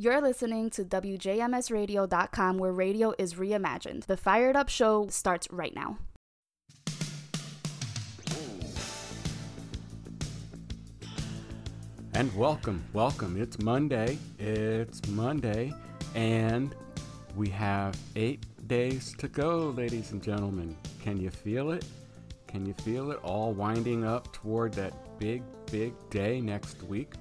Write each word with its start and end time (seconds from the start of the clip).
You're 0.00 0.22
listening 0.22 0.70
to 0.70 0.84
WJMSradio.com, 0.86 2.56
where 2.56 2.72
radio 2.72 3.12
is 3.18 3.34
reimagined. 3.34 4.06
The 4.06 4.16
Fired 4.16 4.56
Up 4.56 4.70
Show 4.70 5.08
starts 5.08 5.46
right 5.50 5.74
now. 5.76 5.98
And 12.14 12.34
welcome, 12.34 12.82
welcome. 12.94 13.38
It's 13.38 13.60
Monday. 13.60 14.16
It's 14.38 15.06
Monday, 15.08 15.70
and 16.14 16.74
we 17.36 17.50
have 17.50 17.94
eight 18.16 18.46
days 18.68 19.14
to 19.18 19.28
go, 19.28 19.74
ladies 19.76 20.12
and 20.12 20.22
gentlemen. 20.22 20.78
Can 21.02 21.20
you 21.20 21.28
feel 21.28 21.72
it? 21.72 21.84
Can 22.46 22.64
you 22.64 22.72
feel 22.72 23.10
it 23.10 23.18
all 23.22 23.52
winding 23.52 24.06
up 24.06 24.32
toward 24.32 24.72
that 24.72 24.94
big, 25.18 25.42
big 25.70 25.92
day 26.08 26.40
next 26.40 26.82
week? 26.84 27.12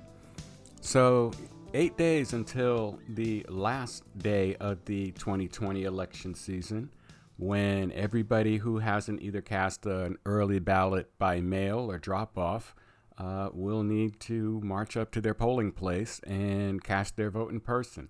So, 0.79 1.33
eight 1.73 1.97
days 1.97 2.33
until 2.33 2.99
the 3.07 3.45
last 3.47 4.03
day 4.17 4.55
of 4.55 4.83
the 4.85 5.11
2020 5.11 5.83
election 5.83 6.33
season, 6.33 6.89
when 7.37 7.91
everybody 7.91 8.57
who 8.57 8.79
hasn't 8.79 9.21
either 9.21 9.41
cast 9.41 9.85
an 9.85 10.17
early 10.25 10.59
ballot 10.59 11.09
by 11.17 11.39
mail 11.39 11.89
or 11.89 11.97
drop 11.97 12.37
off 12.37 12.75
uh, 13.17 13.49
will 13.53 13.83
need 13.83 14.19
to 14.19 14.59
march 14.63 14.97
up 14.97 15.11
to 15.11 15.21
their 15.21 15.33
polling 15.33 15.71
place 15.71 16.19
and 16.25 16.83
cast 16.83 17.15
their 17.15 17.29
vote 17.29 17.51
in 17.51 17.59
person. 17.59 18.09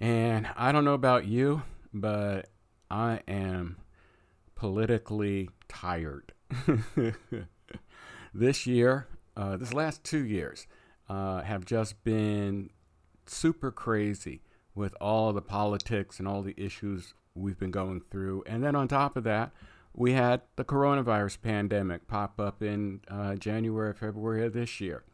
And 0.00 0.48
I 0.56 0.72
don't 0.72 0.84
know 0.84 0.94
about 0.94 1.26
you, 1.26 1.62
but 1.92 2.48
I 2.90 3.20
am 3.26 3.78
politically 4.54 5.48
tired. 5.68 6.32
this 8.34 8.66
year, 8.66 9.08
uh, 9.36 9.56
this 9.56 9.72
last 9.72 10.04
two 10.04 10.24
years, 10.24 10.66
uh, 11.08 11.42
have 11.42 11.64
just 11.64 12.02
been 12.04 12.70
super 13.26 13.70
crazy 13.70 14.42
with 14.74 14.94
all 15.00 15.32
the 15.32 15.42
politics 15.42 16.18
and 16.18 16.26
all 16.26 16.42
the 16.42 16.54
issues 16.56 17.14
we've 17.34 17.58
been 17.58 17.70
going 17.70 18.00
through. 18.10 18.42
And 18.46 18.62
then 18.62 18.74
on 18.74 18.88
top 18.88 19.16
of 19.16 19.24
that, 19.24 19.52
we 19.94 20.12
had 20.12 20.42
the 20.56 20.64
coronavirus 20.64 21.40
pandemic 21.42 22.08
pop 22.08 22.40
up 22.40 22.62
in 22.62 23.00
uh, 23.08 23.36
January, 23.36 23.94
February 23.94 24.44
of 24.44 24.52
this 24.52 24.80
year. 24.80 25.04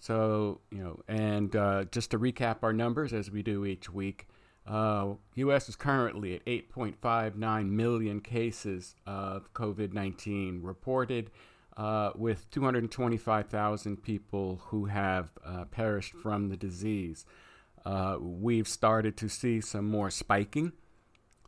So, 0.00 0.60
you 0.70 0.82
know, 0.82 1.00
and 1.06 1.54
uh, 1.54 1.84
just 1.84 2.10
to 2.12 2.18
recap 2.18 2.58
our 2.62 2.72
numbers 2.72 3.12
as 3.12 3.30
we 3.30 3.42
do 3.42 3.64
each 3.64 3.92
week, 3.92 4.26
uh, 4.66 5.14
U.S. 5.34 5.68
is 5.68 5.76
currently 5.76 6.34
at 6.34 6.44
8.59 6.46 7.68
million 7.68 8.20
cases 8.20 8.96
of 9.06 9.52
COVID 9.52 9.92
19 9.92 10.62
reported, 10.62 11.30
uh, 11.76 12.10
with 12.14 12.50
225,000 12.50 14.02
people 14.02 14.60
who 14.66 14.86
have 14.86 15.30
uh, 15.44 15.64
perished 15.64 16.12
from 16.14 16.48
the 16.48 16.56
disease. 16.56 17.24
Uh, 17.84 18.16
we've 18.20 18.68
started 18.68 19.16
to 19.16 19.28
see 19.28 19.60
some 19.60 19.86
more 19.86 20.10
spiking 20.10 20.72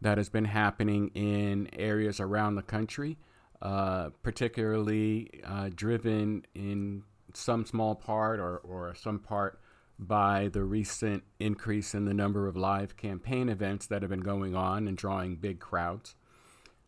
that 0.00 0.19
has 0.19 0.28
been 0.28 0.47
happening 0.47 1.09
in 1.15 1.69
areas 1.75 2.20
around 2.20 2.55
the 2.55 2.62
country, 2.62 3.19
uh, 3.61 4.11
particularly 4.23 5.31
uh, 5.45 5.70
driven 5.75 6.45
in 6.55 7.03
some 7.34 7.65
small 7.65 7.95
part 7.95 8.41
or, 8.41 8.59
or 8.59 8.95
some 8.95 9.19
part 9.19 9.61
by 9.98 10.48
the 10.53 10.62
recent 10.62 11.23
increase 11.39 11.95
in 11.95 12.05
the 12.05 12.15
number 12.15 12.48
of 12.48 12.56
live 12.56 12.97
campaign 12.97 13.48
events 13.48 13.87
that 13.87 14.03
have 14.03 14.11
been 14.11 14.20
going 14.20 14.56
on 14.56 14.89
and 14.89 14.97
drawing 14.97 15.37
big 15.37 15.61
crowds. 15.61 16.17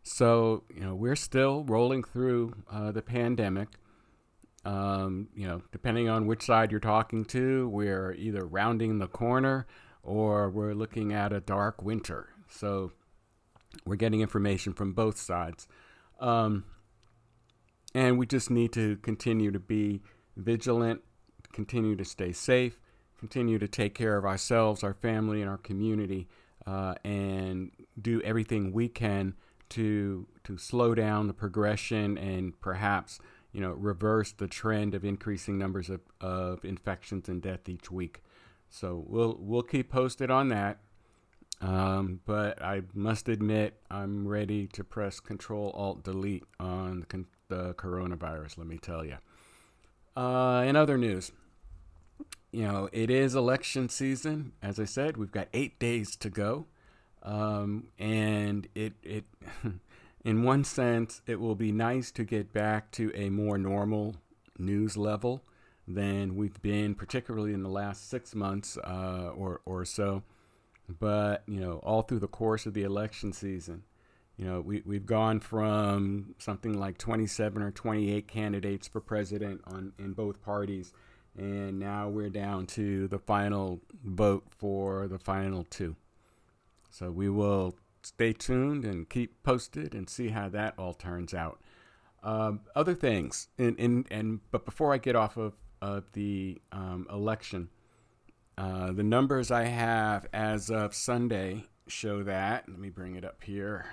So, 0.04 0.64
you 0.72 0.80
know, 0.80 0.94
we're 0.94 1.16
still 1.16 1.64
rolling 1.64 2.04
through 2.04 2.54
uh, 2.70 2.92
the 2.92 3.02
pandemic. 3.02 3.68
Um, 4.66 5.28
you 5.34 5.46
know, 5.46 5.62
depending 5.72 6.08
on 6.08 6.26
which 6.26 6.42
side 6.42 6.70
you're 6.70 6.80
talking 6.80 7.24
to, 7.26 7.68
we're 7.68 8.12
either 8.12 8.46
rounding 8.46 8.98
the 8.98 9.08
corner 9.08 9.66
or 10.02 10.50
we're 10.50 10.74
looking 10.74 11.12
at 11.12 11.32
a 11.32 11.40
dark 11.40 11.82
winter. 11.82 12.28
So, 12.48 12.92
we're 13.84 13.96
getting 13.96 14.20
information 14.20 14.72
from 14.72 14.92
both 14.92 15.18
sides. 15.18 15.66
Um, 16.20 16.64
and 17.94 18.18
we 18.18 18.26
just 18.26 18.50
need 18.50 18.72
to 18.74 18.96
continue 18.98 19.50
to 19.50 19.58
be 19.58 20.02
vigilant, 20.36 21.00
continue 21.52 21.96
to 21.96 22.04
stay 22.04 22.32
safe, 22.32 22.78
continue 23.18 23.58
to 23.58 23.68
take 23.68 23.94
care 23.94 24.16
of 24.16 24.24
ourselves, 24.24 24.84
our 24.84 24.94
family, 24.94 25.40
and 25.40 25.50
our 25.50 25.58
community, 25.58 26.28
uh, 26.66 26.94
and 27.04 27.70
do 28.00 28.20
everything 28.22 28.72
we 28.72 28.88
can 28.88 29.34
to 29.74 30.26
to 30.44 30.56
slow 30.56 30.94
down 30.94 31.26
the 31.26 31.34
progression 31.34 32.16
and 32.16 32.58
perhaps 32.60 33.18
you 33.52 33.60
know 33.60 33.72
reverse 33.72 34.32
the 34.32 34.46
trend 34.46 34.94
of 34.94 35.04
increasing 35.04 35.58
numbers 35.58 35.90
of, 35.90 36.00
of 36.20 36.64
infections 36.64 37.28
and 37.28 37.42
death 37.42 37.68
each 37.68 37.90
week. 37.90 38.22
So 38.70 39.04
we'll 39.06 39.36
we'll 39.38 39.62
keep 39.62 39.90
posted 39.90 40.30
on 40.30 40.48
that. 40.50 40.78
Um, 41.60 42.20
but 42.26 42.60
I 42.62 42.82
must 42.94 43.28
admit, 43.28 43.80
I'm 43.90 44.26
ready 44.26 44.66
to 44.68 44.84
press 44.84 45.20
Control 45.20 45.70
Alt 45.70 46.02
Delete 46.02 46.44
on 46.58 47.00
the, 47.00 47.06
con- 47.06 47.26
the, 47.48 47.74
coronavirus. 47.74 48.58
Let 48.58 48.66
me 48.66 48.76
tell 48.76 49.04
you. 49.04 49.16
Uh, 50.16 50.64
in 50.66 50.76
other 50.76 50.98
news, 50.98 51.32
you 52.52 52.62
know, 52.62 52.88
it 52.92 53.08
is 53.08 53.34
election 53.34 53.88
season. 53.88 54.52
As 54.62 54.78
I 54.78 54.84
said, 54.84 55.16
we've 55.16 55.32
got 55.32 55.48
eight 55.54 55.78
days 55.78 56.16
to 56.16 56.28
go, 56.28 56.66
um, 57.24 57.88
and 57.98 58.68
it 58.74 58.94
it, 59.02 59.24
in 60.24 60.42
one 60.42 60.64
sense, 60.64 61.22
it 61.26 61.40
will 61.40 61.54
be 61.54 61.72
nice 61.72 62.10
to 62.12 62.24
get 62.24 62.52
back 62.52 62.90
to 62.92 63.12
a 63.14 63.30
more 63.30 63.58
normal 63.58 64.16
news 64.58 64.96
level 64.96 65.42
than 65.86 66.36
we've 66.36 66.60
been, 66.62 66.94
particularly 66.94 67.52
in 67.52 67.62
the 67.62 67.68
last 67.68 68.08
six 68.08 68.34
months 68.34 68.78
uh, 68.84 69.30
or 69.34 69.60
or 69.64 69.84
so. 69.84 70.22
But, 70.88 71.42
you 71.46 71.60
know, 71.60 71.78
all 71.78 72.02
through 72.02 72.18
the 72.18 72.28
course 72.28 72.66
of 72.66 72.74
the 72.74 72.82
election 72.82 73.32
season, 73.32 73.84
you 74.36 74.44
know, 74.44 74.60
we, 74.60 74.82
we've 74.84 75.06
gone 75.06 75.40
from 75.40 76.34
something 76.38 76.78
like 76.78 76.98
27 76.98 77.62
or 77.62 77.70
28 77.70 78.28
candidates 78.28 78.88
for 78.88 79.00
president 79.00 79.62
on 79.66 79.92
in 79.98 80.12
both 80.12 80.42
parties, 80.42 80.92
and 81.36 81.78
now 81.78 82.08
we're 82.08 82.30
down 82.30 82.66
to 82.66 83.08
the 83.08 83.18
final 83.18 83.80
vote 84.04 84.44
for 84.50 85.08
the 85.08 85.18
final 85.18 85.64
two. 85.64 85.96
So 86.94 87.10
we 87.10 87.28
will 87.28 87.74
stay 88.04 88.32
tuned 88.32 88.84
and 88.84 89.08
keep 89.08 89.42
posted 89.42 89.96
and 89.96 90.08
see 90.08 90.28
how 90.28 90.48
that 90.50 90.74
all 90.78 90.94
turns 90.94 91.34
out. 91.34 91.60
Um, 92.22 92.60
other 92.76 92.94
things, 92.94 93.48
and, 93.58 93.76
and, 93.80 94.06
and 94.12 94.38
but 94.52 94.64
before 94.64 94.94
I 94.94 94.98
get 94.98 95.16
off 95.16 95.36
of, 95.36 95.54
of 95.82 96.04
the 96.12 96.62
um, 96.70 97.08
election, 97.10 97.68
uh, 98.56 98.92
the 98.92 99.02
numbers 99.02 99.50
I 99.50 99.64
have 99.64 100.28
as 100.32 100.70
of 100.70 100.94
Sunday 100.94 101.64
show 101.88 102.22
that. 102.22 102.68
Let 102.68 102.78
me 102.78 102.90
bring 102.90 103.16
it 103.16 103.24
up 103.24 103.42
here. 103.42 103.86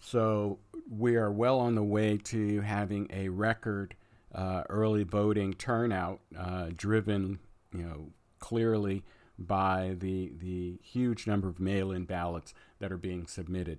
So 0.00 0.58
we 0.90 1.16
are 1.16 1.30
well 1.30 1.60
on 1.60 1.74
the 1.74 1.84
way 1.84 2.16
to 2.16 2.62
having 2.62 3.08
a 3.12 3.28
record 3.28 3.94
uh, 4.34 4.62
early 4.68 5.04
voting 5.04 5.54
turnout, 5.54 6.20
uh, 6.36 6.70
driven, 6.74 7.38
you 7.72 7.82
know, 7.82 8.08
clearly 8.38 9.04
by 9.38 9.96
the 9.98 10.32
the 10.38 10.78
huge 10.82 11.26
number 11.26 11.48
of 11.48 11.58
mail-in 11.58 12.04
ballots 12.04 12.52
that 12.78 12.92
are 12.92 12.98
being 12.98 13.26
submitted. 13.26 13.78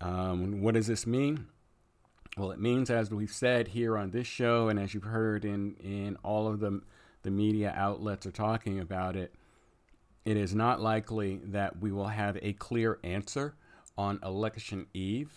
Um, 0.00 0.62
what 0.62 0.74
does 0.74 0.88
this 0.88 1.06
mean? 1.06 1.46
Well, 2.36 2.50
it 2.50 2.60
means, 2.60 2.88
as 2.88 3.10
we've 3.10 3.32
said 3.32 3.68
here 3.68 3.98
on 3.98 4.10
this 4.10 4.26
show, 4.26 4.68
and 4.68 4.78
as 4.78 4.94
you've 4.94 5.04
heard 5.04 5.44
in 5.44 5.74
in 5.82 6.16
all 6.24 6.48
of 6.48 6.60
the 6.60 6.80
the 7.22 7.30
media 7.30 7.72
outlets 7.76 8.26
are 8.26 8.32
talking 8.32 8.80
about 8.80 9.16
it, 9.16 9.34
it 10.24 10.36
is 10.36 10.54
not 10.54 10.80
likely 10.80 11.40
that 11.44 11.78
we 11.80 11.92
will 11.92 12.08
have 12.08 12.38
a 12.42 12.54
clear 12.54 12.98
answer 13.04 13.54
on 13.98 14.18
election 14.24 14.86
eve. 14.94 15.30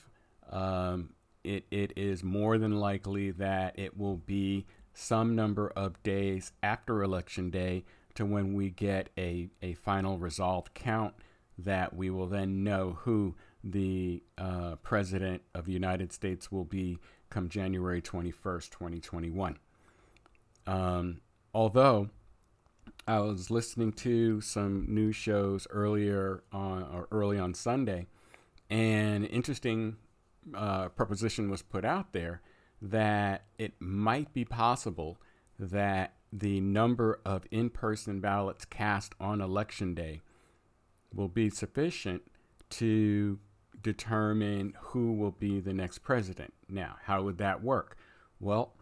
Um, 0.50 1.10
it, 1.44 1.66
it 1.70 1.94
is 1.96 2.24
more 2.24 2.58
than 2.58 2.80
likely 2.80 3.32
that 3.32 3.78
it 3.78 3.98
will 3.98 4.18
be 4.18 4.66
some 4.94 5.36
number 5.36 5.70
of 5.76 6.02
days 6.02 6.54
after 6.64 7.04
election 7.04 7.50
day 7.50 7.84
to 8.16 8.26
when 8.26 8.54
we 8.54 8.70
get 8.70 9.10
a, 9.18 9.50
a 9.62 9.74
final 9.76 10.18
resolved 10.18 10.74
count 10.74 11.14
that 11.58 11.96
we 11.96 12.10
will 12.10 12.28
then 12.28 12.64
know 12.64 12.98
who 13.02 13.36
the 13.66 14.24
uh, 14.38 14.76
president 14.84 15.42
of 15.56 15.66
the 15.66 15.74
United 15.74 16.14
States 16.14 16.52
will 16.52 16.64
be 16.64 17.00
come 17.32 17.50
January 17.50 18.02
21st, 18.02 18.70
2021. 18.70 19.58
Um, 20.68 21.22
although 21.54 22.10
I 23.08 23.20
was 23.20 23.50
listening 23.50 23.92
to 23.94 24.40
some 24.40 24.86
news 24.88 25.16
shows 25.16 25.68
earlier 25.72 26.44
on 26.52 26.84
or 26.84 27.08
early 27.12 27.40
on 27.40 27.56
Sunday, 27.56 28.06
and 28.70 29.26
interesting 29.26 29.98
uh, 30.54 30.90
proposition 30.90 31.50
was 31.50 31.64
put 31.64 31.84
out 31.84 32.14
there 32.14 32.42
that 32.82 33.46
it 33.58 33.74
might 33.80 34.32
be 34.32 34.46
possible 34.46 35.18
that 35.58 36.14
the 36.32 36.60
number 36.60 37.20
of 37.26 37.46
in 37.50 37.70
person 37.70 38.20
ballots 38.20 38.66
cast 38.66 39.16
on 39.20 39.42
election 39.42 39.96
day 39.96 40.22
will 41.14 41.30
be 41.30 41.50
sufficient 41.50 42.22
to 42.70 43.40
determine 43.86 44.74
who 44.80 45.14
will 45.14 45.30
be 45.30 45.60
the 45.60 45.72
next 45.72 46.00
president. 46.00 46.52
Now, 46.68 46.96
how 47.04 47.22
would 47.22 47.38
that 47.38 47.64
work? 47.64 47.96
Well, 48.40 48.74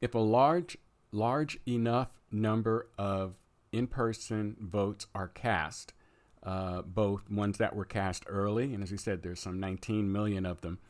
if 0.00 0.12
a 0.12 0.18
large 0.18 0.76
large 1.12 1.56
enough 1.66 2.08
number 2.32 2.88
of 2.98 3.36
in-person 3.70 4.56
votes 4.60 5.06
are 5.14 5.28
cast, 5.28 5.92
uh, 6.42 6.82
both 6.82 7.30
ones 7.30 7.58
that 7.58 7.76
were 7.76 7.84
cast 7.84 8.24
early, 8.26 8.74
and 8.74 8.82
as 8.82 8.90
we 8.90 8.96
said, 8.96 9.22
there's 9.22 9.38
some 9.38 9.60
19 9.60 10.10
million 10.10 10.44
of 10.44 10.62
them, 10.62 10.80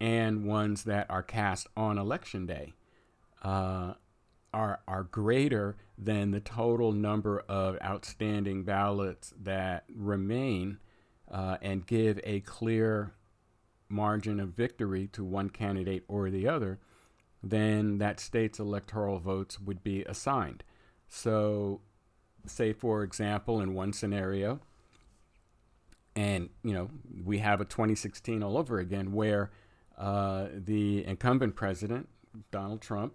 and 0.00 0.46
ones 0.46 0.84
that 0.84 1.10
are 1.10 1.22
cast 1.22 1.66
on 1.76 1.98
election 1.98 2.46
day, 2.46 2.74
uh, 3.42 3.94
are 4.54 4.78
are 4.86 5.02
greater 5.02 5.76
than 5.98 6.30
the 6.30 6.40
total 6.40 6.92
number 6.92 7.40
of 7.48 7.76
outstanding 7.82 8.62
ballots 8.62 9.34
that 9.42 9.82
remain 9.92 10.78
uh, 11.32 11.56
and 11.62 11.86
give 11.86 12.20
a 12.24 12.40
clear 12.40 13.12
margin 13.88 14.38
of 14.38 14.50
victory 14.50 15.08
to 15.08 15.24
one 15.24 15.50
candidate 15.50 16.04
or 16.08 16.30
the 16.30 16.46
other, 16.46 16.78
then 17.42 17.98
that 17.98 18.20
state's 18.20 18.58
electoral 18.58 19.18
votes 19.18 19.58
would 19.58 19.82
be 19.82 20.02
assigned. 20.04 20.62
So, 21.08 21.80
say 22.46 22.72
for 22.72 23.02
example, 23.02 23.60
in 23.60 23.74
one 23.74 23.92
scenario, 23.92 24.60
and 26.14 26.50
you 26.62 26.74
know 26.74 26.90
we 27.24 27.38
have 27.38 27.60
a 27.60 27.64
2016 27.64 28.42
all 28.42 28.58
over 28.58 28.78
again, 28.78 29.12
where 29.12 29.50
uh, 29.98 30.46
the 30.54 31.04
incumbent 31.06 31.56
president 31.56 32.08
Donald 32.50 32.80
Trump 32.80 33.14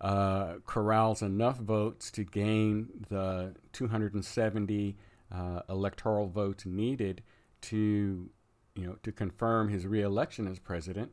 uh, 0.00 0.54
corrals 0.66 1.22
enough 1.22 1.58
votes 1.58 2.10
to 2.10 2.24
gain 2.24 2.88
the 3.08 3.54
270 3.72 4.96
uh, 5.30 5.60
electoral 5.68 6.26
votes 6.26 6.66
needed 6.66 7.22
to, 7.62 8.30
you 8.74 8.86
know, 8.86 8.96
to 9.02 9.12
confirm 9.12 9.68
his 9.68 9.86
reelection 9.86 10.46
as 10.46 10.58
president. 10.58 11.12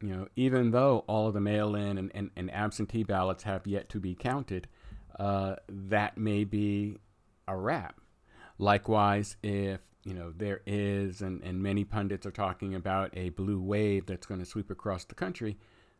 You 0.00 0.08
know, 0.08 0.28
even 0.36 0.70
though 0.70 1.04
all 1.06 1.28
of 1.28 1.34
the 1.34 1.40
mail-in 1.40 1.96
and, 1.96 2.10
and, 2.14 2.30
and 2.36 2.52
absentee 2.52 3.04
ballots 3.04 3.44
have 3.44 3.66
yet 3.66 3.88
to 3.90 4.00
be 4.00 4.14
counted, 4.14 4.68
uh, 5.18 5.56
that 5.68 6.18
may 6.18 6.44
be 6.44 6.98
a 7.46 7.56
wrap. 7.56 8.00
Likewise, 8.58 9.36
if 9.42 9.80
you 10.04 10.14
know 10.14 10.32
there 10.36 10.60
is, 10.66 11.22
and, 11.22 11.42
and 11.42 11.62
many 11.62 11.84
pundits 11.84 12.26
are 12.26 12.30
talking 12.30 12.74
about 12.74 13.10
a 13.16 13.30
blue 13.30 13.60
wave 13.60 14.06
that's 14.06 14.26
going 14.26 14.40
to 14.40 14.46
sweep 14.46 14.70
across 14.70 15.04
the 15.04 15.14
country, 15.14 15.56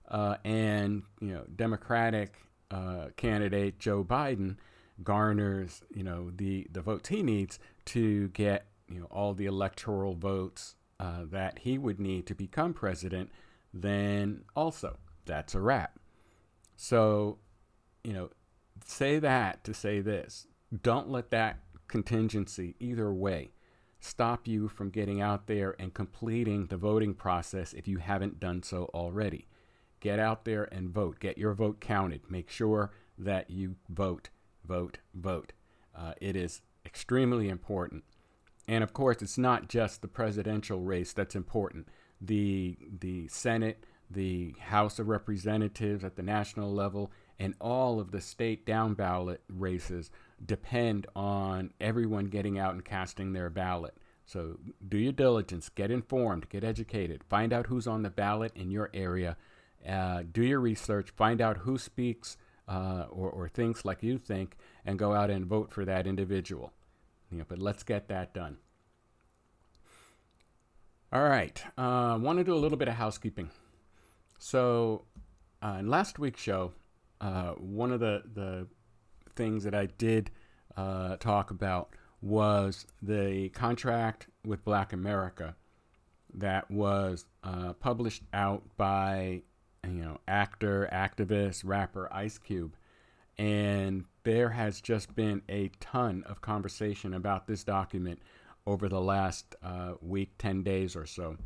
uh, 0.09 0.37
and 0.44 1.03
you 1.20 1.32
know 1.32 1.44
Democratic 1.56 2.37
uh, 2.70 3.09
candidate 3.17 3.79
Joe 3.79 4.05
Biden 4.05 4.56
garners 5.03 5.82
you 5.93 6.05
know 6.05 6.31
the 6.31 6.69
the 6.70 6.81
votes 6.81 7.09
he 7.09 7.23
needs 7.23 7.59
to 7.85 8.29
get 8.29 8.67
you 8.88 9.00
know 9.00 9.06
all 9.06 9.34
the 9.34 9.46
electoral 9.46 10.14
votes 10.14 10.76
uh, 11.00 11.22
that 11.31 11.60
he 11.60 11.78
would 11.78 12.00
need 12.00 12.26
to 12.26 12.34
become 12.34 12.72
president, 12.72 13.31
then 13.72 14.42
also 14.54 14.98
that's 15.26 15.54
a 15.54 15.60
wrap. 15.60 15.98
So, 16.76 17.38
you 18.02 18.12
know, 18.12 18.31
say 18.84 19.19
that 19.19 19.64
to 19.64 19.75
say 19.75 20.00
this. 20.00 20.46
Don't 20.82 21.08
let 21.08 21.31
that 21.31 21.58
contingency 21.88 22.75
either 22.81 23.12
way 23.12 23.52
stop 24.04 24.46
you 24.46 24.69
from 24.69 24.90
getting 24.90 25.22
out 25.22 25.46
there 25.46 25.75
and 25.78 25.94
completing 25.94 26.66
the 26.66 26.76
voting 26.76 27.14
process 27.14 27.72
if 27.72 27.88
you 27.88 27.98
haven't 27.98 28.38
done 28.38 28.62
so 28.62 28.90
already. 28.92 29.48
Get 30.00 30.19
out 30.19 30.44
there 30.44 30.64
and 30.64 30.90
vote. 30.90 31.19
Get 31.20 31.38
your 31.38 31.54
vote 31.54 31.81
counted. 31.81 32.20
Make 32.31 32.50
sure 32.50 32.92
that 33.16 33.48
you 33.48 33.76
vote, 33.88 34.28
vote, 34.66 34.98
vote. 35.14 35.54
Uh, 35.96 36.12
it 36.20 36.36
is 36.36 36.60
extremely 36.84 37.48
important. 37.48 38.04
And 38.66 38.82
of 38.82 38.93
course, 38.93 39.20
it's 39.20 39.38
not 39.38 39.69
just 39.69 40.02
the 40.02 40.08
presidential 40.08 40.81
race 40.81 41.12
that's 41.12 41.37
important. 41.37 41.88
The 42.20 42.76
the 43.00 43.28
Senate, 43.28 43.84
the 44.11 44.55
House 44.58 44.99
of 44.99 45.08
Representatives 45.08 46.05
at 46.05 46.16
the 46.16 46.22
national 46.22 46.72
level, 46.72 47.11
and 47.38 47.55
all 47.61 48.00
of 48.00 48.11
the 48.11 48.20
state 48.20 48.64
down 48.64 48.94
ballot 48.94 49.43
races 49.49 50.11
depend 50.44 51.06
on 51.14 51.72
everyone 51.81 52.26
getting 52.26 52.58
out 52.58 52.75
and 52.75 52.84
casting 52.84 53.32
their 53.32 53.50
ballot. 53.50 53.94
So 54.26 54.58
do 54.87 54.96
your 54.96 55.12
diligence, 55.12 55.69
get 55.69 55.90
informed, 55.90 56.49
get 56.49 56.64
educated, 56.64 57.22
find 57.25 57.52
out 57.52 57.67
who's 57.67 57.87
on 57.87 58.02
the 58.02 58.10
ballot 58.10 58.52
in 58.55 58.70
your 58.70 58.90
area, 58.94 59.37
uh, 59.87 60.22
do 60.31 60.43
your 60.43 60.60
research, 60.60 61.10
find 61.10 61.43
out 61.43 61.58
who 61.58 61.76
speaks 61.76 62.38
uh, 62.67 63.05
or, 63.10 63.28
or 63.28 63.49
thinks 63.49 63.84
like 63.84 64.02
you 64.02 64.17
think, 64.17 64.56
and 64.87 64.99
go 64.99 65.12
out 65.12 65.28
and 65.28 65.44
vote 65.44 65.70
for 65.70 65.84
that 65.84 66.06
individual. 66.06 66.72
Know, 67.31 67.44
but 67.49 67.59
let's 67.59 67.82
get 67.82 68.09
that 68.09 68.32
done. 68.32 68.59
All 71.12 71.23
right, 71.23 71.62
I 71.76 72.12
uh, 72.12 72.19
want 72.19 72.38
to 72.38 72.44
do 72.44 72.55
a 72.55 72.56
little 72.56 72.79
bit 72.79 72.88
of 72.88 72.94
housekeeping. 72.94 73.50
So, 74.38 75.05
uh, 75.62 75.76
in 75.81 75.88
last 75.88 76.19
week's 76.19 76.41
show, 76.41 76.73
uh, 77.21 77.53
one 77.53 77.93
of 77.93 78.00
the, 78.00 78.23
the 78.35 78.67
things 79.37 79.65
that 79.65 79.75
I 79.75 79.87
did 79.87 80.31
uh, 80.76 81.17
talk 81.17 81.50
about 81.50 81.91
was 82.21 82.87
the 83.03 83.49
contract 83.50 84.29
with 84.44 84.65
Black 84.65 84.93
America 84.93 85.55
that 86.35 86.70
was 86.70 87.27
uh, 87.44 87.75
published 87.75 88.23
out 88.32 88.62
by 88.77 89.43
you 89.85 90.03
know 90.03 90.19
actor, 90.27 90.88
activist, 90.93 91.62
rapper 91.65 92.09
Ice 92.12 92.38
Cube, 92.38 92.77
and 93.38 94.04
there 94.25 94.50
has 94.50 94.81
just 94.81 95.14
been 95.14 95.42
a 95.48 95.70
ton 95.81 96.25
of 96.26 96.40
conversation 96.40 97.14
about 97.14 97.46
this 97.46 97.64
document 97.64 98.20
over 98.66 98.88
the 98.88 99.00
last 99.00 99.54
uh, 99.62 99.94
week, 100.00 100.32
ten 100.38 100.62
days 100.62 100.96
or 100.96 101.06
so. 101.06 101.36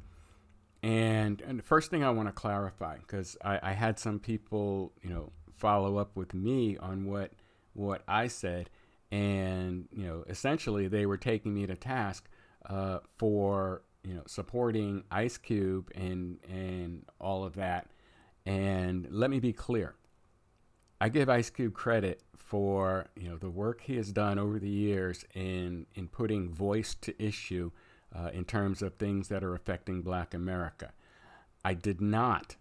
And, 0.82 1.40
and 1.42 1.58
the 1.58 1.64
first 1.64 1.90
thing 1.90 2.04
I 2.04 2.10
want 2.10 2.28
to 2.28 2.32
clarify, 2.32 2.98
because 2.98 3.36
I, 3.44 3.58
I 3.62 3.72
had 3.72 3.98
some 3.98 4.20
people, 4.20 4.92
you 5.02 5.10
know, 5.10 5.32
follow 5.56 5.96
up 5.96 6.16
with 6.16 6.34
me 6.34 6.76
on 6.78 7.06
what 7.06 7.32
what 7.74 8.02
I 8.08 8.26
said, 8.28 8.70
and 9.10 9.88
you 9.92 10.04
know, 10.06 10.24
essentially 10.28 10.88
they 10.88 11.06
were 11.06 11.16
taking 11.16 11.54
me 11.54 11.66
to 11.66 11.76
task 11.76 12.28
uh, 12.68 12.98
for 13.16 13.82
you 14.04 14.14
know 14.14 14.22
supporting 14.26 15.04
Ice 15.10 15.36
Cube 15.36 15.90
and 15.94 16.38
and 16.48 17.04
all 17.20 17.44
of 17.44 17.54
that. 17.56 17.88
And 18.46 19.06
let 19.10 19.30
me 19.30 19.40
be 19.40 19.52
clear, 19.52 19.94
I 21.00 21.08
give 21.08 21.28
Ice 21.28 21.50
Cube 21.50 21.74
credit 21.74 22.22
for 22.36 23.06
you 23.14 23.28
know 23.28 23.36
the 23.36 23.50
work 23.50 23.82
he 23.82 23.96
has 23.96 24.12
done 24.12 24.38
over 24.38 24.58
the 24.58 24.68
years 24.68 25.24
in 25.34 25.86
in 25.94 26.08
putting 26.08 26.50
voice 26.50 26.94
to 27.02 27.22
issue 27.22 27.70
uh, 28.14 28.30
in 28.32 28.44
terms 28.44 28.82
of 28.82 28.94
things 28.94 29.28
that 29.28 29.44
are 29.44 29.54
affecting 29.54 30.02
Black 30.02 30.34
America. 30.34 30.92
I 31.64 31.74
did 31.74 32.00
not, 32.00 32.56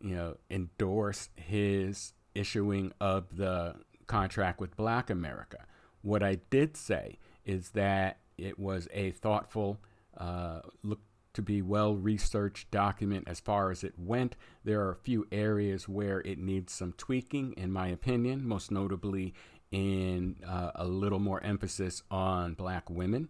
you 0.00 0.14
know, 0.14 0.36
endorse 0.50 1.28
his 1.36 2.12
issuing 2.34 2.92
of 3.00 3.36
the 3.36 3.74
contract 4.06 4.60
with 4.60 4.76
Black 4.76 5.10
America. 5.10 5.66
What 6.02 6.22
I 6.22 6.38
did 6.50 6.76
say 6.76 7.18
is 7.44 7.70
that 7.70 8.18
it 8.38 8.58
was 8.58 8.88
a 8.92 9.10
thoughtful, 9.12 9.78
uh, 10.16 10.60
look 10.82 11.00
to 11.36 11.42
be 11.42 11.60
well 11.60 11.94
researched 11.94 12.70
document 12.70 13.28
as 13.28 13.40
far 13.40 13.70
as 13.70 13.84
it 13.84 13.92
went. 13.98 14.36
There 14.64 14.80
are 14.80 14.90
a 14.90 14.96
few 14.96 15.26
areas 15.30 15.86
where 15.86 16.20
it 16.20 16.38
needs 16.38 16.72
some 16.72 16.94
tweaking, 16.94 17.52
in 17.58 17.70
my 17.70 17.88
opinion, 17.88 18.48
most 18.48 18.70
notably 18.70 19.34
in 19.70 20.36
uh, 20.46 20.70
a 20.74 20.86
little 20.86 21.18
more 21.18 21.42
emphasis 21.42 22.02
on 22.10 22.54
black 22.54 22.88
women. 22.88 23.28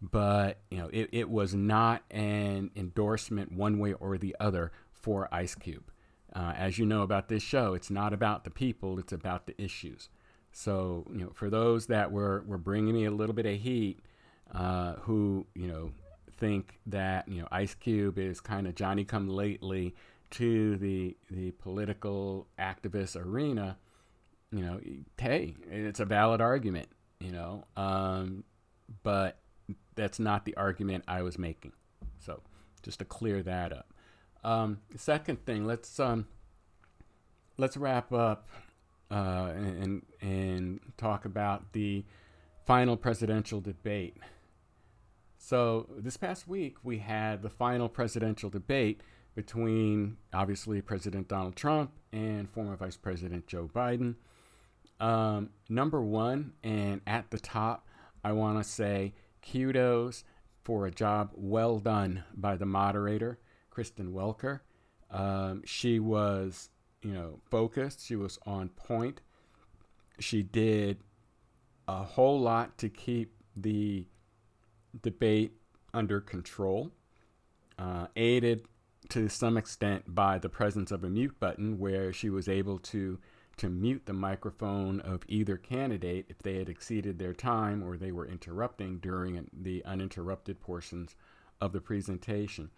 But 0.00 0.60
you 0.70 0.78
know, 0.78 0.88
it, 0.92 1.08
it 1.10 1.28
was 1.28 1.52
not 1.52 2.04
an 2.12 2.70
endorsement 2.76 3.50
one 3.50 3.80
way 3.80 3.92
or 3.94 4.18
the 4.18 4.36
other 4.38 4.70
for 4.92 5.28
Ice 5.32 5.56
Cube. 5.56 5.90
Uh, 6.32 6.52
as 6.56 6.78
you 6.78 6.86
know 6.86 7.02
about 7.02 7.28
this 7.28 7.42
show, 7.42 7.74
it's 7.74 7.90
not 7.90 8.12
about 8.12 8.44
the 8.44 8.50
people; 8.50 9.00
it's 9.00 9.12
about 9.12 9.48
the 9.48 9.60
issues. 9.60 10.10
So, 10.52 11.08
you 11.10 11.24
know, 11.24 11.30
for 11.34 11.50
those 11.50 11.86
that 11.86 12.12
were, 12.12 12.44
were 12.46 12.56
bringing 12.56 12.94
me 12.94 13.04
a 13.04 13.10
little 13.10 13.34
bit 13.34 13.46
of 13.46 13.60
heat, 13.60 13.98
uh, 14.54 14.94
who, 15.00 15.46
you 15.54 15.66
know, 15.66 15.92
think 16.36 16.78
that, 16.86 17.28
you 17.28 17.40
know, 17.40 17.48
Ice 17.50 17.74
Cube 17.74 18.18
is 18.18 18.40
kind 18.40 18.66
of 18.66 18.74
Johnny 18.74 19.04
come 19.04 19.28
lately 19.28 19.94
to 20.32 20.76
the, 20.76 21.16
the 21.30 21.52
political 21.52 22.46
activist 22.58 23.16
arena, 23.16 23.78
you 24.50 24.60
know, 24.60 24.80
hey, 25.18 25.54
it's 25.70 26.00
a 26.00 26.04
valid 26.04 26.40
argument, 26.40 26.88
you 27.20 27.32
know, 27.32 27.64
um, 27.76 28.44
but 29.02 29.38
that's 29.94 30.18
not 30.18 30.44
the 30.44 30.56
argument 30.56 31.04
I 31.08 31.22
was 31.22 31.38
making. 31.38 31.72
So 32.18 32.42
just 32.82 32.98
to 33.00 33.04
clear 33.04 33.42
that 33.42 33.72
up. 33.72 33.92
Um, 34.44 34.78
second 34.96 35.44
thing, 35.44 35.66
let's 35.66 35.98
um, 35.98 36.26
let's 37.56 37.76
wrap 37.76 38.12
up 38.12 38.48
uh, 39.10 39.52
and 39.56 40.02
and 40.20 40.80
talk 40.96 41.24
about 41.24 41.72
the 41.72 42.04
final 42.64 42.96
presidential 42.96 43.60
debate. 43.60 44.16
So 45.46 45.86
this 45.96 46.16
past 46.16 46.48
week 46.48 46.78
we 46.82 46.98
had 46.98 47.40
the 47.40 47.48
final 47.48 47.88
presidential 47.88 48.50
debate 48.50 49.00
between 49.36 50.16
obviously 50.34 50.80
President 50.80 51.28
Donald 51.28 51.54
Trump 51.54 51.92
and 52.12 52.50
former 52.50 52.74
Vice 52.74 52.96
President 52.96 53.46
Joe 53.46 53.70
Biden. 53.72 54.16
Um, 54.98 55.50
number 55.68 56.02
one, 56.02 56.54
and 56.64 57.00
at 57.06 57.30
the 57.30 57.38
top, 57.38 57.86
I 58.24 58.32
want 58.32 58.58
to 58.58 58.68
say 58.68 59.14
kudos 59.40 60.24
for 60.64 60.84
a 60.84 60.90
job 60.90 61.30
well 61.36 61.78
done 61.78 62.24
by 62.34 62.56
the 62.56 62.66
moderator, 62.66 63.38
Kristen 63.70 64.12
Welker. 64.12 64.62
Um, 65.12 65.62
she 65.64 66.00
was, 66.00 66.70
you 67.02 67.12
know, 67.12 67.38
focused. 67.52 68.04
She 68.04 68.16
was 68.16 68.36
on 68.46 68.70
point. 68.70 69.20
She 70.18 70.42
did 70.42 71.04
a 71.86 72.02
whole 72.02 72.40
lot 72.40 72.78
to 72.78 72.88
keep 72.88 73.32
the 73.54 74.08
debate 75.02 75.52
under 75.92 76.20
control, 76.20 76.90
uh, 77.78 78.06
aided 78.16 78.66
to 79.08 79.28
some 79.28 79.56
extent 79.56 80.14
by 80.14 80.38
the 80.38 80.48
presence 80.48 80.90
of 80.90 81.04
a 81.04 81.08
mute 81.08 81.38
button 81.38 81.78
where 81.78 82.12
she 82.12 82.30
was 82.30 82.48
able 82.48 82.78
to 82.78 83.18
to 83.56 83.70
mute 83.70 84.02
the 84.04 84.12
microphone 84.12 85.00
of 85.00 85.22
either 85.28 85.56
candidate 85.56 86.26
if 86.28 86.38
they 86.40 86.58
had 86.58 86.68
exceeded 86.68 87.18
their 87.18 87.32
time 87.32 87.82
or 87.82 87.96
they 87.96 88.12
were 88.12 88.26
interrupting 88.26 88.98
during 88.98 89.48
the 89.50 89.82
uninterrupted 89.86 90.60
portions 90.60 91.14
of 91.58 91.72
the 91.72 91.80
presentation. 91.80 92.70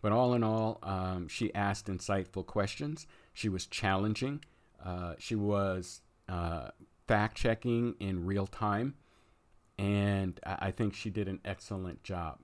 But 0.00 0.12
all 0.12 0.34
in 0.34 0.44
all, 0.44 0.78
um, 0.84 1.26
she 1.26 1.52
asked 1.52 1.88
insightful 1.88 2.46
questions. 2.46 3.08
She 3.32 3.48
was 3.48 3.66
challenging. 3.66 4.44
Uh, 4.84 5.14
she 5.18 5.34
was 5.34 6.00
uh, 6.28 6.68
fact 7.08 7.36
checking 7.36 7.96
in 7.98 8.24
real 8.24 8.46
time. 8.46 8.94
And 9.80 10.38
I 10.44 10.72
think 10.72 10.94
she 10.94 11.08
did 11.08 11.26
an 11.26 11.40
excellent 11.42 12.02
job. 12.02 12.38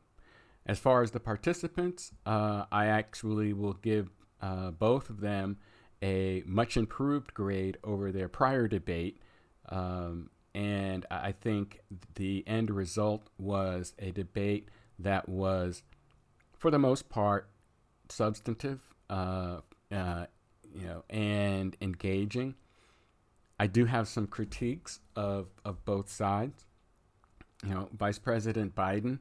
As 0.64 0.78
far 0.78 1.02
as 1.02 1.10
the 1.10 1.20
participants, 1.20 2.12
uh, 2.24 2.64
I 2.72 2.86
actually 2.86 3.52
will 3.52 3.74
give 3.74 4.08
uh, 4.40 4.70
both 4.70 5.10
of 5.10 5.20
them 5.20 5.58
a 6.02 6.42
much 6.46 6.78
improved 6.78 7.34
grade 7.34 7.76
over 7.84 8.10
their 8.10 8.28
prior 8.28 8.66
debate. 8.68 9.20
Um, 9.68 10.30
and 10.54 11.04
I 11.10 11.32
think 11.32 11.80
the 12.14 12.42
end 12.46 12.70
result 12.70 13.28
was 13.36 13.92
a 13.98 14.12
debate 14.12 14.70
that 14.98 15.28
was, 15.28 15.82
for 16.54 16.70
the 16.70 16.78
most 16.78 17.10
part, 17.10 17.50
substantive, 18.08 18.80
uh, 19.10 19.58
uh, 19.92 20.24
you 20.74 20.86
know, 20.86 21.04
and 21.10 21.76
engaging. 21.82 22.54
I 23.60 23.66
do 23.66 23.84
have 23.84 24.08
some 24.08 24.26
critiques 24.26 25.00
of, 25.14 25.48
of 25.66 25.84
both 25.84 26.08
sides. 26.08 26.65
You 27.64 27.74
know, 27.74 27.88
Vice 27.96 28.18
President 28.18 28.74
Biden 28.74 29.18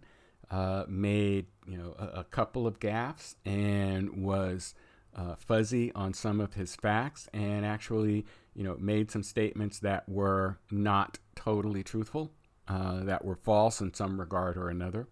uh, 0.51 0.85
made 0.87 1.47
you 1.67 1.77
know 1.77 1.95
a, 1.97 2.19
a, 2.19 2.23
couple 2.25 2.67
of 2.67 2.79
gaffes 2.79 3.35
and 3.45 4.23
was 4.23 4.75
uh, 5.15 5.35
fuzzy 5.35 5.91
on 5.93 6.13
some 6.13 6.39
of 6.39 6.53
his 6.53 6.75
facts 6.75 7.27
and 7.33 7.65
actually 7.65 8.25
you 8.53 8.63
know 8.63 8.77
made 8.79 9.09
some 9.09 9.23
statements 9.23 9.79
that 9.79 10.07
were 10.07 10.59
not 10.69 11.17
totally 11.35 11.83
truthful, 11.83 12.31
uh, 12.67 13.03
that 13.03 13.25
were 13.25 13.35
false 13.35 13.81
in 13.81 13.93
some 13.93 14.19
regard 14.19 14.57
or 14.57 14.69
another. 14.69 15.07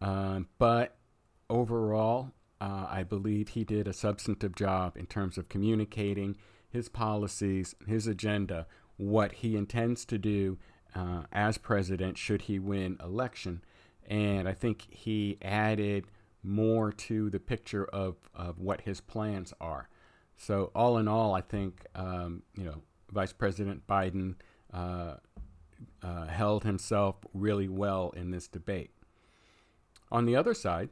Um, 0.00 0.48
but 0.58 0.96
overall, 1.48 2.32
uh, 2.60 2.86
I 2.88 3.02
believe 3.02 3.48
he 3.48 3.64
did 3.64 3.88
a 3.88 3.92
substantive 3.92 4.54
job 4.54 4.96
in 4.96 5.06
terms 5.06 5.38
of 5.38 5.48
communicating 5.48 6.36
his 6.68 6.88
policies, 6.88 7.74
his 7.86 8.06
agenda, 8.06 8.66
what 8.96 9.32
he 9.32 9.56
intends 9.56 10.04
to 10.06 10.18
do 10.18 10.58
uh, 10.96 11.24
as 11.30 11.58
president 11.58 12.16
should 12.16 12.42
he 12.42 12.58
win 12.58 12.96
election. 13.02 13.62
And 14.08 14.48
I 14.48 14.54
think 14.54 14.86
he 14.90 15.36
added 15.42 16.06
more 16.42 16.90
to 16.92 17.28
the 17.28 17.40
picture 17.40 17.84
of, 17.86 18.16
of 18.34 18.58
what 18.58 18.82
his 18.82 19.00
plans 19.00 19.52
are. 19.60 19.88
So, 20.38 20.70
all 20.74 20.98
in 20.98 21.08
all, 21.08 21.34
I 21.34 21.40
think, 21.40 21.84
um, 21.94 22.42
you 22.56 22.64
know, 22.64 22.82
Vice 23.10 23.32
President 23.32 23.86
Biden 23.86 24.36
uh, 24.72 25.14
uh, 26.02 26.26
held 26.26 26.64
himself 26.64 27.16
really 27.32 27.68
well 27.68 28.12
in 28.16 28.30
this 28.30 28.46
debate. 28.46 28.90
On 30.10 30.24
the 30.24 30.36
other 30.36 30.54
side, 30.54 30.90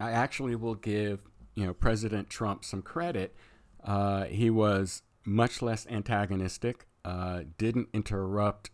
I 0.00 0.10
actually 0.10 0.54
will 0.54 0.74
give, 0.74 1.20
you 1.54 1.66
know, 1.66 1.74
President 1.74 2.30
Trump 2.30 2.64
some 2.64 2.82
credit. 2.82 3.34
Uh, 3.82 4.24
he 4.24 4.48
was 4.48 5.02
much 5.24 5.60
less 5.60 5.86
antagonistic, 5.88 6.86
uh, 7.04 7.42
didn't 7.58 7.88
interrupt 7.92 8.70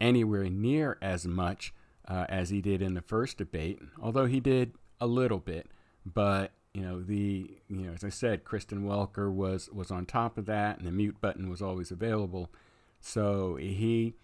anywhere 0.00 0.48
near 0.50 0.98
as 1.00 1.26
much 1.26 1.72
uh, 2.06 2.26
as 2.28 2.50
he 2.50 2.60
did 2.60 2.82
in 2.82 2.94
the 2.94 3.02
first 3.02 3.38
debate, 3.38 3.80
although 4.00 4.26
he 4.26 4.40
did 4.40 4.72
a 5.00 5.06
little 5.06 5.38
bit. 5.38 5.70
But 6.04 6.52
you 6.72 6.82
know 6.82 7.00
the 7.00 7.50
you 7.68 7.86
know 7.86 7.92
as 7.92 8.04
I 8.04 8.08
said, 8.08 8.44
Kristen 8.44 8.84
Welker 8.84 9.32
was 9.32 9.70
was 9.70 9.90
on 9.90 10.06
top 10.06 10.36
of 10.36 10.46
that, 10.46 10.78
and 10.78 10.86
the 10.86 10.92
mute 10.92 11.20
button 11.20 11.48
was 11.48 11.62
always 11.62 11.90
available, 11.90 12.50
so 13.00 13.56
he 13.56 14.14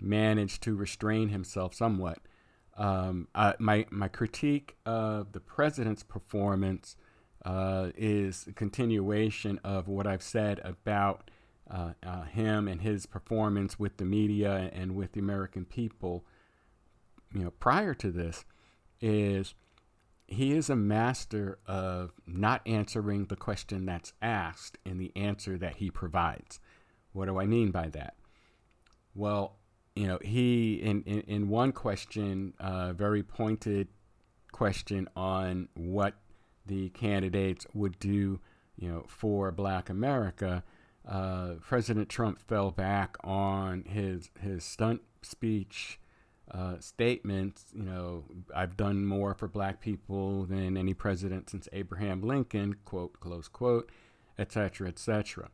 managed 0.00 0.62
to 0.62 0.74
restrain 0.74 1.28
himself 1.28 1.74
somewhat. 1.74 2.18
Um, 2.76 3.28
my 3.58 3.86
my 3.90 4.08
critique 4.08 4.76
of 4.84 5.32
the 5.32 5.40
president's 5.40 6.02
performance 6.02 6.96
uh, 7.44 7.90
is 7.96 8.46
a 8.48 8.52
continuation 8.52 9.58
of 9.64 9.88
what 9.88 10.06
I've 10.06 10.22
said 10.22 10.60
about 10.64 11.30
uh, 11.70 11.92
uh 12.02 12.22
him 12.24 12.68
and 12.68 12.82
his 12.82 13.06
performance 13.06 13.78
with 13.78 13.96
the 13.96 14.04
media 14.04 14.70
and 14.72 14.94
with 14.94 15.12
the 15.12 15.20
American 15.20 15.64
people 15.64 16.24
you 17.34 17.44
know, 17.44 17.50
prior 17.50 17.94
to 17.94 18.10
this 18.10 18.44
is 19.00 19.54
he 20.26 20.52
is 20.52 20.70
a 20.70 20.76
master 20.76 21.58
of 21.66 22.12
not 22.26 22.62
answering 22.66 23.26
the 23.26 23.36
question 23.36 23.86
that's 23.86 24.12
asked 24.22 24.78
in 24.84 24.98
the 24.98 25.12
answer 25.16 25.58
that 25.58 25.76
he 25.76 25.90
provides. 25.90 26.60
What 27.12 27.26
do 27.26 27.38
I 27.38 27.46
mean 27.46 27.70
by 27.70 27.88
that? 27.88 28.14
Well, 29.14 29.56
you 29.94 30.06
know, 30.06 30.18
he 30.22 30.74
in 30.74 31.02
in, 31.02 31.20
in 31.22 31.48
one 31.48 31.72
question, 31.72 32.54
uh, 32.58 32.92
very 32.92 33.22
pointed 33.22 33.88
question 34.52 35.08
on 35.16 35.68
what 35.74 36.14
the 36.64 36.90
candidates 36.90 37.66
would 37.74 37.98
do, 37.98 38.40
you 38.76 38.88
know, 38.88 39.04
for 39.08 39.50
Black 39.50 39.90
America. 39.90 40.62
Uh, 41.08 41.54
President 41.60 42.08
Trump 42.08 42.40
fell 42.40 42.70
back 42.70 43.16
on 43.24 43.84
his 43.84 44.30
his 44.40 44.64
stump 44.64 45.02
speech 45.22 45.98
uh, 46.50 46.78
statements, 46.80 47.64
you 47.74 47.82
know, 47.82 48.24
I've 48.54 48.76
done 48.76 49.06
more 49.06 49.32
for 49.34 49.48
black 49.48 49.80
people 49.80 50.44
than 50.44 50.76
any 50.76 50.92
president 50.92 51.48
since 51.48 51.68
Abraham 51.72 52.20
Lincoln, 52.20 52.76
quote, 52.84 53.18
close 53.20 53.48
quote, 53.48 53.90
etc., 54.38 54.88
etc. 54.88 55.48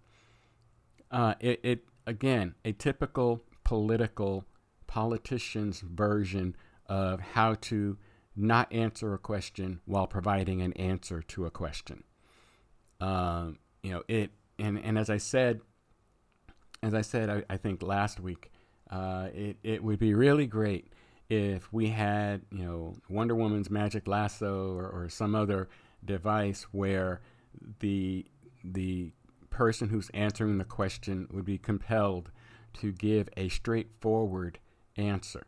Uh, 1.11 1.35
it, 1.39 1.61
it, 1.63 1.85
again, 2.07 2.55
a 2.65 2.73
typical 2.73 3.45
political 3.63 4.45
politician's 4.89 5.81
version 5.81 6.57
of 6.87 7.21
how 7.21 7.55
to 7.55 7.97
not 8.35 8.73
answer 8.73 9.15
a 9.15 9.19
question 9.19 9.81
while 9.85 10.07
providing 10.07 10.63
an 10.63 10.73
answer 10.73 11.23
to 11.23 11.47
a 11.47 11.51
question. 11.51 12.03
Um, 13.01 13.59
you 13.85 13.93
know, 13.93 14.03
it, 14.09 14.33
and, 14.59 14.79
and 14.83 14.99
as 14.99 15.11
I 15.11 15.19
said, 15.19 15.61
as 16.83 16.95
I 16.95 17.03
said, 17.03 17.31
I, 17.31 17.43
I 17.51 17.57
think 17.57 17.83
last 17.83 18.21
week, 18.21 18.51
uh, 18.91 19.29
it, 19.35 19.57
it 19.63 19.83
would 19.83 19.99
be 19.99 20.15
really 20.15 20.47
great 20.47 20.93
if 21.29 21.73
we 21.73 21.89
had, 21.89 22.43
you 22.51 22.65
know, 22.65 22.97
Wonder 23.09 23.35
Woman's 23.35 23.71
magic 23.71 24.07
lasso 24.07 24.77
or, 24.77 24.89
or 24.89 25.09
some 25.09 25.35
other 25.35 25.69
device 26.05 26.67
where 26.73 27.21
the 27.81 28.25
the 28.65 29.13
person 29.51 29.89
who's 29.89 30.11
answering 30.11 30.59
the 30.59 30.65
question 30.65 31.27
would 31.31 31.45
be 31.45 31.59
compelled 31.59 32.31
to 32.75 32.93
give 32.93 33.29
a 33.37 33.49
straightforward 33.49 34.59
answer. 34.97 35.47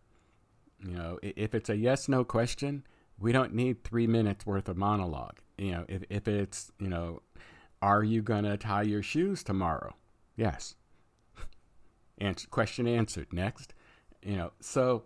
You 0.84 0.94
know, 0.94 1.18
if 1.22 1.54
it's 1.54 1.68
a 1.68 1.76
yes 1.76 2.08
no 2.08 2.24
question, 2.24 2.84
we 3.18 3.32
don't 3.32 3.54
need 3.54 3.84
three 3.84 4.06
minutes 4.06 4.46
worth 4.46 4.68
of 4.68 4.76
monologue. 4.76 5.38
You 5.58 5.72
know, 5.72 5.84
if, 5.88 6.02
if 6.08 6.26
it's, 6.26 6.72
you 6.78 6.88
know, 6.88 7.20
are 7.82 8.02
you 8.02 8.22
going 8.22 8.44
to 8.44 8.56
tie 8.56 8.82
your 8.82 9.02
shoes 9.02 9.42
tomorrow? 9.42 9.94
Yes. 10.36 10.74
Answer, 12.18 12.48
question 12.48 12.86
answered. 12.86 13.32
Next. 13.32 13.74
You 14.22 14.36
know, 14.36 14.52
so 14.60 15.04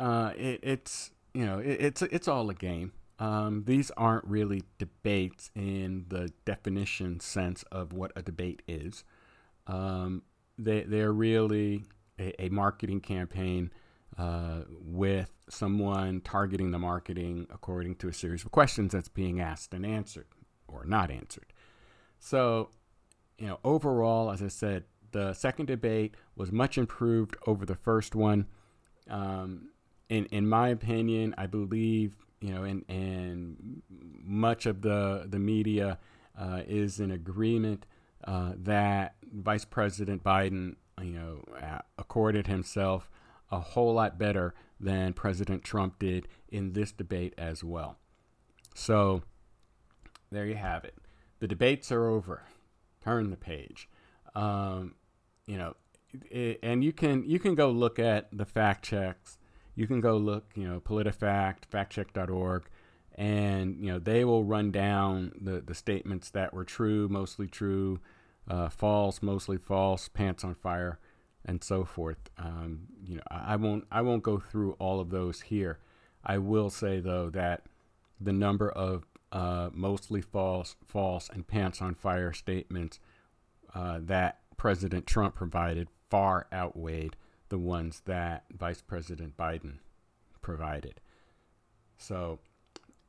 uh, 0.00 0.32
it, 0.36 0.60
it's 0.62 1.12
you 1.32 1.46
know 1.46 1.58
it, 1.58 1.80
it's 1.80 2.02
it's 2.02 2.26
all 2.26 2.50
a 2.50 2.54
game. 2.54 2.92
Um, 3.18 3.62
these 3.66 3.92
aren't 3.96 4.24
really 4.24 4.64
debates 4.78 5.50
in 5.54 6.06
the 6.08 6.32
definition 6.44 7.20
sense 7.20 7.62
of 7.70 7.92
what 7.92 8.10
a 8.16 8.22
debate 8.22 8.62
is. 8.66 9.04
Um, 9.68 10.22
they 10.58 10.82
they're 10.82 11.12
really 11.12 11.84
a, 12.18 12.46
a 12.46 12.48
marketing 12.48 13.00
campaign 13.00 13.70
uh, 14.18 14.62
with 14.68 15.30
someone 15.48 16.20
targeting 16.20 16.70
the 16.70 16.78
marketing 16.78 17.46
according 17.52 17.94
to 17.96 18.08
a 18.08 18.12
series 18.12 18.44
of 18.44 18.50
questions 18.50 18.92
that's 18.92 19.08
being 19.08 19.40
asked 19.40 19.72
and 19.72 19.86
answered 19.86 20.26
or 20.66 20.84
not 20.84 21.10
answered. 21.10 21.51
So, 22.24 22.70
you 23.36 23.48
know, 23.48 23.58
overall, 23.64 24.30
as 24.30 24.44
I 24.44 24.48
said, 24.48 24.84
the 25.10 25.34
second 25.34 25.66
debate 25.66 26.14
was 26.36 26.52
much 26.52 26.78
improved 26.78 27.36
over 27.48 27.66
the 27.66 27.74
first 27.74 28.14
one. 28.14 28.46
Um, 29.10 29.70
in 30.08 30.26
in 30.26 30.48
my 30.48 30.68
opinion, 30.68 31.34
I 31.36 31.46
believe 31.46 32.14
you 32.40 32.54
know, 32.54 32.62
and 32.62 32.84
and 32.88 33.82
much 33.90 34.66
of 34.66 34.82
the 34.82 35.26
the 35.28 35.40
media 35.40 35.98
uh, 36.38 36.62
is 36.64 37.00
in 37.00 37.10
agreement 37.10 37.86
uh, 38.24 38.52
that 38.56 39.16
Vice 39.32 39.64
President 39.64 40.22
Biden, 40.22 40.76
you 41.00 41.10
know, 41.10 41.42
accorded 41.98 42.46
himself 42.46 43.10
a 43.50 43.58
whole 43.58 43.94
lot 43.94 44.16
better 44.16 44.54
than 44.78 45.12
President 45.12 45.64
Trump 45.64 45.98
did 45.98 46.28
in 46.48 46.72
this 46.72 46.92
debate 46.92 47.34
as 47.36 47.64
well. 47.64 47.98
So 48.76 49.22
there 50.30 50.46
you 50.46 50.54
have 50.54 50.84
it. 50.84 50.94
The 51.42 51.48
debates 51.48 51.90
are 51.90 52.06
over. 52.06 52.44
Turn 53.02 53.30
the 53.30 53.36
page. 53.36 53.88
Um, 54.36 54.94
you 55.44 55.58
know, 55.58 55.74
it, 56.30 56.60
and 56.62 56.84
you 56.84 56.92
can 56.92 57.24
you 57.24 57.40
can 57.40 57.56
go 57.56 57.68
look 57.68 57.98
at 57.98 58.28
the 58.32 58.44
fact 58.44 58.84
checks. 58.84 59.38
You 59.74 59.88
can 59.88 60.00
go 60.00 60.18
look, 60.18 60.52
you 60.54 60.68
know, 60.68 60.78
PolitiFact, 60.78 61.62
factcheck.org, 61.68 62.68
and 63.16 63.76
you 63.80 63.90
know 63.90 63.98
they 63.98 64.24
will 64.24 64.44
run 64.44 64.70
down 64.70 65.32
the 65.34 65.60
the 65.60 65.74
statements 65.74 66.30
that 66.30 66.54
were 66.54 66.64
true, 66.64 67.08
mostly 67.08 67.48
true, 67.48 67.98
uh, 68.46 68.68
false, 68.68 69.20
mostly 69.20 69.56
false, 69.56 70.06
pants 70.06 70.44
on 70.44 70.54
fire, 70.54 71.00
and 71.44 71.64
so 71.64 71.84
forth. 71.84 72.30
Um, 72.38 72.82
you 73.04 73.16
know, 73.16 73.22
I, 73.32 73.54
I 73.54 73.56
won't 73.56 73.84
I 73.90 74.02
won't 74.02 74.22
go 74.22 74.38
through 74.38 74.74
all 74.74 75.00
of 75.00 75.10
those 75.10 75.40
here. 75.40 75.80
I 76.24 76.38
will 76.38 76.70
say 76.70 77.00
though 77.00 77.30
that 77.30 77.64
the 78.20 78.32
number 78.32 78.70
of 78.70 79.06
uh, 79.32 79.70
mostly 79.72 80.20
false, 80.20 80.76
false, 80.86 81.28
and 81.32 81.46
pants 81.46 81.80
on 81.80 81.94
fire 81.94 82.32
statements 82.32 83.00
uh, 83.74 83.98
that 84.02 84.38
President 84.56 85.06
Trump 85.06 85.34
provided 85.34 85.88
far 86.10 86.46
outweighed 86.52 87.16
the 87.48 87.58
ones 87.58 88.02
that 88.04 88.44
Vice 88.52 88.82
President 88.82 89.36
Biden 89.36 89.78
provided. 90.42 91.00
So, 91.96 92.38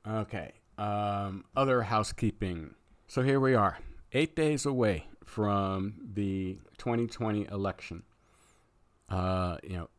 okay. 0.08 0.54
Um, 0.78 1.46
other 1.56 1.84
housekeeping. 1.84 2.74
So 3.08 3.22
here 3.22 3.40
we 3.40 3.54
are, 3.54 3.78
eight 4.14 4.36
days 4.36 4.66
away 4.66 5.08
from 5.26 5.96
the 6.14 6.58
2020 6.78 7.48
election. 7.52 8.04
Uh, 9.10 9.58
you 9.64 9.78
know, 9.78 9.90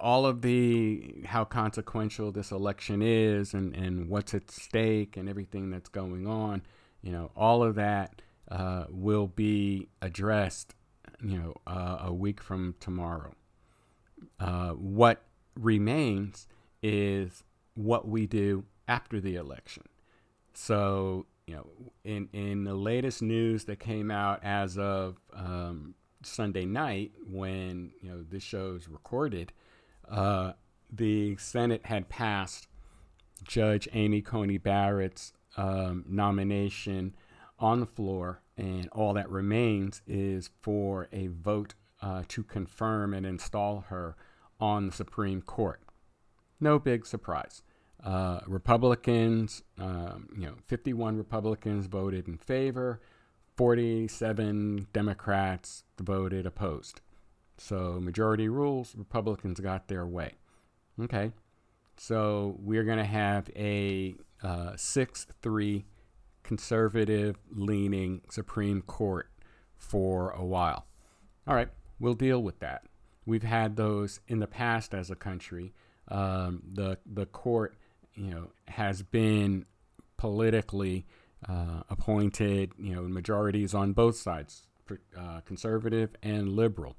all 0.00 0.26
of 0.26 0.42
the 0.42 1.22
how 1.26 1.44
consequential 1.44 2.32
this 2.32 2.50
election 2.50 3.02
is 3.02 3.54
and, 3.54 3.74
and 3.74 4.08
what's 4.08 4.34
at 4.34 4.50
stake 4.50 5.16
and 5.16 5.28
everything 5.28 5.70
that's 5.70 5.88
going 5.88 6.26
on, 6.26 6.62
you 7.02 7.12
know, 7.12 7.30
all 7.36 7.62
of 7.62 7.74
that 7.76 8.22
uh, 8.50 8.84
will 8.88 9.26
be 9.26 9.88
addressed, 10.00 10.74
you 11.22 11.38
know, 11.38 11.54
uh, 11.66 11.98
a 12.02 12.12
week 12.12 12.42
from 12.42 12.74
tomorrow. 12.80 13.34
Uh, 14.40 14.70
what 14.70 15.24
remains 15.54 16.46
is 16.82 17.44
what 17.74 18.08
we 18.08 18.26
do 18.26 18.64
after 18.86 19.20
the 19.20 19.36
election. 19.36 19.84
So, 20.54 21.26
you 21.46 21.54
know, 21.54 21.66
in 22.04 22.28
in 22.32 22.64
the 22.64 22.74
latest 22.74 23.22
news 23.22 23.64
that 23.64 23.78
came 23.78 24.10
out 24.10 24.42
as 24.42 24.76
of 24.76 25.16
um, 25.32 25.94
Sunday 26.22 26.64
night, 26.64 27.12
when 27.26 27.92
you 28.02 28.10
know 28.10 28.24
this 28.28 28.42
show 28.42 28.74
is 28.74 28.88
recorded, 28.88 29.52
uh, 30.10 30.52
the 30.90 31.36
Senate 31.36 31.86
had 31.86 32.08
passed 32.08 32.68
Judge 33.44 33.88
Amy 33.92 34.20
Coney 34.20 34.58
Barrett's 34.58 35.32
um, 35.56 36.04
nomination 36.08 37.14
on 37.58 37.80
the 37.80 37.86
floor, 37.86 38.40
and 38.56 38.88
all 38.90 39.14
that 39.14 39.30
remains 39.30 40.02
is 40.06 40.50
for 40.62 41.08
a 41.12 41.28
vote 41.28 41.74
uh, 42.00 42.22
to 42.28 42.42
confirm 42.42 43.12
and 43.12 43.26
install 43.26 43.84
her 43.88 44.16
on 44.60 44.86
the 44.86 44.92
Supreme 44.92 45.42
Court. 45.42 45.80
No 46.60 46.78
big 46.78 47.06
surprise. 47.06 47.62
Uh, 48.02 48.40
Republicans, 48.46 49.62
um, 49.78 50.28
you 50.36 50.46
know, 50.46 50.54
51 50.66 51.16
Republicans 51.16 51.86
voted 51.86 52.28
in 52.28 52.38
favor, 52.38 53.00
47 53.56 54.86
Democrats 54.92 55.82
voted 56.00 56.46
opposed. 56.46 57.00
So 57.58 57.98
majority 58.00 58.48
rules, 58.48 58.94
Republicans 58.96 59.60
got 59.60 59.88
their 59.88 60.06
way. 60.06 60.34
Okay. 61.00 61.32
So 61.96 62.56
we're 62.60 62.84
going 62.84 62.98
to 62.98 63.04
have 63.04 63.50
a 63.56 64.14
uh, 64.42 64.72
6 64.76 65.26
3 65.42 65.84
conservative 66.44 67.36
leaning 67.50 68.22
Supreme 68.30 68.82
Court 68.82 69.28
for 69.76 70.30
a 70.30 70.44
while. 70.44 70.86
All 71.46 71.54
right, 71.54 71.68
we'll 71.98 72.14
deal 72.14 72.42
with 72.42 72.60
that. 72.60 72.84
We've 73.26 73.42
had 73.42 73.76
those 73.76 74.20
in 74.28 74.38
the 74.38 74.46
past 74.46 74.94
as 74.94 75.10
a 75.10 75.14
country. 75.14 75.74
Um, 76.08 76.62
the 76.66 76.98
the 77.04 77.26
court, 77.26 77.76
you 78.14 78.30
know, 78.30 78.48
has 78.68 79.02
been 79.02 79.66
politically 80.16 81.06
uh, 81.46 81.82
appointed, 81.90 82.72
you 82.78 82.94
know, 82.94 83.02
majorities 83.02 83.74
on 83.74 83.92
both 83.92 84.16
sides, 84.16 84.66
uh, 85.16 85.40
conservative 85.44 86.16
and 86.22 86.48
liberal. 86.48 86.96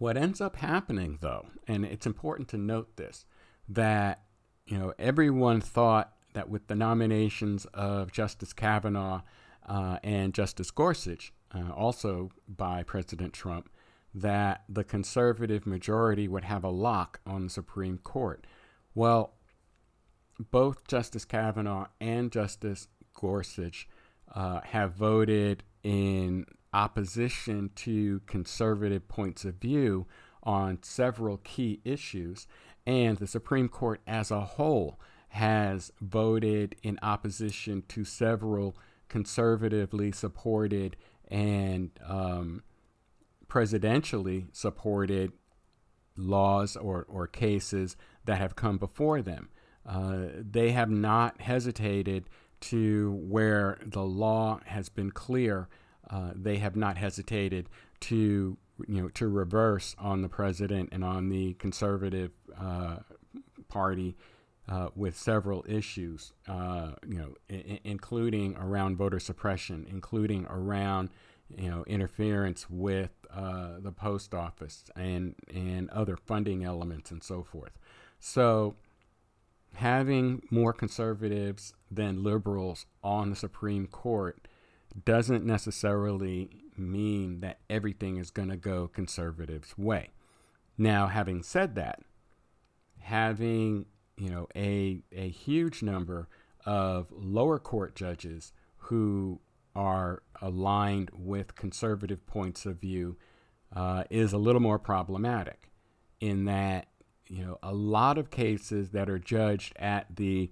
What 0.00 0.16
ends 0.16 0.40
up 0.40 0.56
happening, 0.56 1.18
though, 1.20 1.48
and 1.68 1.84
it's 1.84 2.06
important 2.06 2.48
to 2.48 2.56
note 2.56 2.96
this, 2.96 3.26
that 3.68 4.22
you 4.66 4.78
know 4.78 4.94
everyone 4.98 5.60
thought 5.60 6.14
that 6.32 6.48
with 6.48 6.68
the 6.68 6.74
nominations 6.74 7.66
of 7.74 8.10
Justice 8.10 8.54
Kavanaugh 8.54 9.20
uh, 9.68 9.98
and 10.02 10.32
Justice 10.32 10.70
Gorsuch, 10.70 11.34
uh, 11.54 11.70
also 11.76 12.30
by 12.48 12.82
President 12.82 13.34
Trump, 13.34 13.68
that 14.14 14.64
the 14.70 14.84
conservative 14.84 15.66
majority 15.66 16.26
would 16.28 16.44
have 16.44 16.64
a 16.64 16.70
lock 16.70 17.20
on 17.26 17.44
the 17.44 17.50
Supreme 17.50 17.98
Court. 17.98 18.46
Well, 18.94 19.34
both 20.50 20.88
Justice 20.88 21.26
Kavanaugh 21.26 21.88
and 22.00 22.32
Justice 22.32 22.88
Gorsuch 23.12 23.86
uh, 24.34 24.62
have 24.64 24.94
voted 24.94 25.62
in 25.82 26.46
opposition 26.72 27.70
to 27.76 28.20
conservative 28.26 29.08
points 29.08 29.44
of 29.44 29.56
view 29.56 30.06
on 30.42 30.78
several 30.82 31.38
key 31.38 31.80
issues, 31.84 32.46
and 32.86 33.18
the 33.18 33.26
Supreme 33.26 33.68
Court 33.68 34.00
as 34.06 34.30
a 34.30 34.40
whole 34.40 34.98
has 35.30 35.92
voted 36.00 36.74
in 36.82 36.98
opposition 37.02 37.82
to 37.88 38.04
several 38.04 38.76
conservatively 39.08 40.12
supported 40.12 40.96
and 41.28 41.90
um, 42.06 42.62
presidentially 43.48 44.46
supported 44.52 45.32
laws 46.16 46.76
or, 46.76 47.04
or 47.08 47.26
cases 47.26 47.96
that 48.24 48.38
have 48.38 48.56
come 48.56 48.78
before 48.78 49.22
them. 49.22 49.48
Uh, 49.86 50.26
they 50.38 50.70
have 50.70 50.90
not 50.90 51.40
hesitated 51.40 52.28
to 52.60 53.12
where 53.22 53.78
the 53.84 54.02
law 54.02 54.60
has 54.66 54.88
been 54.88 55.10
clear 55.10 55.68
uh, 56.10 56.32
they 56.34 56.58
have 56.58 56.76
not 56.76 56.96
hesitated 56.96 57.68
to 58.00 58.56
you 58.88 59.02
know 59.02 59.08
to 59.10 59.28
reverse 59.28 59.94
on 59.98 60.22
the 60.22 60.28
president 60.28 60.88
and 60.92 61.04
on 61.04 61.28
the 61.28 61.54
conservative 61.54 62.32
uh, 62.58 62.96
party 63.68 64.16
uh, 64.68 64.88
with 64.94 65.18
several 65.18 65.64
issues, 65.68 66.32
uh, 66.46 66.92
you 67.06 67.18
know, 67.18 67.34
I- 67.50 67.80
including 67.84 68.56
around 68.56 68.96
voter 68.96 69.18
suppression, 69.18 69.86
including 69.90 70.46
around 70.46 71.10
you 71.56 71.68
know 71.68 71.82
interference 71.88 72.70
with 72.70 73.10
uh, 73.34 73.80
the 73.80 73.92
post 73.92 74.34
office 74.34 74.84
and 74.94 75.34
and 75.52 75.90
other 75.90 76.16
funding 76.16 76.64
elements 76.64 77.10
and 77.10 77.22
so 77.22 77.42
forth. 77.42 77.72
So 78.20 78.76
having 79.74 80.42
more 80.50 80.72
conservatives 80.72 81.74
than 81.90 82.22
liberals 82.22 82.86
on 83.02 83.30
the 83.30 83.36
Supreme 83.36 83.86
Court 83.86 84.46
doesn't 85.04 85.44
necessarily 85.44 86.50
mean 86.76 87.40
that 87.40 87.58
everything 87.68 88.16
is 88.16 88.30
going 88.30 88.48
to 88.48 88.56
go 88.56 88.88
conservatives' 88.88 89.76
way. 89.76 90.10
Now, 90.76 91.08
having 91.08 91.42
said 91.42 91.74
that, 91.76 92.00
having 92.98 93.86
you 94.16 94.28
know 94.28 94.48
a 94.54 95.02
a 95.12 95.28
huge 95.28 95.82
number 95.82 96.28
of 96.64 97.08
lower 97.10 97.58
court 97.58 97.94
judges 97.94 98.52
who 98.76 99.40
are 99.74 100.22
aligned 100.42 101.10
with 101.14 101.54
conservative 101.54 102.26
points 102.26 102.66
of 102.66 102.80
view 102.80 103.16
uh, 103.74 104.04
is 104.10 104.32
a 104.32 104.38
little 104.38 104.60
more 104.60 104.78
problematic 104.78 105.70
in 106.20 106.44
that 106.44 106.88
you 107.28 107.44
know 107.44 107.58
a 107.62 107.72
lot 107.72 108.18
of 108.18 108.30
cases 108.30 108.90
that 108.90 109.08
are 109.08 109.18
judged 109.18 109.72
at 109.76 110.06
the 110.16 110.50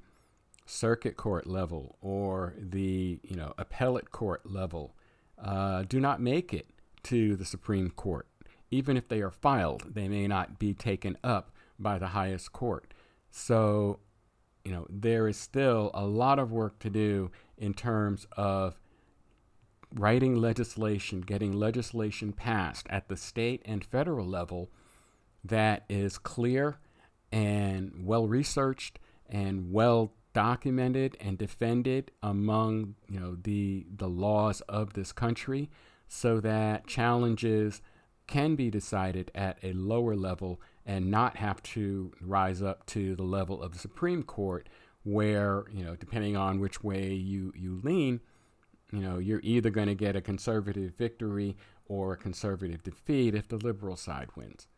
circuit 0.68 1.16
court 1.16 1.46
level 1.46 1.96
or 2.02 2.54
the 2.58 3.18
you 3.22 3.34
know 3.34 3.54
appellate 3.56 4.10
court 4.10 4.44
level 4.44 4.94
uh, 5.42 5.82
do 5.88 5.98
not 5.98 6.20
make 6.20 6.52
it 6.52 6.66
to 7.04 7.36
the 7.36 7.44
Supreme 7.44 7.90
Court. 7.90 8.26
Even 8.70 8.96
if 8.96 9.08
they 9.08 9.22
are 9.22 9.30
filed, 9.30 9.94
they 9.94 10.08
may 10.08 10.26
not 10.26 10.58
be 10.58 10.74
taken 10.74 11.16
up 11.24 11.52
by 11.78 11.98
the 11.98 12.08
highest 12.08 12.52
court. 12.52 12.92
So, 13.30 14.00
you 14.64 14.72
know, 14.72 14.86
there 14.90 15.26
is 15.26 15.38
still 15.38 15.90
a 15.94 16.04
lot 16.04 16.38
of 16.38 16.52
work 16.52 16.78
to 16.80 16.90
do 16.90 17.30
in 17.56 17.72
terms 17.72 18.26
of 18.36 18.78
writing 19.94 20.36
legislation, 20.36 21.22
getting 21.22 21.52
legislation 21.52 22.32
passed 22.32 22.86
at 22.90 23.08
the 23.08 23.16
state 23.16 23.62
and 23.64 23.84
federal 23.84 24.26
level 24.26 24.70
that 25.44 25.84
is 25.88 26.18
clear 26.18 26.78
and 27.32 27.92
well 28.02 28.26
researched 28.26 28.98
and 29.30 29.72
well 29.72 30.12
documented 30.38 31.16
and 31.20 31.36
defended 31.36 32.12
among 32.22 32.94
you 33.08 33.18
know 33.18 33.36
the 33.42 33.84
the 33.96 34.06
laws 34.08 34.60
of 34.68 34.92
this 34.92 35.10
country 35.10 35.68
so 36.06 36.38
that 36.38 36.86
challenges 36.86 37.82
can 38.28 38.54
be 38.54 38.70
decided 38.70 39.32
at 39.34 39.58
a 39.64 39.72
lower 39.72 40.14
level 40.14 40.60
and 40.86 41.10
not 41.10 41.38
have 41.38 41.60
to 41.64 42.12
rise 42.20 42.62
up 42.62 42.86
to 42.86 43.16
the 43.16 43.24
level 43.24 43.60
of 43.60 43.72
the 43.72 43.80
Supreme 43.80 44.22
Court 44.22 44.68
where 45.02 45.64
you 45.72 45.84
know 45.84 45.96
depending 45.96 46.36
on 46.36 46.60
which 46.60 46.84
way 46.84 47.12
you 47.12 47.52
you 47.56 47.80
lean 47.82 48.20
you 48.92 49.00
know 49.00 49.18
you're 49.18 49.40
either 49.42 49.70
going 49.70 49.88
to 49.88 49.94
get 49.96 50.14
a 50.14 50.20
conservative 50.20 50.94
victory 50.94 51.56
or 51.86 52.12
a 52.12 52.16
conservative 52.16 52.84
defeat 52.84 53.34
if 53.34 53.48
the 53.48 53.56
liberal 53.56 53.96
side 53.96 54.28
wins. 54.36 54.68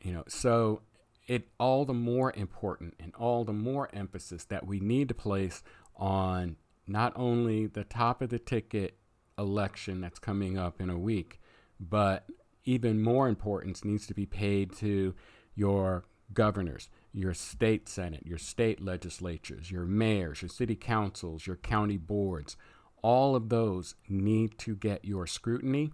You 0.00 0.12
know 0.14 0.24
so 0.28 0.80
it 1.28 1.46
all 1.60 1.84
the 1.84 1.94
more 1.94 2.32
important 2.34 2.94
and 2.98 3.14
all 3.14 3.44
the 3.44 3.52
more 3.52 3.88
emphasis 3.92 4.44
that 4.44 4.66
we 4.66 4.80
need 4.80 5.08
to 5.08 5.14
place 5.14 5.62
on 5.94 6.56
not 6.86 7.12
only 7.14 7.66
the 7.66 7.84
top 7.84 8.22
of 8.22 8.30
the 8.30 8.38
ticket 8.38 8.96
election 9.38 10.00
that's 10.00 10.18
coming 10.18 10.58
up 10.58 10.80
in 10.80 10.88
a 10.88 10.98
week, 10.98 11.38
but 11.78 12.26
even 12.64 13.02
more 13.02 13.28
importance 13.28 13.84
needs 13.84 14.06
to 14.06 14.14
be 14.14 14.26
paid 14.26 14.74
to 14.74 15.14
your 15.54 16.04
governors, 16.32 16.88
your 17.12 17.34
state 17.34 17.88
senate, 17.88 18.24
your 18.26 18.38
state 18.38 18.80
legislatures, 18.80 19.70
your 19.70 19.84
mayors, 19.84 20.42
your 20.42 20.48
city 20.48 20.76
councils, 20.76 21.46
your 21.46 21.56
county 21.56 21.96
boards. 21.98 22.56
All 23.02 23.36
of 23.36 23.48
those 23.48 23.94
need 24.08 24.58
to 24.58 24.74
get 24.74 25.04
your 25.04 25.26
scrutiny, 25.26 25.92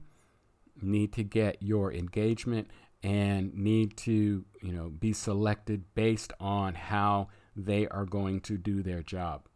need 0.81 1.13
to 1.13 1.23
get 1.23 1.63
your 1.63 1.93
engagement, 1.93 2.69
and 3.05 3.55
need 3.55 3.97
to 3.99 4.45
you 4.61 4.73
know 4.73 4.89
be 4.89 5.13
selected 5.13 5.85
based 5.95 6.33
on 6.41 6.75
how 6.75 7.29
they 7.55 7.87
are 7.89 8.05
going 8.05 8.41
to 8.41 8.59
do 8.59 8.83
their 8.83 9.03
job. 9.03 9.47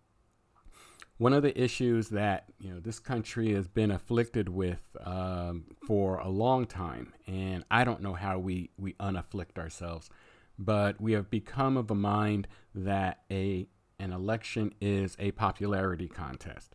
One 1.16 1.32
of 1.32 1.42
the 1.42 1.60
issues 1.60 2.10
that 2.10 2.44
you 2.60 2.72
know 2.72 2.78
this 2.78 3.00
country 3.00 3.52
has 3.54 3.66
been 3.66 3.90
afflicted 3.90 4.48
with 4.48 4.80
um, 5.04 5.64
for 5.84 6.18
a 6.18 6.28
long 6.28 6.66
time 6.66 7.12
and 7.26 7.64
i 7.70 7.82
don't 7.82 8.02
know 8.02 8.14
how 8.14 8.38
we 8.38 8.70
we 8.78 8.92
unafflict 8.94 9.58
ourselves 9.58 10.10
but 10.58 11.00
we 11.00 11.12
have 11.12 11.30
become 11.30 11.76
of 11.76 11.90
a 11.90 11.94
mind 11.94 12.48
that 12.74 13.20
a 13.30 13.68
an 14.00 14.12
election 14.12 14.72
is 14.80 15.16
a 15.18 15.32
popularity 15.32 16.08
contest. 16.08 16.74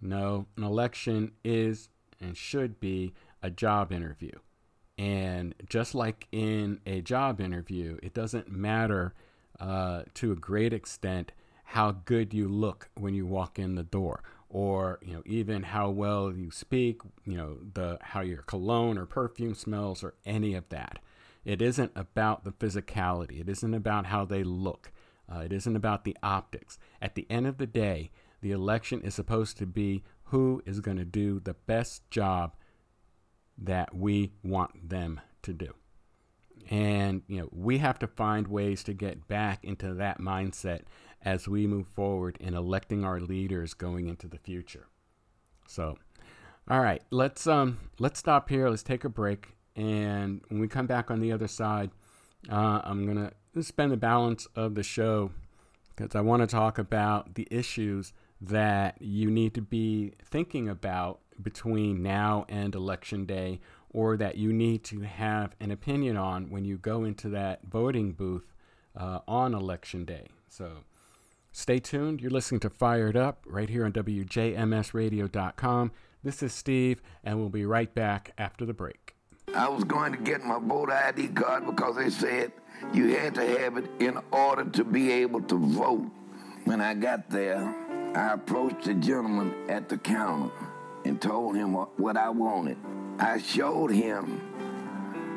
No 0.00 0.46
an 0.56 0.64
election 0.64 1.32
is 1.44 1.88
and 2.20 2.36
should 2.36 2.80
be 2.80 3.12
a 3.42 3.50
job 3.50 3.92
interview 3.92 4.32
and 5.02 5.56
just 5.68 5.96
like 5.96 6.28
in 6.30 6.78
a 6.86 7.00
job 7.00 7.40
interview, 7.40 7.98
it 8.04 8.14
doesn't 8.14 8.48
matter 8.48 9.14
uh, 9.58 10.02
to 10.14 10.30
a 10.30 10.36
great 10.36 10.72
extent 10.72 11.32
how 11.64 11.90
good 12.04 12.32
you 12.32 12.46
look 12.46 12.88
when 12.94 13.12
you 13.12 13.26
walk 13.26 13.58
in 13.58 13.74
the 13.74 13.82
door, 13.82 14.22
or 14.48 15.00
you 15.02 15.14
know 15.14 15.22
even 15.26 15.64
how 15.64 15.90
well 15.90 16.32
you 16.32 16.52
speak, 16.52 17.00
you 17.24 17.36
know 17.36 17.58
the 17.74 17.98
how 18.00 18.20
your 18.20 18.42
cologne 18.42 18.96
or 18.96 19.04
perfume 19.04 19.56
smells, 19.56 20.04
or 20.04 20.14
any 20.24 20.54
of 20.54 20.68
that. 20.68 21.00
It 21.44 21.60
isn't 21.60 21.90
about 21.96 22.44
the 22.44 22.52
physicality. 22.52 23.40
It 23.40 23.48
isn't 23.48 23.74
about 23.74 24.06
how 24.06 24.24
they 24.24 24.44
look. 24.44 24.92
Uh, 25.28 25.40
it 25.40 25.52
isn't 25.52 25.74
about 25.74 26.04
the 26.04 26.16
optics. 26.22 26.78
At 27.00 27.16
the 27.16 27.26
end 27.28 27.48
of 27.48 27.58
the 27.58 27.66
day, 27.66 28.12
the 28.40 28.52
election 28.52 29.00
is 29.00 29.16
supposed 29.16 29.58
to 29.58 29.66
be 29.66 30.04
who 30.26 30.62
is 30.64 30.78
going 30.78 30.98
to 30.98 31.04
do 31.04 31.40
the 31.40 31.54
best 31.54 32.08
job 32.08 32.54
that 33.58 33.94
we 33.94 34.32
want 34.42 34.88
them 34.88 35.20
to 35.42 35.52
do. 35.52 35.74
And, 36.70 37.22
you 37.26 37.40
know, 37.40 37.48
we 37.52 37.78
have 37.78 37.98
to 38.00 38.06
find 38.06 38.46
ways 38.46 38.82
to 38.84 38.94
get 38.94 39.28
back 39.28 39.64
into 39.64 39.94
that 39.94 40.20
mindset 40.20 40.82
as 41.20 41.48
we 41.48 41.66
move 41.66 41.86
forward 41.88 42.36
in 42.40 42.54
electing 42.54 43.04
our 43.04 43.20
leaders 43.20 43.74
going 43.74 44.08
into 44.08 44.28
the 44.28 44.38
future. 44.38 44.86
So, 45.66 45.98
all 46.68 46.80
right, 46.80 47.02
let's 47.10 47.46
um 47.46 47.78
let's 47.98 48.18
stop 48.18 48.48
here. 48.48 48.68
Let's 48.68 48.82
take 48.82 49.04
a 49.04 49.08
break, 49.08 49.56
and 49.74 50.42
when 50.48 50.60
we 50.60 50.68
come 50.68 50.86
back 50.86 51.10
on 51.10 51.20
the 51.20 51.32
other 51.32 51.48
side, 51.48 51.90
uh, 52.50 52.80
I'm 52.84 53.06
gonna 53.06 53.32
spend 53.60 53.90
the 53.90 53.96
balance 53.96 54.46
of 54.54 54.74
the 54.74 54.82
show 54.82 55.32
because 55.94 56.14
I 56.14 56.20
want 56.20 56.42
to 56.42 56.46
talk 56.46 56.78
about 56.78 57.34
the 57.34 57.48
issues 57.50 58.12
that 58.40 59.00
you 59.00 59.30
need 59.30 59.54
to 59.54 59.60
be 59.60 60.14
thinking 60.24 60.68
about 60.68 61.20
between 61.40 62.02
now 62.02 62.44
and 62.48 62.74
election 62.74 63.24
day 63.24 63.60
or 63.92 64.16
that 64.16 64.36
you 64.36 64.52
need 64.52 64.84
to 64.84 65.00
have 65.00 65.54
an 65.60 65.70
opinion 65.70 66.16
on 66.16 66.50
when 66.50 66.64
you 66.64 66.78
go 66.78 67.04
into 67.04 67.28
that 67.28 67.60
voting 67.64 68.12
booth 68.12 68.54
uh, 68.96 69.20
on 69.28 69.54
election 69.54 70.04
day. 70.04 70.26
So 70.48 70.78
stay 71.52 71.78
tuned. 71.78 72.20
You're 72.20 72.30
listening 72.30 72.60
to 72.60 72.70
Fired 72.70 73.16
Up 73.16 73.44
right 73.46 73.68
here 73.68 73.84
on 73.84 73.92
WJMSradio.com. 73.92 75.92
This 76.24 76.42
is 76.42 76.52
Steve, 76.52 77.02
and 77.24 77.38
we'll 77.38 77.48
be 77.48 77.66
right 77.66 77.92
back 77.94 78.32
after 78.38 78.64
the 78.64 78.72
break. 78.72 79.14
I 79.54 79.68
was 79.68 79.84
going 79.84 80.12
to 80.12 80.18
get 80.18 80.44
my 80.44 80.58
voter 80.58 80.92
ID 80.92 81.28
card 81.28 81.66
because 81.66 81.96
they 81.96 82.10
said 82.10 82.52
you 82.94 83.16
had 83.16 83.34
to 83.34 83.58
have 83.58 83.76
it 83.76 83.90
in 83.98 84.18
order 84.30 84.64
to 84.64 84.84
be 84.84 85.10
able 85.12 85.42
to 85.42 85.58
vote. 85.58 86.10
When 86.64 86.80
I 86.80 86.94
got 86.94 87.28
there, 87.28 87.74
I 88.14 88.34
approached 88.34 88.84
the 88.84 88.94
gentleman 88.94 89.52
at 89.68 89.88
the 89.88 89.98
counter 89.98 90.52
and 91.04 91.20
told 91.20 91.56
him 91.56 91.74
what 91.74 92.16
I 92.16 92.30
wanted. 92.30 92.76
I 93.18 93.38
showed 93.38 93.90
him 93.90 94.40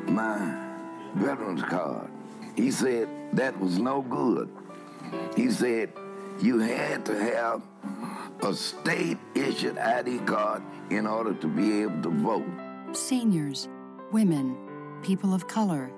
my 0.06 0.66
veteran's 1.14 1.62
card. 1.62 2.10
He 2.54 2.70
said 2.70 3.08
that 3.32 3.58
was 3.60 3.78
no 3.78 4.02
good. 4.02 4.48
He 5.36 5.50
said 5.50 5.92
you 6.40 6.58
had 6.58 7.04
to 7.06 7.18
have 7.18 7.62
a 8.42 8.54
state 8.54 9.18
issued 9.34 9.78
ID 9.78 10.18
card 10.20 10.62
in 10.90 11.06
order 11.06 11.34
to 11.34 11.46
be 11.46 11.82
able 11.82 12.02
to 12.02 12.10
vote. 12.10 12.46
Seniors, 12.92 13.68
women, 14.12 14.56
people 15.02 15.34
of 15.34 15.48
color, 15.48 15.90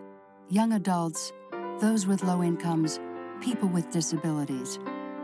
young 0.48 0.72
adults, 0.72 1.32
those 1.80 2.06
with 2.06 2.22
low 2.22 2.42
incomes, 2.42 3.00
people 3.40 3.68
with 3.68 3.90
disabilities. 3.90 4.78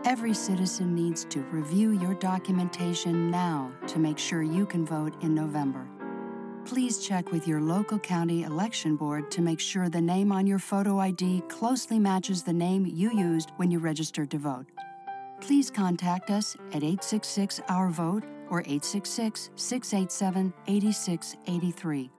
Every 0.05 0.35
citizen 0.35 0.95
needs 0.95 1.25
to 1.31 1.41
review 1.45 1.93
your 1.93 2.13
documentation 2.13 3.31
now 3.31 3.73
to 3.87 3.99
make 3.99 4.19
sure 4.19 4.43
you 4.43 4.67
can 4.67 4.85
vote 4.85 5.15
in 5.23 5.35
November. 5.35 5.89
Please 6.67 6.99
check 6.99 7.33
with 7.33 7.49
your 7.49 7.63
local 7.63 7.99
county 7.99 8.43
election 8.43 8.97
board 8.97 9.31
to 9.31 9.41
make 9.41 9.61
sure 9.61 9.89
the 9.89 10.03
name 10.03 10.31
on 10.31 10.47
your 10.47 10.59
photo 10.59 10.99
ID 10.99 11.41
closely 11.49 11.99
matches 11.99 12.43
the 12.43 12.53
name 12.53 12.85
you 12.85 13.19
used 13.19 13.53
when 13.57 13.71
you 13.71 13.79
registered 13.79 14.31
to 14.33 14.39
vote. 14.39 14.67
Please 15.41 15.71
contact 15.71 16.31
us 16.31 16.55
at 16.73 16.85
866 16.85 17.63
Our 17.71 17.89
Vote 17.89 18.25
or 18.51 18.61
866 18.61 19.51
687 19.57 20.53
8683. 20.67 22.14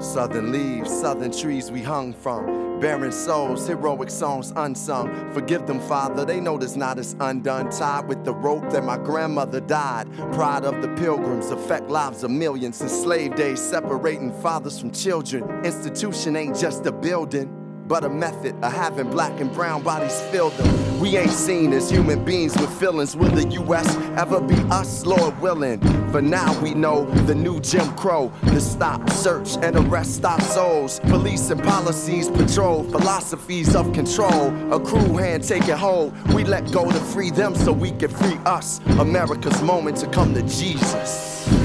Southern 0.00 0.50
leaves, 0.50 0.90
southern 0.90 1.30
trees 1.30 1.70
we 1.70 1.82
hung 1.82 2.14
from. 2.14 2.80
Barren 2.80 3.12
souls, 3.12 3.66
heroic 3.66 4.08
songs 4.08 4.50
unsung. 4.56 5.32
Forgive 5.34 5.66
them, 5.66 5.78
Father, 5.80 6.24
they 6.24 6.40
know 6.40 6.56
this 6.56 6.74
knot 6.74 6.98
is 6.98 7.14
undone. 7.20 7.70
Tied 7.70 8.08
with 8.08 8.24
the 8.24 8.32
rope 8.32 8.70
that 8.70 8.82
my 8.82 8.96
grandmother 8.96 9.60
died. 9.60 10.10
Pride 10.32 10.64
of 10.64 10.80
the 10.80 10.88
pilgrims 10.94 11.50
affect 11.50 11.90
lives 11.90 12.24
of 12.24 12.30
millions. 12.30 12.80
In 12.80 12.88
slave 12.88 13.36
days, 13.36 13.60
separating 13.60 14.32
fathers 14.40 14.80
from 14.80 14.90
children. 14.90 15.44
Institution 15.66 16.34
ain't 16.34 16.56
just 16.56 16.86
a 16.86 16.92
building 16.92 17.59
but 17.90 18.04
a 18.04 18.08
method 18.08 18.54
of 18.62 18.72
having 18.72 19.10
black 19.10 19.40
and 19.40 19.52
brown 19.52 19.82
bodies 19.82 20.20
fill 20.30 20.50
them. 20.50 21.00
We 21.00 21.16
ain't 21.16 21.32
seen 21.32 21.72
as 21.72 21.90
human 21.90 22.24
beings 22.24 22.56
with 22.56 22.72
feelings. 22.78 23.16
Will 23.16 23.32
the 23.32 23.48
U.S. 23.48 23.96
ever 24.16 24.40
be 24.40 24.54
us, 24.70 25.04
Lord 25.04 25.36
willing? 25.40 25.80
For 26.12 26.22
now, 26.22 26.56
we 26.60 26.72
know 26.72 27.04
the 27.26 27.34
new 27.34 27.58
Jim 27.60 27.92
Crow. 27.96 28.30
The 28.42 28.60
stop, 28.60 29.10
search, 29.10 29.56
and 29.56 29.74
arrest 29.74 30.24
our 30.24 30.40
souls. 30.40 31.00
Police 31.00 31.50
and 31.50 31.60
policies 31.64 32.30
patrol 32.30 32.84
philosophies 32.84 33.74
of 33.74 33.92
control. 33.92 34.54
A 34.72 34.78
cruel 34.78 35.16
hand 35.16 35.42
taking 35.42 35.74
hold. 35.74 36.14
We 36.32 36.44
let 36.44 36.70
go 36.70 36.88
to 36.88 37.00
free 37.12 37.30
them 37.30 37.56
so 37.56 37.72
we 37.72 37.90
can 37.90 38.10
free 38.10 38.38
us. 38.46 38.78
America's 39.00 39.60
moment 39.62 39.96
to 39.96 40.06
come 40.06 40.32
to 40.34 40.42
Jesus. 40.42 41.59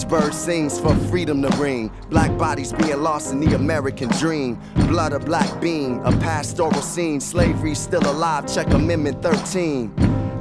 Caged 0.00 0.10
bird 0.10 0.34
sings 0.34 0.78
for 0.78 0.94
freedom 1.08 1.42
to 1.42 1.48
ring. 1.56 1.90
Black 2.08 2.36
bodies 2.38 2.72
being 2.72 3.02
lost 3.02 3.32
in 3.32 3.40
the 3.40 3.54
American 3.54 4.08
dream. 4.18 4.58
Blood 4.88 5.12
a 5.12 5.18
black 5.18 5.60
bean, 5.60 6.00
a 6.04 6.12
pastoral 6.12 6.82
scene. 6.82 7.20
Slavery 7.20 7.74
still 7.74 8.06
alive, 8.08 8.52
check 8.52 8.68
Amendment 8.72 9.22
13. 9.22 9.92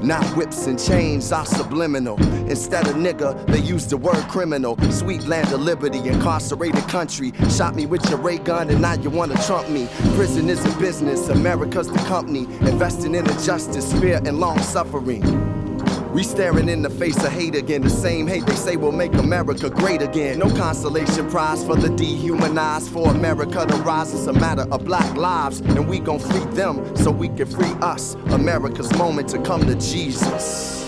Not 0.01 0.23
whips 0.37 0.65
and 0.67 0.79
chains 0.79 1.31
are 1.31 1.45
subliminal. 1.45 2.17
Instead 2.49 2.87
of 2.87 2.95
nigga, 2.95 3.45
they 3.47 3.59
use 3.59 3.85
the 3.87 3.97
word 3.97 4.23
criminal. 4.29 4.77
Sweet 4.91 5.23
land 5.25 5.51
of 5.51 5.61
liberty, 5.61 5.99
incarcerated 5.99 6.87
country. 6.87 7.33
Shot 7.49 7.75
me 7.75 7.85
with 7.85 8.09
your 8.09 8.19
ray 8.19 8.37
gun 8.37 8.69
and 8.69 8.81
now 8.81 8.93
you 8.93 9.09
wanna 9.09 9.35
trump 9.45 9.69
me. 9.69 9.87
Prison 10.15 10.49
is 10.49 10.63
a 10.65 10.79
business, 10.79 11.27
America's 11.27 11.91
the 11.91 11.99
company. 12.07 12.45
Investing 12.61 13.15
in 13.15 13.29
injustice, 13.29 13.91
fear, 13.99 14.21
and 14.25 14.39
long 14.39 14.59
suffering. 14.59 15.48
We 16.13 16.23
staring 16.23 16.69
in 16.69 16.81
the 16.81 16.89
face 16.89 17.17
of 17.23 17.31
hate 17.31 17.55
again. 17.55 17.81
The 17.81 17.89
same 17.89 18.25
hate 18.25 18.45
they 18.47 18.55
say 18.55 18.75
will 18.77 18.91
make 18.91 19.13
America 19.13 19.69
great 19.69 20.01
again. 20.01 20.39
No 20.39 20.49
consolation 20.49 21.29
prize 21.29 21.63
for 21.63 21.75
the 21.75 21.89
dehumanized. 21.89 22.89
For 22.91 23.09
America 23.09 23.65
to 23.65 23.75
rise, 23.77 24.13
it's 24.13 24.25
a 24.25 24.33
matter 24.33 24.65
of 24.71 24.85
black 24.85 25.15
lives. 25.15 25.59
And 25.59 25.87
we 25.87 25.99
gon' 25.99 26.19
free 26.19 26.45
them 26.55 26.95
so 26.95 27.11
we 27.11 27.29
can 27.29 27.45
free 27.45 27.73
us. 27.81 28.15
America's 28.31 28.91
moment 28.97 29.29
to 29.29 29.41
come 29.43 29.61
to 29.67 29.75
Jesus. 29.75 30.87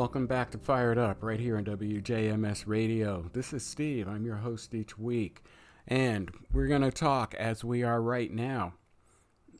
Welcome 0.00 0.26
back 0.26 0.50
to 0.50 0.58
Fired 0.58 0.98
Up 0.98 1.22
right 1.22 1.38
here 1.38 1.56
on 1.56 1.64
WJMS 1.64 2.64
Radio. 2.66 3.30
This 3.32 3.52
is 3.52 3.62
Steve. 3.62 4.08
I'm 4.08 4.26
your 4.26 4.36
host 4.36 4.74
each 4.74 4.98
week. 4.98 5.40
And 5.90 6.30
we're 6.52 6.68
going 6.68 6.82
to 6.82 6.92
talk 6.92 7.34
as 7.34 7.64
we 7.64 7.82
are 7.82 8.00
right 8.00 8.32
now 8.32 8.74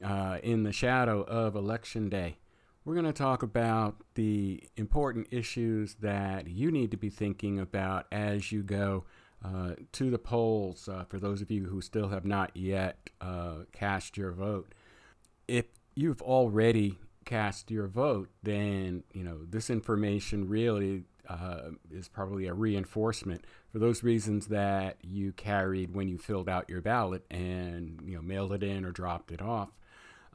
uh, 0.03 0.39
in 0.45 0.63
the 0.63 0.73
shadow 0.73 1.23
of 1.23 1.57
Election 1.57 2.09
Day. 2.09 2.39
We're 2.85 2.95
going 2.95 3.07
to 3.07 3.13
talk 3.13 3.43
about 3.43 3.97
the 4.15 4.63
important 4.77 5.27
issues 5.33 5.97
that 5.97 6.47
you 6.47 6.71
need 6.71 6.93
to 6.93 6.97
be 6.97 7.11
thinking 7.11 7.59
about 7.59 8.07
as 8.13 8.53
you 8.53 8.63
go 8.63 9.05
uh, 9.45 9.73
to 9.91 10.11
the 10.11 10.19
polls 10.19 10.89
uh, 10.89 11.05
for 11.09 11.19
those 11.19 11.43
of 11.43 11.51
you 11.51 11.67
who 11.67 11.81
still 11.81 12.09
have 12.11 12.25
not 12.25 12.57
yet 12.57 13.11
uh, 13.21 13.65
cast 13.73 14.17
your 14.17 14.31
vote. 14.31 14.73
If 15.49 15.67
you've 15.97 16.23
already 16.23 16.99
cast 17.25 17.73
your 17.73 17.89
vote, 17.89 18.29
then 18.43 19.03
you 19.13 19.25
know 19.25 19.39
this 19.49 19.69
information 19.69 20.49
really 20.49 21.05
uh, 21.29 21.71
is 21.91 22.09
probably 22.09 22.47
a 22.47 22.55
reinforcement 22.55 23.45
for 23.73 23.79
those 23.79 24.03
reasons 24.03 24.49
that 24.49 24.97
you 25.03 25.33
carried 25.33 25.95
when 25.95 26.09
you 26.09 26.19
filled 26.19 26.49
out 26.49 26.69
your 26.69 26.81
ballot 26.81 27.25
and 27.31 28.01
you 28.05 28.17
know 28.17 28.23
mailed 28.23 28.53
it 28.53 28.63
in 28.63 28.85
or 28.85 28.91
dropped 28.91 29.31
it 29.31 29.43
off. 29.43 29.71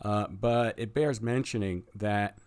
Uh, 0.01 0.27
but 0.27 0.77
it 0.77 0.93
bears 0.93 1.21
mentioning 1.21 1.83
that 1.95 2.37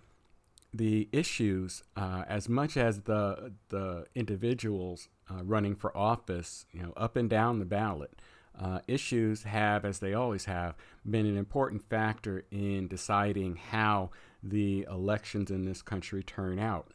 the 0.72 1.08
issues, 1.12 1.82
uh, 1.96 2.24
as 2.28 2.48
much 2.48 2.76
as 2.76 3.00
the 3.02 3.52
the 3.70 4.06
individuals 4.14 5.08
uh, 5.30 5.42
running 5.42 5.74
for 5.74 5.96
office, 5.96 6.66
you 6.72 6.82
know, 6.82 6.92
up 6.96 7.16
and 7.16 7.28
down 7.30 7.58
the 7.58 7.64
ballot, 7.64 8.20
uh, 8.58 8.80
issues 8.88 9.44
have, 9.44 9.84
as 9.84 10.00
they 10.00 10.14
always 10.14 10.46
have, 10.46 10.74
been 11.08 11.26
an 11.26 11.36
important 11.36 11.82
factor 11.88 12.44
in 12.50 12.88
deciding 12.88 13.56
how 13.56 14.10
the 14.42 14.86
elections 14.90 15.50
in 15.50 15.64
this 15.64 15.82
country 15.82 16.22
turn 16.22 16.58
out. 16.58 16.92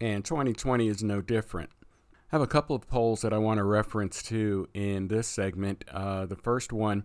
And 0.00 0.24
2020 0.24 0.88
is 0.88 1.02
no 1.02 1.20
different. 1.20 1.70
I 2.32 2.36
have 2.36 2.42
a 2.42 2.46
couple 2.46 2.76
of 2.76 2.88
polls 2.88 3.22
that 3.22 3.32
I 3.32 3.38
want 3.38 3.58
to 3.58 3.64
reference 3.64 4.22
to 4.24 4.68
in 4.72 5.08
this 5.08 5.26
segment. 5.26 5.84
Uh, 5.90 6.26
the 6.26 6.36
first 6.36 6.72
one 6.72 7.04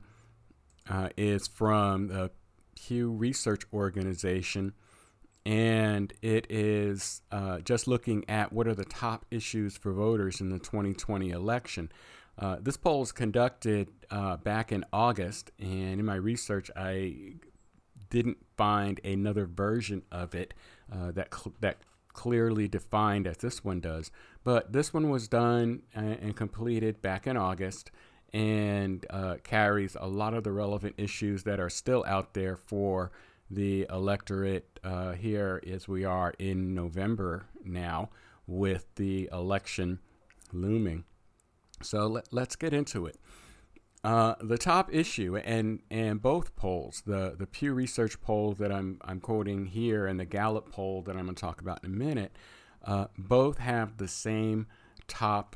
uh, 0.90 1.10
is 1.18 1.48
from 1.48 2.08
the 2.08 2.32
Pew 2.76 3.12
Research 3.12 3.64
Organization, 3.74 4.74
and 5.46 6.14
it 6.22 6.48
is 6.50 7.22
uh, 7.32 7.60
just 7.60 7.88
looking 7.88 8.24
at 8.30 8.54
what 8.54 8.68
are 8.68 8.76
the 8.76 8.86
top 8.86 9.26
issues 9.32 9.76
for 9.76 9.92
voters 9.94 10.40
in 10.40 10.50
the 10.50 10.60
2020 10.60 11.32
election. 11.32 11.92
Uh, 12.38 12.58
this 12.62 12.78
poll 12.78 13.00
was 13.00 13.12
conducted 13.12 13.88
uh, 14.12 14.38
back 14.38 14.72
in 14.72 14.86
August, 14.94 15.52
and 15.60 16.00
in 16.00 16.06
my 16.06 16.16
research, 16.16 16.70
I 16.76 17.36
didn't 18.10 18.38
find 18.58 19.00
another 19.04 19.46
version 19.46 20.04
of 20.12 20.36
it 20.36 20.54
uh, 20.94 21.12
that 21.12 21.34
cl- 21.34 21.56
that 21.62 21.78
clearly 22.16 22.68
defined 22.68 23.28
as 23.28 23.38
this 23.38 23.64
one 23.64 23.80
does. 23.80 24.10
But 24.44 24.74
this 24.74 24.94
one 24.94 25.10
was 25.10 25.28
done 25.28 25.84
and, 25.94 26.18
and 26.20 26.36
completed 26.36 27.02
back 27.02 27.28
in 27.28 27.38
August, 27.38 27.92
and 28.34 29.06
uh, 29.10 29.36
carries 29.44 29.96
a 30.00 30.08
lot 30.08 30.34
of 30.34 30.44
the 30.44 30.52
relevant 30.52 30.96
issues 30.98 31.44
that 31.44 31.60
are 31.60 31.70
still 31.70 32.04
out 32.08 32.34
there 32.34 32.58
for 32.58 33.12
the 33.50 33.86
electorate 33.90 34.80
uh, 34.84 35.12
here 35.14 35.62
as 35.66 35.88
we 35.88 36.04
are 36.04 36.34
in 36.40 36.74
November 36.74 37.46
now 37.64 38.10
with 38.48 38.86
the 38.96 39.30
election 39.32 40.00
looming. 40.52 41.04
So 41.82 42.08
let, 42.08 42.28
let's 42.32 42.56
get 42.56 42.74
into 42.74 43.06
it. 43.06 43.18
Uh, 44.06 44.36
the 44.40 44.58
top 44.58 44.94
issue, 44.94 45.36
and 45.36 45.80
and 45.90 46.22
both 46.22 46.56
polls, 46.56 47.02
the 47.08 47.36
the 47.40 47.48
Pew 47.48 47.74
Research 47.74 48.22
poll 48.22 48.54
that 48.54 48.72
I'm 48.72 49.00
I'm 49.02 49.20
quoting 49.20 49.66
here, 49.66 50.06
and 50.06 50.20
the 50.20 50.26
Gallup 50.26 50.72
poll 50.72 51.02
that 51.02 51.16
I'm 51.18 51.24
going 51.24 51.34
to 51.34 51.42
talk 51.42 51.60
about 51.60 51.84
in 51.84 51.92
a 51.92 51.96
minute, 51.96 52.38
uh, 52.84 53.08
both 53.18 53.58
have 53.58 53.98
the 53.98 54.08
same 54.08 54.68
top 55.08 55.56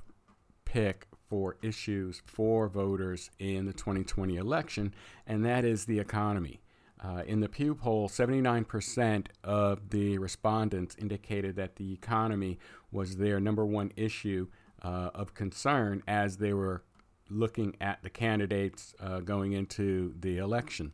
pick 0.66 1.06
for 1.30 1.58
issues 1.62 2.24
for 2.26 2.68
voters 2.68 3.30
in 3.38 3.68
the 3.68 3.74
2020 3.74 4.38
election, 4.38 4.96
and 5.28 5.46
that 5.46 5.64
is 5.64 5.86
the 5.86 6.00
economy. 6.00 6.60
Uh, 7.00 7.22
in 7.28 7.42
the 7.42 7.50
Pew 7.50 7.76
poll, 7.76 8.10
79% 8.10 9.28
of 9.44 9.92
the 9.92 10.18
respondents 10.18 10.96
indicated 10.98 11.56
that 11.56 11.76
the 11.76 11.94
economy 11.94 12.58
was 12.92 13.18
their 13.18 13.40
number 13.40 13.64
one 13.64 13.92
issue 13.96 14.48
uh, 14.82 15.12
of 15.14 15.36
concern 15.36 16.02
as 16.08 16.38
they 16.38 16.52
were 16.52 16.84
looking 17.30 17.76
at 17.80 18.02
the 18.04 18.10
candidates 18.10 18.94
uh, 19.00 19.20
going 19.20 19.54
into 19.54 20.14
the 20.20 20.38
election. 20.38 20.92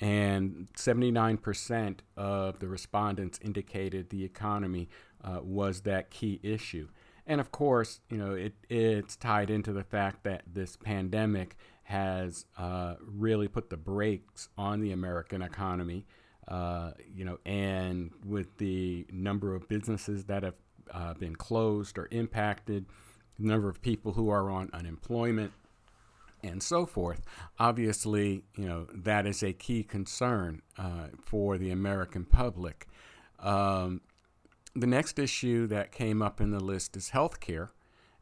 And 0.00 0.68
79% 0.76 1.98
of 2.16 2.58
the 2.58 2.66
respondents 2.66 3.38
indicated 3.42 4.10
the 4.10 4.24
economy 4.24 4.88
uh, 5.22 5.40
was 5.42 5.82
that 5.82 6.10
key 6.10 6.40
issue. 6.42 6.88
And 7.26 7.40
of 7.40 7.52
course, 7.52 8.00
you 8.10 8.16
know, 8.16 8.32
it, 8.32 8.54
it's 8.68 9.16
tied 9.16 9.48
into 9.48 9.72
the 9.72 9.84
fact 9.84 10.24
that 10.24 10.42
this 10.52 10.76
pandemic 10.76 11.56
has 11.84 12.46
uh, 12.58 12.94
really 13.00 13.48
put 13.48 13.70
the 13.70 13.76
brakes 13.76 14.48
on 14.58 14.80
the 14.80 14.92
American 14.92 15.42
economy. 15.42 16.04
Uh, 16.48 16.90
you 17.14 17.24
know, 17.24 17.38
and 17.46 18.10
with 18.26 18.56
the 18.58 19.06
number 19.12 19.54
of 19.54 19.68
businesses 19.68 20.24
that 20.24 20.42
have 20.42 20.60
uh, 20.92 21.14
been 21.14 21.36
closed 21.36 21.96
or 21.96 22.08
impacted, 22.10 22.86
the 23.38 23.46
number 23.46 23.68
of 23.68 23.80
people 23.80 24.12
who 24.12 24.28
are 24.28 24.50
on 24.50 24.68
unemployment, 24.72 25.52
and 26.42 26.62
so 26.62 26.86
forth. 26.86 27.22
Obviously, 27.58 28.44
you 28.56 28.66
know 28.66 28.86
that 28.94 29.26
is 29.26 29.42
a 29.42 29.52
key 29.52 29.82
concern 29.82 30.62
uh, 30.78 31.08
for 31.24 31.58
the 31.58 31.70
American 31.70 32.24
public. 32.24 32.86
Um, 33.38 34.00
the 34.74 34.86
next 34.86 35.18
issue 35.18 35.66
that 35.66 35.92
came 35.92 36.22
up 36.22 36.40
in 36.40 36.50
the 36.50 36.60
list 36.60 36.96
is 36.96 37.10
healthcare, 37.10 37.70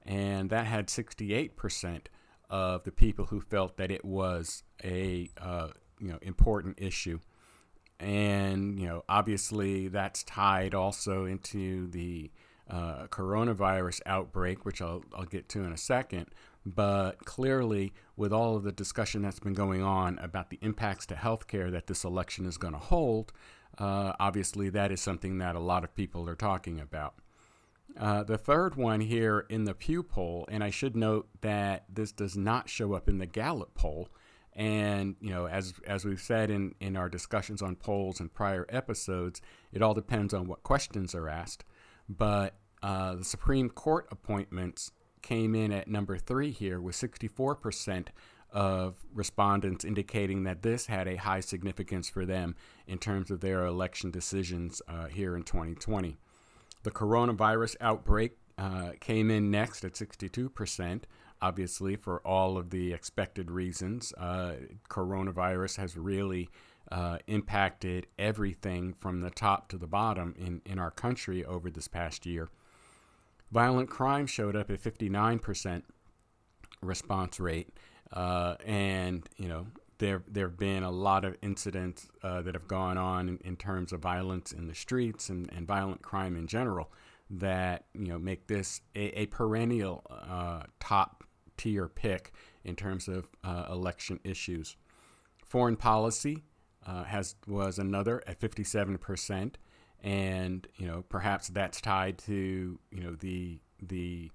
and 0.05 0.51
that 0.51 0.67
had 0.67 0.89
68% 0.89 2.07
of 2.49 2.83
the 2.83 2.91
people 2.91 3.27
who 3.27 3.41
felt 3.41 3.77
that 3.77 3.91
it 3.93 4.05
was 4.05 4.65
a 4.83 5.31
uh, 5.41 5.69
you 6.01 6.09
know 6.09 6.19
important 6.23 6.79
issue. 6.81 7.21
And 7.99 8.79
you 8.81 8.87
know, 8.89 9.05
obviously, 9.09 9.89
that's 9.89 10.25
tied 10.25 10.75
also 10.75 11.27
into 11.27 11.87
the 11.89 12.31
uh, 12.69 13.07
coronavirus 13.09 14.01
outbreak, 14.07 14.65
which 14.65 14.81
I'll, 14.81 15.03
I'll 15.15 15.25
get 15.25 15.49
to 15.51 15.65
in 15.65 15.73
a 15.73 15.77
second. 15.77 16.27
But 16.67 17.25
clearly, 17.25 17.93
with 18.17 18.33
all 18.33 18.57
of 18.57 18.65
the 18.65 18.73
discussion 18.73 19.23
that's 19.23 19.41
been 19.41 19.55
going 19.55 19.83
on 19.83 20.19
about 20.19 20.51
the 20.51 20.59
impacts 20.61 21.07
to 21.07 21.15
healthcare 21.15 21.71
that 21.71 21.87
this 21.87 22.05
election 22.05 22.45
is 22.45 22.59
going 22.59 22.75
to 22.75 22.79
hold, 22.79 23.33
uh, 23.79 24.13
obviously 24.21 24.69
that 24.71 24.93
is 24.93 25.01
something 25.01 25.39
that 25.39 25.57
a 25.57 25.61
lot 25.61 25.85
of 25.85 25.95
people 25.95 26.29
are 26.29 26.35
talking 26.35 26.79
about. 26.79 27.15
Uh, 27.99 28.23
the 28.23 28.39
third 28.39 28.77
one 28.77 29.01
here 29.01 29.47
in 29.49 29.65
the 29.65 29.75
Pew 29.75 30.03
poll, 30.03 30.47
and 30.51 30.63
I 30.63 30.71
should 30.71 30.97
note 30.97 31.29
that 31.41 31.85
this 31.93 32.13
does 32.13 32.37
not 32.37 32.69
show 32.69 32.93
up 32.93 33.09
in 33.09 33.19
the 33.19 33.27
Gallup 33.27 33.75
poll. 33.75 34.09
And 34.55 35.17
you 35.21 35.31
know, 35.31 35.47
as 35.47 35.75
as 35.87 36.05
we've 36.05 36.21
said 36.21 36.51
in 36.51 36.75
in 36.81 36.97
our 36.97 37.09
discussions 37.09 37.63
on 37.63 37.77
polls 37.77 38.21
and 38.21 38.33
prior 38.33 38.67
episodes, 38.69 39.41
it 39.73 39.81
all 39.81 39.95
depends 39.95 40.35
on 40.35 40.47
what 40.47 40.63
questions 40.63 41.15
are 41.15 41.29
asked. 41.29 41.65
But 42.09 42.55
uh, 42.83 43.17
the 43.17 43.25
Supreme 43.25 43.71
Court 43.71 44.07
appointments 44.11 44.93
came 45.23 45.55
in 45.55 45.73
at 45.73 45.89
number 45.89 46.19
three 46.19 46.51
here, 46.51 46.81
with 46.81 46.95
64 46.95 47.55
percent 47.57 48.11
of 48.53 48.97
respondents 49.15 49.85
indicating 49.85 50.43
that 50.45 50.63
this 50.63 50.87
had 50.87 51.07
a 51.07 51.17
high 51.17 51.41
significance 51.41 52.09
for 52.09 52.27
them 52.27 52.55
in 52.87 52.99
terms 52.99 53.31
of 53.31 53.41
their 53.41 53.65
election 53.65 54.11
decisions 54.11 54.83
uh, 54.89 55.07
here 55.07 55.37
in 55.37 55.43
2020. 55.43 56.19
The 56.83 56.91
coronavirus 56.91 57.77
outbreak 57.81 58.33
uh, 58.59 58.93
came 59.01 59.31
in 59.31 59.51
next 59.51 59.85
at 59.85 59.95
62%, 59.95 61.03
obviously, 61.41 61.97
for 61.97 62.21
all 62.27 62.59
of 62.59 62.71
the 62.71 62.93
expected 62.93 63.51
reasons. 63.51 64.13
Uh, 64.19 64.55
coronavirus 64.89 65.77
has 65.77 65.97
really 65.97 66.51
uh, 66.91 67.19
impacted 67.27 68.07
everything 68.19 68.95
from 68.95 69.21
the 69.21 69.31
top 69.31 69.69
to 69.69 69.79
the 69.79 69.87
bottom 69.87 70.35
in, 70.39 70.61
in 70.67 70.79
our 70.79 70.91
country 70.91 71.45
over 71.45 71.71
this 71.71 71.89
past 71.89 72.27
year. 72.27 72.49
Violent 73.53 73.91
crime 73.91 74.27
showed 74.27 74.57
up 74.57 74.71
at 74.71 74.81
59% 74.81 75.83
response 76.83 77.41
rate. 77.41 77.69
Uh, 78.13 78.57
and, 78.65 79.29
you 79.37 79.49
know, 79.49 79.67
there 80.01 80.23
there 80.27 80.49
have 80.49 80.59
been 80.59 80.83
a 80.83 80.91
lot 80.91 81.25
of 81.25 81.37
incidents 81.43 82.09
uh, 82.25 82.43
that 82.43 82.55
have 82.55 82.67
gone 82.67 82.99
on 82.99 83.29
in, 83.29 83.39
in, 83.45 83.57
terms 83.57 83.93
of 83.93 84.01
violence 84.01 84.51
in 84.51 84.67
the 84.67 84.75
streets 84.75 85.29
and, 85.29 85.49
and 85.53 85.67
violent 85.67 86.03
crime 86.03 86.37
in 86.37 86.47
general 86.47 86.91
that 87.29 87.85
you 87.95 88.09
know 88.09 88.19
make 88.19 88.49
this 88.49 88.81
a, 88.97 89.21
a 89.21 89.27
perennial 89.27 90.05
uh, 90.11 90.63
top 90.81 91.23
tier 91.57 91.87
pick 91.87 92.33
in 92.65 92.75
terms 92.75 93.07
of 93.07 93.29
uh, 93.45 93.67
election 93.71 94.19
issues. 94.25 94.77
Foreign 95.45 95.77
policy 95.77 96.45
uh, 96.87 97.05
has 97.05 97.37
was 97.47 97.79
another 97.79 98.23
at 98.27 98.41
57 98.41 98.99
percent, 98.99 99.59
and 100.03 100.67
you 100.77 100.87
know 100.87 101.05
perhaps 101.09 101.49
that's 101.49 101.81
tied 101.81 102.19
to 102.19 102.79
you 102.91 103.01
know 103.03 103.15
the 103.21 103.59
the 103.83 104.31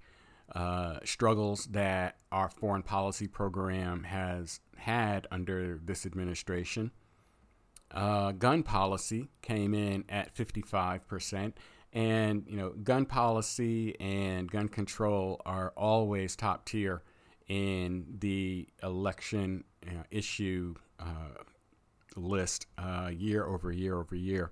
uh, 0.54 0.98
struggles 1.04 1.66
that 1.66 2.16
our 2.30 2.48
foreign 2.48 2.82
policy 2.82 3.26
program 3.26 4.04
has 4.04 4.60
had 4.76 5.26
under 5.30 5.80
this 5.84 6.06
administration. 6.06 6.92
Uh, 7.90 8.32
gun 8.32 8.62
policy 8.62 9.28
came 9.42 9.74
in 9.74 10.04
at 10.08 10.34
55%. 10.34 11.52
And, 11.92 12.44
you 12.46 12.56
know, 12.56 12.70
gun 12.70 13.06
policy 13.06 13.98
and 14.00 14.50
gun 14.50 14.68
control 14.68 15.40
are 15.46 15.72
always 15.76 16.36
top 16.36 16.66
tier 16.66 17.02
in 17.48 18.04
the 18.18 18.68
election 18.82 19.64
you 19.86 19.94
know, 19.94 20.02
issue 20.10 20.74
uh, 21.00 21.42
list 22.16 22.66
uh, 22.76 23.10
year 23.14 23.46
over 23.46 23.72
year 23.72 23.98
over 23.98 24.14
year. 24.14 24.50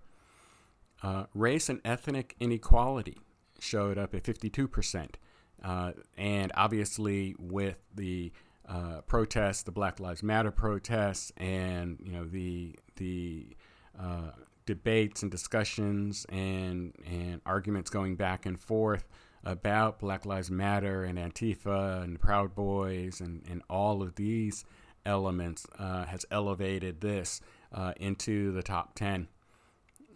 Uh, 1.04 1.26
race 1.34 1.68
and 1.68 1.82
ethnic 1.84 2.34
inequality 2.40 3.18
showed 3.60 3.98
up 3.98 4.14
at 4.14 4.22
52%. 4.22 5.16
Uh, 5.62 5.92
and 6.16 6.50
obviously, 6.56 7.34
with 7.38 7.76
the 7.94 8.32
uh, 8.66 9.02
protests, 9.06 9.62
the 9.64 9.70
Black 9.70 10.00
Lives 10.00 10.22
Matter 10.22 10.50
protests, 10.50 11.30
and 11.36 11.98
you 12.02 12.12
know 12.12 12.24
the 12.24 12.78
the 12.96 13.54
uh, 14.00 14.30
debates 14.64 15.22
and 15.22 15.30
discussions 15.30 16.26
and 16.30 16.94
and 17.06 17.42
arguments 17.44 17.90
going 17.90 18.16
back 18.16 18.46
and 18.46 18.58
forth 18.58 19.06
about 19.44 20.00
Black 20.00 20.24
Lives 20.24 20.50
Matter 20.50 21.04
and 21.04 21.18
Antifa 21.18 22.02
and 22.02 22.18
Proud 22.18 22.54
Boys 22.54 23.20
and, 23.20 23.42
and 23.50 23.62
all 23.68 24.02
of 24.02 24.14
these 24.14 24.64
elements 25.04 25.66
uh, 25.78 26.06
has 26.06 26.24
elevated 26.30 27.02
this 27.02 27.42
uh, 27.72 27.92
into 27.98 28.52
the 28.52 28.62
top 28.62 28.94
10. 28.94 29.28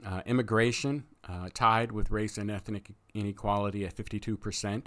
Uh, 0.06 0.22
immigration 0.26 1.04
uh, 1.28 1.48
tied 1.52 1.90
with 1.92 2.10
race 2.10 2.38
and 2.38 2.50
ethnic 2.50 2.92
inequality 3.14 3.84
at 3.84 3.94
52%. 3.96 4.86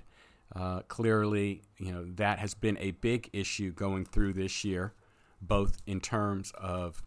Uh, 0.56 0.82
clearly, 0.88 1.62
you 1.78 1.91
know 1.91 2.06
that 2.15 2.39
has 2.39 2.54
been 2.54 2.78
a 2.80 2.91
big 2.91 3.30
issue 3.32 3.71
going 3.71 4.04
through 4.04 4.34
this 4.34 4.65
year, 4.65 4.93
both 5.41 5.78
in 5.86 6.02
terms 6.02 6.52
of 6.58 7.04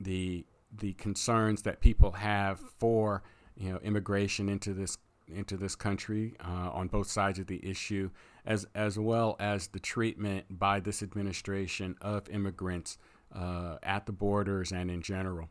the 0.00 0.44
the 0.76 0.94
concerns 0.94 1.62
that 1.62 1.80
people 1.80 2.12
have 2.12 2.58
for 2.78 3.22
you 3.56 3.72
know 3.72 3.78
immigration 3.78 4.48
into 4.48 4.74
this 4.74 4.98
into 5.28 5.56
this 5.56 5.74
country 5.74 6.34
uh, 6.40 6.70
on 6.72 6.88
both 6.88 7.06
sides 7.08 7.38
of 7.38 7.46
the 7.46 7.64
issue, 7.64 8.10
as 8.44 8.66
as 8.74 8.98
well 8.98 9.36
as 9.38 9.68
the 9.68 9.78
treatment 9.78 10.44
by 10.50 10.80
this 10.80 11.02
administration 11.02 11.96
of 12.00 12.28
immigrants 12.28 12.98
uh, 13.32 13.76
at 13.82 14.06
the 14.06 14.12
borders 14.12 14.72
and 14.72 14.90
in 14.90 15.02
general. 15.02 15.48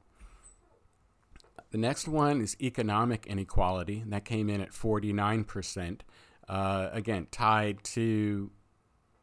The 1.73 1.79
next 1.79 2.07
one 2.07 2.39
is 2.39 2.55
economic 2.61 3.25
inequality, 3.25 4.03
that 4.05 4.25
came 4.25 4.47
in 4.47 4.61
at 4.61 4.71
49 4.71 5.43
percent. 5.43 6.03
Uh, 6.47 6.89
again, 6.91 7.25
tied 7.31 7.83
to 7.85 8.51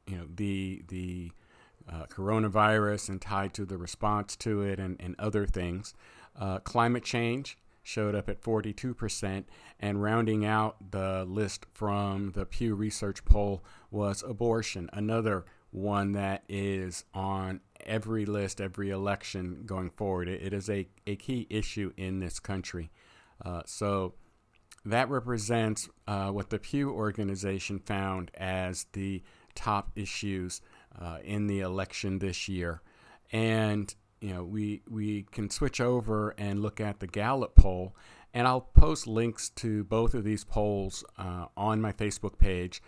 you 0.09 0.17
know 0.17 0.27
the 0.35 0.83
the 0.89 1.31
uh, 1.89 2.07
coronavirus 2.07 3.09
and 3.09 3.23
tied 3.23 3.55
to 3.55 3.65
the 3.65 3.79
response 3.79 4.35
to 4.39 4.63
it 4.63 4.81
and, 4.81 4.97
and 4.99 5.15
other 5.17 5.47
things. 5.47 5.95
Uh, 6.37 6.59
climate 6.59 7.05
change 7.05 7.57
showed 7.85 8.17
up 8.17 8.29
at 8.29 8.43
42%, 8.43 9.45
and 9.79 10.03
rounding 10.03 10.45
out 10.45 10.91
the 10.91 11.25
list 11.29 11.67
from 11.73 12.33
the 12.33 12.45
Pew 12.45 12.75
Research 12.75 13.25
poll 13.25 13.63
was 13.93 14.25
abortion, 14.25 14.91
another 14.93 15.45
one 15.71 16.13
that 16.13 16.43
is 16.49 17.05
on 17.15 17.61
every 17.87 18.27
list, 18.27 18.61
every 18.61 18.91
election 18.91 19.63
going 19.65 19.91
forward. 19.91 20.29
it, 20.29 20.43
it 20.43 20.53
is 20.53 20.69
a, 20.69 20.87
a 21.07 21.17
key 21.17 21.47
issue 21.49 21.93
in 21.97 22.21
this 22.21 22.39
country. 22.39 22.91
Uh, 23.45 23.63
so 23.67 24.15
that 24.85 25.09
represents 25.09 25.89
uh, 26.07 26.31
what 26.31 26.51
the 26.51 26.59
Pew 26.59 26.91
organization 26.91 27.79
found 27.79 28.31
as 28.35 28.87
the 28.93 29.23
top 29.55 29.91
issues 29.95 30.61
uh, 30.99 31.19
in 31.23 31.47
the 31.47 31.61
election 31.61 32.19
this 32.19 32.49
year. 32.49 32.83
And 33.33 33.95
you 34.21 34.35
know, 34.35 34.45
we 34.45 34.83
we 34.89 35.23
can 35.31 35.49
switch 35.49 35.81
over 35.81 36.31
and 36.37 36.61
look 36.61 36.81
at 36.81 37.01
the 37.01 37.07
Gallup 37.07 37.55
poll, 37.55 37.97
and 38.35 38.47
I'll 38.47 38.61
post 38.61 39.07
links 39.07 39.49
to 39.57 39.85
both 39.85 40.15
of 40.15 40.25
these 40.25 40.45
polls 40.45 41.05
uh, 41.19 41.47
on 41.57 41.81
my 41.81 41.93
Facebook 41.93 42.39
page, 42.39 42.83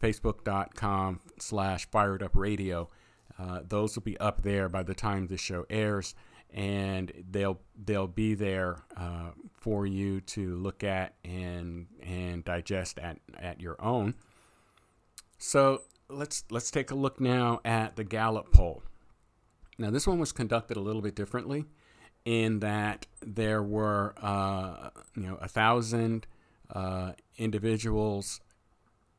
facebook.com/slash 0.00 1.90
fired 1.90 2.22
up 2.22 2.36
radio. 2.36 2.88
Uh, 3.38 3.60
those 3.66 3.94
will 3.94 4.02
be 4.02 4.18
up 4.18 4.42
there 4.42 4.68
by 4.68 4.82
the 4.82 4.94
time 4.94 5.26
this 5.26 5.40
show 5.40 5.64
airs. 5.70 6.14
and 6.50 7.12
they'll 7.30 7.60
they'll 7.84 8.06
be 8.06 8.34
there 8.34 8.78
uh, 8.96 9.30
for 9.52 9.86
you 9.86 10.20
to 10.22 10.56
look 10.56 10.82
at 10.82 11.14
and 11.24 11.86
and 12.02 12.44
digest 12.44 12.98
at 12.98 13.18
at 13.38 13.60
your 13.60 13.76
own. 13.82 14.14
So 15.38 15.82
let's 16.08 16.44
let's 16.50 16.70
take 16.70 16.90
a 16.90 16.94
look 16.94 17.20
now 17.20 17.60
at 17.64 17.96
the 17.96 18.04
Gallup 18.04 18.52
poll. 18.52 18.82
Now 19.78 19.90
this 19.90 20.06
one 20.06 20.18
was 20.18 20.32
conducted 20.32 20.76
a 20.76 20.80
little 20.80 21.02
bit 21.02 21.14
differently, 21.14 21.66
in 22.24 22.60
that 22.60 23.06
there 23.20 23.62
were 23.62 24.14
uh, 24.20 24.90
you 25.14 25.24
know 25.24 25.36
a 25.40 25.48
thousand 25.48 26.26
uh, 26.70 27.12
individuals 27.36 28.40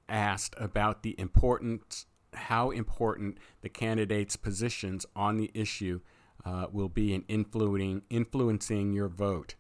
asked 0.10 0.56
about 0.58 1.04
the 1.04 1.20
importance, 1.20 2.06
how 2.34 2.72
important 2.72 3.38
the 3.62 3.70
candidates' 3.70 4.36
positions 4.36 5.06
on 5.16 5.38
the 5.38 5.52
issue 5.54 6.02
uh, 6.46 6.68
will 6.72 6.90
be 6.90 7.14
in 7.14 7.24
influencing 7.28 8.04
influencing 8.10 8.94
your 8.94 9.10
vote. 9.10 9.56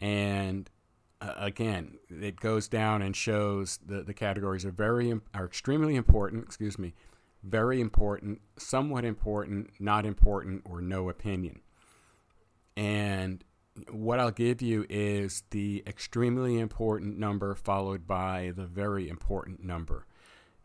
And 0.00 0.70
uh, 1.20 1.34
again, 1.36 1.98
it 2.08 2.38
goes 2.38 2.68
down 2.68 3.02
and 3.02 3.14
shows 3.16 3.78
the 3.84 4.02
the 4.02 4.14
categories 4.14 4.64
are 4.64 4.70
very 4.70 5.12
are 5.34 5.46
extremely 5.46 5.96
important. 5.96 6.44
Excuse 6.44 6.78
me, 6.78 6.94
very 7.42 7.80
important, 7.80 8.40
somewhat 8.56 9.04
important, 9.04 9.70
not 9.78 10.06
important, 10.06 10.62
or 10.64 10.80
no 10.80 11.08
opinion. 11.08 11.60
And 12.76 13.42
what 13.90 14.20
I'll 14.20 14.30
give 14.30 14.62
you 14.62 14.86
is 14.88 15.42
the 15.50 15.82
extremely 15.86 16.58
important 16.58 17.18
number 17.18 17.54
followed 17.54 18.06
by 18.06 18.52
the 18.56 18.66
very 18.66 19.08
important 19.08 19.64
number. 19.64 20.06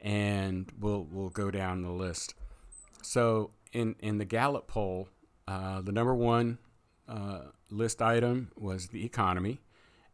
And 0.01 0.71
we'll, 0.79 1.07
we'll 1.09 1.29
go 1.29 1.49
down 1.49 1.81
the 1.81 1.91
list. 1.91 2.35
So 3.01 3.51
in, 3.71 3.95
in 3.99 4.17
the 4.17 4.25
Gallup 4.25 4.67
poll, 4.67 5.09
uh, 5.47 5.81
the 5.81 5.91
number 5.91 6.15
one 6.15 6.57
uh, 7.07 7.39
list 7.69 8.01
item 8.01 8.51
was 8.55 8.87
the 8.87 9.05
economy, 9.05 9.61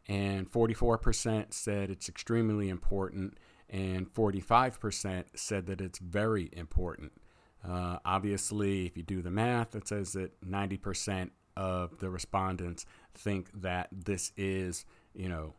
and 0.08 0.50
44% 0.50 1.52
said 1.52 1.90
it's 1.90 2.08
extremely 2.08 2.68
important, 2.68 3.38
and 3.68 4.12
45% 4.12 5.24
said 5.34 5.66
that 5.66 5.80
it's 5.80 5.98
very 5.98 6.50
important. 6.52 7.12
Uh, 7.66 7.98
obviously, 8.04 8.86
if 8.86 8.96
you 8.96 9.02
do 9.02 9.22
the 9.22 9.30
math, 9.30 9.74
it 9.74 9.86
says 9.86 10.12
that 10.14 10.40
90% 10.40 11.30
of 11.56 11.98
the 11.98 12.10
respondents 12.10 12.86
think 13.14 13.48
that 13.60 13.88
this 13.92 14.32
is, 14.36 14.84
you 15.14 15.28
know, 15.28 15.54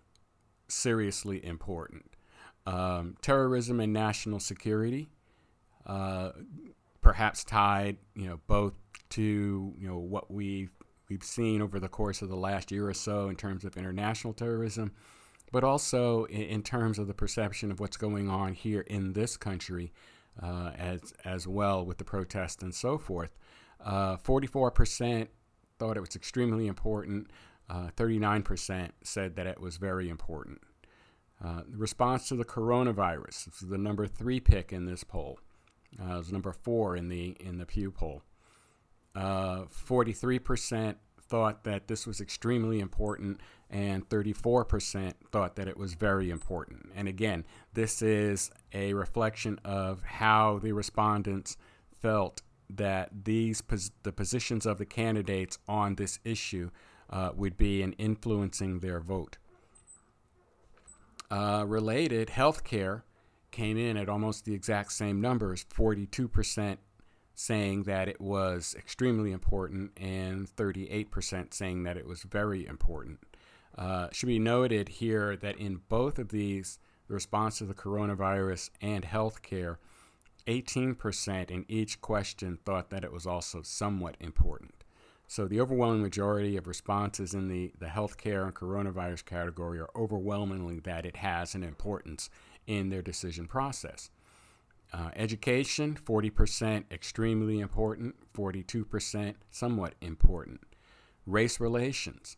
seriously 0.67 1.43
important. 1.45 2.05
Um, 2.65 3.15
terrorism 3.21 3.79
and 3.79 3.91
national 3.91 4.39
security, 4.39 5.09
uh, 5.85 6.31
perhaps 7.01 7.43
tied, 7.43 7.97
you 8.15 8.27
know, 8.27 8.39
both 8.47 8.73
to 9.11 9.73
you 9.77 9.87
know 9.87 9.97
what 9.97 10.31
we've 10.31 10.71
we've 11.09 11.23
seen 11.23 11.61
over 11.61 11.79
the 11.79 11.89
course 11.89 12.21
of 12.21 12.29
the 12.29 12.35
last 12.35 12.71
year 12.71 12.87
or 12.87 12.93
so 12.93 13.27
in 13.27 13.35
terms 13.35 13.65
of 13.65 13.75
international 13.75 14.33
terrorism, 14.33 14.93
but 15.51 15.63
also 15.63 16.25
in, 16.25 16.43
in 16.43 16.63
terms 16.63 16.97
of 16.97 17.07
the 17.07 17.13
perception 17.13 17.71
of 17.71 17.79
what's 17.79 17.97
going 17.97 18.29
on 18.29 18.53
here 18.53 18.81
in 18.81 19.13
this 19.13 19.37
country 19.37 19.91
uh, 20.41 20.71
as 20.77 21.13
as 21.25 21.47
well 21.47 21.85
with 21.85 21.97
the 21.97 22.05
protests 22.05 22.63
and 22.63 22.73
so 22.73 22.97
forth. 22.97 23.35
Uh, 23.83 24.15
44% 24.17 25.27
thought 25.82 25.97
it 25.97 26.01
was 26.01 26.15
extremely 26.15 26.67
important. 26.67 27.32
Uh, 27.67 27.88
39% 27.97 28.91
said 29.01 29.36
that 29.36 29.47
it 29.47 29.59
was 29.59 29.77
very 29.77 30.09
important. 30.09 30.61
Uh, 31.43 31.61
response 31.71 32.27
to 32.27 32.36
the 32.36 32.45
coronavirus 32.45 33.45
this 33.45 33.63
is 33.63 33.69
the 33.69 33.79
number 33.79 34.05
three 34.05 34.39
pick 34.39 34.71
in 34.71 34.86
this 34.86 35.03
poll. 35.03 35.39
Uh, 35.99 36.13
it 36.13 36.17
was 36.17 36.32
number 36.32 36.51
four 36.51 36.95
in 36.95 37.09
the 37.09 37.36
in 37.39 37.57
the 37.57 37.65
Pew 37.65 37.89
poll. 37.89 38.21
43% 39.15 40.89
uh, 40.89 40.93
thought 41.19 41.63
that 41.63 41.88
this 41.88 42.05
was 42.05 42.21
extremely 42.21 42.79
important, 42.79 43.39
and 43.71 44.07
34% 44.07 45.13
thought 45.32 45.55
that 45.55 45.67
it 45.67 45.77
was 45.77 45.95
very 45.95 46.29
important. 46.29 46.91
And 46.95 47.07
again, 47.07 47.43
this 47.73 48.03
is 48.03 48.51
a 48.71 48.93
reflection 48.93 49.59
of 49.65 50.03
how 50.03 50.59
the 50.59 50.73
respondents 50.73 51.57
felt 51.99 52.43
that 52.78 53.26
these 53.26 53.61
pos- 53.61 53.91
the 54.03 54.11
positions 54.11 54.65
of 54.65 54.78
the 54.78 54.86
candidates 54.86 55.57
on 55.67 55.95
this 55.95 56.19
issue 56.24 56.69
uh, 57.09 57.32
would 57.36 57.57
be 57.57 57.82
in 57.82 57.93
influencing 57.93 58.80
their 58.80 58.99
vote. 58.99 59.38
Uh, 61.30 61.63
related, 61.67 62.30
healthcare 62.30 63.03
came 63.51 63.78
in 63.78 63.97
at 63.97 64.09
almost 64.09 64.45
the 64.45 64.53
exact 64.53 64.91
same 64.91 65.22
numbers 65.22 65.65
42% 65.74 66.78
saying 67.34 67.84
that 67.84 68.07
it 68.07 68.19
was 68.19 68.76
extremely 68.78 69.32
important 69.32 69.91
and 69.97 70.47
38% 70.55 71.53
saying 71.53 71.84
that 71.84 71.97
it 71.97 72.05
was 72.05 72.24
very 72.24 72.65
important. 72.67 73.19
Uh, 73.78 74.09
should 74.11 74.28
be 74.28 74.39
noted 74.39 74.89
here 74.89 75.36
that 75.38 75.57
in 75.57 75.82
both 75.88 76.19
of 76.19 76.30
these, 76.30 76.78
the 77.07 77.13
response 77.13 77.57
to 77.57 77.65
the 77.65 77.74
coronavirus 77.74 78.69
and 78.82 79.05
health 79.05 79.41
healthcare, 79.41 79.78
18% 80.47 81.51
in 81.51 81.65
each 81.67 82.01
question 82.01 82.57
thought 82.65 82.89
that 82.89 83.03
it 83.03 83.11
was 83.11 83.25
also 83.25 83.61
somewhat 83.61 84.15
important. 84.19 84.73
So 85.27 85.47
the 85.47 85.61
overwhelming 85.61 86.01
majority 86.01 86.57
of 86.57 86.67
responses 86.67 87.33
in 87.33 87.47
the, 87.47 87.71
the 87.79 87.85
healthcare 87.85 88.43
and 88.43 88.53
coronavirus 88.53 89.23
category 89.23 89.79
are 89.79 89.89
overwhelmingly 89.95 90.79
that 90.81 91.05
it 91.05 91.17
has 91.17 91.55
an 91.55 91.63
importance 91.63 92.29
in 92.67 92.89
their 92.89 93.01
decision 93.01 93.47
process. 93.47 94.09
Uh, 94.93 95.09
education, 95.15 95.97
40% 96.05 96.83
extremely 96.91 97.61
important, 97.61 98.15
42% 98.33 99.35
somewhat 99.49 99.93
important. 100.01 100.59
Race 101.25 101.61
relations, 101.61 102.35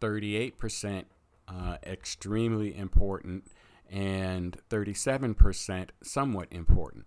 38% 0.00 1.04
uh, 1.48 1.76
extremely 1.84 2.74
important, 2.74 3.46
and 3.90 4.56
37% 4.70 5.90
somewhat 6.02 6.48
important. 6.50 7.04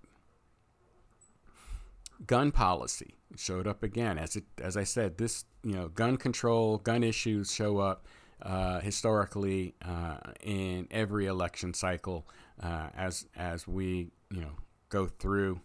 Gun 2.26 2.52
policy 2.52 3.16
showed 3.36 3.68
up 3.68 3.84
again. 3.84 4.18
As 4.18 4.36
it, 4.36 4.46
as 4.62 4.78
I 4.78 4.84
said, 4.84 5.18
this 5.18 5.46
you 5.64 5.74
know 5.74 5.90
gun 5.90 6.18
control, 6.18 6.78
gun 6.78 7.04
issues 7.04 7.54
show 7.54 7.80
up 7.80 8.08
uh, 8.42 8.80
historically 8.80 9.76
uh, 9.84 10.18
in 10.42 10.88
every 10.92 11.26
election 11.26 11.74
cycle 11.74 12.28
uh, 12.62 12.88
as 12.96 13.28
as 13.36 13.68
we 13.68 14.12
you 14.32 14.42
know 14.42 14.52
go 14.90 15.08
through 15.08 15.60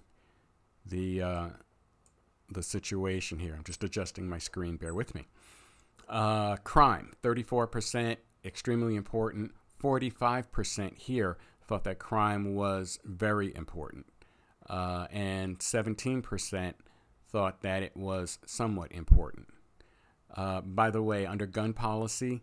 the 0.86 1.22
uh, 1.22 1.48
the 2.50 2.62
situation 2.62 3.38
here. 3.38 3.54
I'm 3.56 3.64
just 3.64 3.84
adjusting 3.84 4.28
my 4.28 4.38
screen. 4.38 4.76
Bear 4.76 4.94
with 4.94 5.14
me. 5.14 5.26
Uh, 6.08 6.56
crime, 6.56 7.12
34%, 7.22 8.16
extremely 8.44 8.96
important. 8.96 9.52
45% 9.80 10.98
here 10.98 11.38
thought 11.62 11.84
that 11.84 12.00
crime 12.00 12.54
was 12.54 12.98
very 13.04 13.54
important. 13.54 14.06
Uh, 14.70 15.08
and 15.10 15.58
17% 15.58 16.74
thought 17.28 17.62
that 17.62 17.82
it 17.82 17.96
was 17.96 18.38
somewhat 18.46 18.92
important. 18.92 19.48
Uh, 20.32 20.60
by 20.60 20.90
the 20.90 21.02
way, 21.02 21.26
under 21.26 21.44
gun 21.44 21.72
policy, 21.72 22.42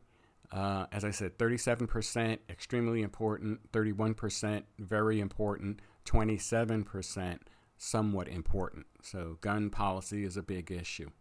uh, 0.52 0.88
as 0.92 1.06
I 1.06 1.12
said, 1.12 1.38
37% 1.38 2.40
extremely 2.50 3.02
important, 3.02 3.72
31% 3.72 4.64
very 4.78 5.22
important, 5.22 5.80
27% 6.06 7.40
somewhat 7.78 8.28
important. 8.28 8.88
So, 9.02 9.38
gun 9.40 9.70
policy 9.70 10.26
is 10.26 10.36
a 10.36 10.44
big 10.44 10.70
issue. 10.70 11.12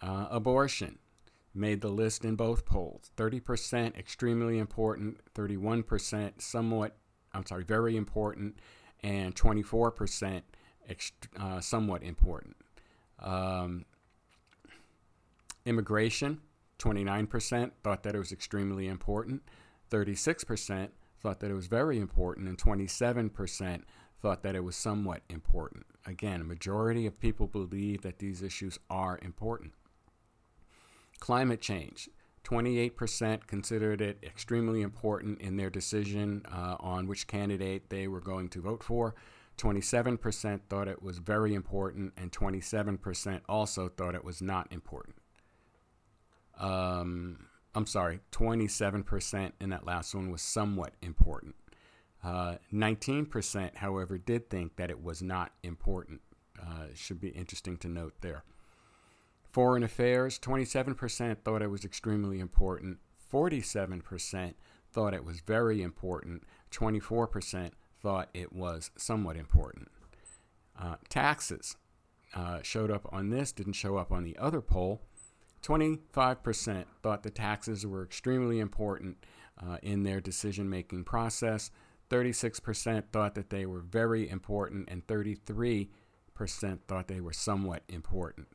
Uh, 0.00 0.28
abortion 0.30 1.00
made 1.52 1.80
the 1.80 1.88
list 1.88 2.24
in 2.24 2.36
both 2.36 2.66
polls 2.66 3.10
30% 3.16 3.96
extremely 3.96 4.58
important, 4.58 5.18
31% 5.34 6.40
somewhat, 6.40 6.96
I'm 7.32 7.46
sorry, 7.46 7.64
very 7.64 7.96
important, 7.96 8.60
and 9.04 9.36
24% 9.36 10.42
ext- 10.90 11.12
uh, 11.38 11.60
somewhat 11.60 12.02
important. 12.02 12.56
Um, 13.20 13.84
immigration, 15.66 16.40
29% 16.78 17.70
thought 17.82 18.02
that 18.02 18.14
it 18.14 18.18
was 18.18 18.32
extremely 18.32 18.88
important, 18.88 19.42
36% 19.90 20.88
thought 21.20 21.40
that 21.40 21.50
it 21.50 21.54
was 21.54 21.66
very 21.66 21.98
important, 21.98 22.48
and 22.48 22.58
27% 22.58 23.82
thought 24.20 24.42
that 24.42 24.56
it 24.56 24.64
was 24.64 24.74
somewhat 24.74 25.20
important. 25.28 25.84
Again, 26.06 26.40
a 26.40 26.44
majority 26.44 27.06
of 27.06 27.20
people 27.20 27.46
believe 27.46 28.02
that 28.02 28.18
these 28.18 28.42
issues 28.42 28.78
are 28.88 29.18
important. 29.22 29.74
Climate 31.20 31.60
change. 31.60 32.08
28% 32.44 33.46
considered 33.46 34.00
it 34.00 34.18
extremely 34.22 34.82
important 34.82 35.40
in 35.40 35.56
their 35.56 35.70
decision 35.70 36.42
uh, 36.52 36.76
on 36.78 37.06
which 37.06 37.26
candidate 37.26 37.88
they 37.88 38.06
were 38.06 38.20
going 38.20 38.48
to 38.50 38.60
vote 38.60 38.82
for. 38.82 39.14
27% 39.56 40.60
thought 40.68 40.88
it 40.88 41.02
was 41.02 41.18
very 41.18 41.54
important, 41.54 42.12
and 42.16 42.32
27% 42.32 43.40
also 43.48 43.88
thought 43.88 44.14
it 44.14 44.24
was 44.24 44.42
not 44.42 44.70
important. 44.70 45.16
Um, 46.58 47.46
I'm 47.74 47.86
sorry, 47.86 48.20
27% 48.32 49.52
in 49.60 49.70
that 49.70 49.86
last 49.86 50.14
one 50.14 50.30
was 50.30 50.42
somewhat 50.42 50.94
important. 51.02 51.54
Uh, 52.22 52.56
19%, 52.72 53.76
however, 53.76 54.18
did 54.18 54.50
think 54.50 54.76
that 54.76 54.90
it 54.90 55.02
was 55.02 55.22
not 55.22 55.52
important. 55.62 56.20
Uh, 56.60 56.86
should 56.94 57.20
be 57.20 57.28
interesting 57.28 57.76
to 57.78 57.88
note 57.88 58.14
there. 58.20 58.44
Foreign 59.54 59.84
affairs, 59.84 60.36
27% 60.40 61.36
thought 61.44 61.62
it 61.62 61.70
was 61.70 61.84
extremely 61.84 62.40
important. 62.40 62.98
47% 63.32 64.54
thought 64.90 65.14
it 65.14 65.24
was 65.24 65.38
very 65.42 65.80
important. 65.80 66.42
24% 66.72 67.70
thought 68.02 68.30
it 68.34 68.52
was 68.52 68.90
somewhat 68.96 69.36
important. 69.36 69.92
Uh, 70.76 70.96
taxes 71.08 71.76
uh, 72.34 72.62
showed 72.62 72.90
up 72.90 73.08
on 73.12 73.30
this, 73.30 73.52
didn't 73.52 73.74
show 73.74 73.96
up 73.96 74.10
on 74.10 74.24
the 74.24 74.36
other 74.38 74.60
poll. 74.60 75.02
25% 75.62 76.86
thought 77.00 77.22
the 77.22 77.30
taxes 77.30 77.86
were 77.86 78.02
extremely 78.02 78.58
important 78.58 79.18
uh, 79.64 79.76
in 79.84 80.02
their 80.02 80.20
decision 80.20 80.68
making 80.68 81.04
process. 81.04 81.70
36% 82.10 83.04
thought 83.12 83.36
that 83.36 83.50
they 83.50 83.66
were 83.66 83.82
very 83.82 84.28
important, 84.28 84.88
and 84.90 85.06
33% 85.06 85.88
thought 86.88 87.06
they 87.06 87.20
were 87.20 87.32
somewhat 87.32 87.84
important. 87.88 88.48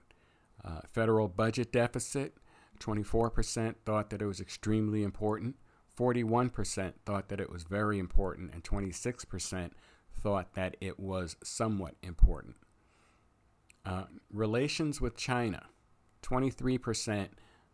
Uh, 0.64 0.82
federal 0.92 1.28
budget 1.28 1.72
deficit 1.72 2.36
24% 2.80 3.76
thought 3.86 4.10
that 4.10 4.22
it 4.22 4.26
was 4.26 4.40
extremely 4.40 5.04
important. 5.04 5.56
41% 5.98 6.94
thought 7.06 7.28
that 7.30 7.42
it 7.42 7.50
was 7.50 7.64
very 7.64 8.00
important, 8.00 8.54
and 8.54 8.64
26% 8.64 9.72
thought 10.14 10.54
that 10.54 10.76
it 10.80 11.00
was 11.00 11.36
somewhat 11.44 11.96
important. 12.02 12.56
Uh, 13.86 14.04
relations 14.32 15.02
with 15.02 15.16
China 15.16 15.66
23% 16.22 17.30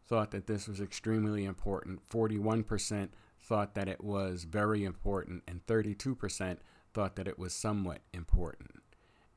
thought 0.07 0.31
that 0.31 0.47
this 0.47 0.67
was 0.67 0.79
extremely 0.79 1.45
important, 1.45 2.07
41% 2.07 3.09
thought 3.41 3.75
that 3.75 3.89
it 3.89 4.03
was 4.03 4.43
very 4.43 4.83
important, 4.83 5.43
and 5.47 5.65
32% 5.65 6.57
thought 6.93 7.15
that 7.15 7.27
it 7.27 7.39
was 7.39 7.53
somewhat 7.53 8.01
important. 8.13 8.83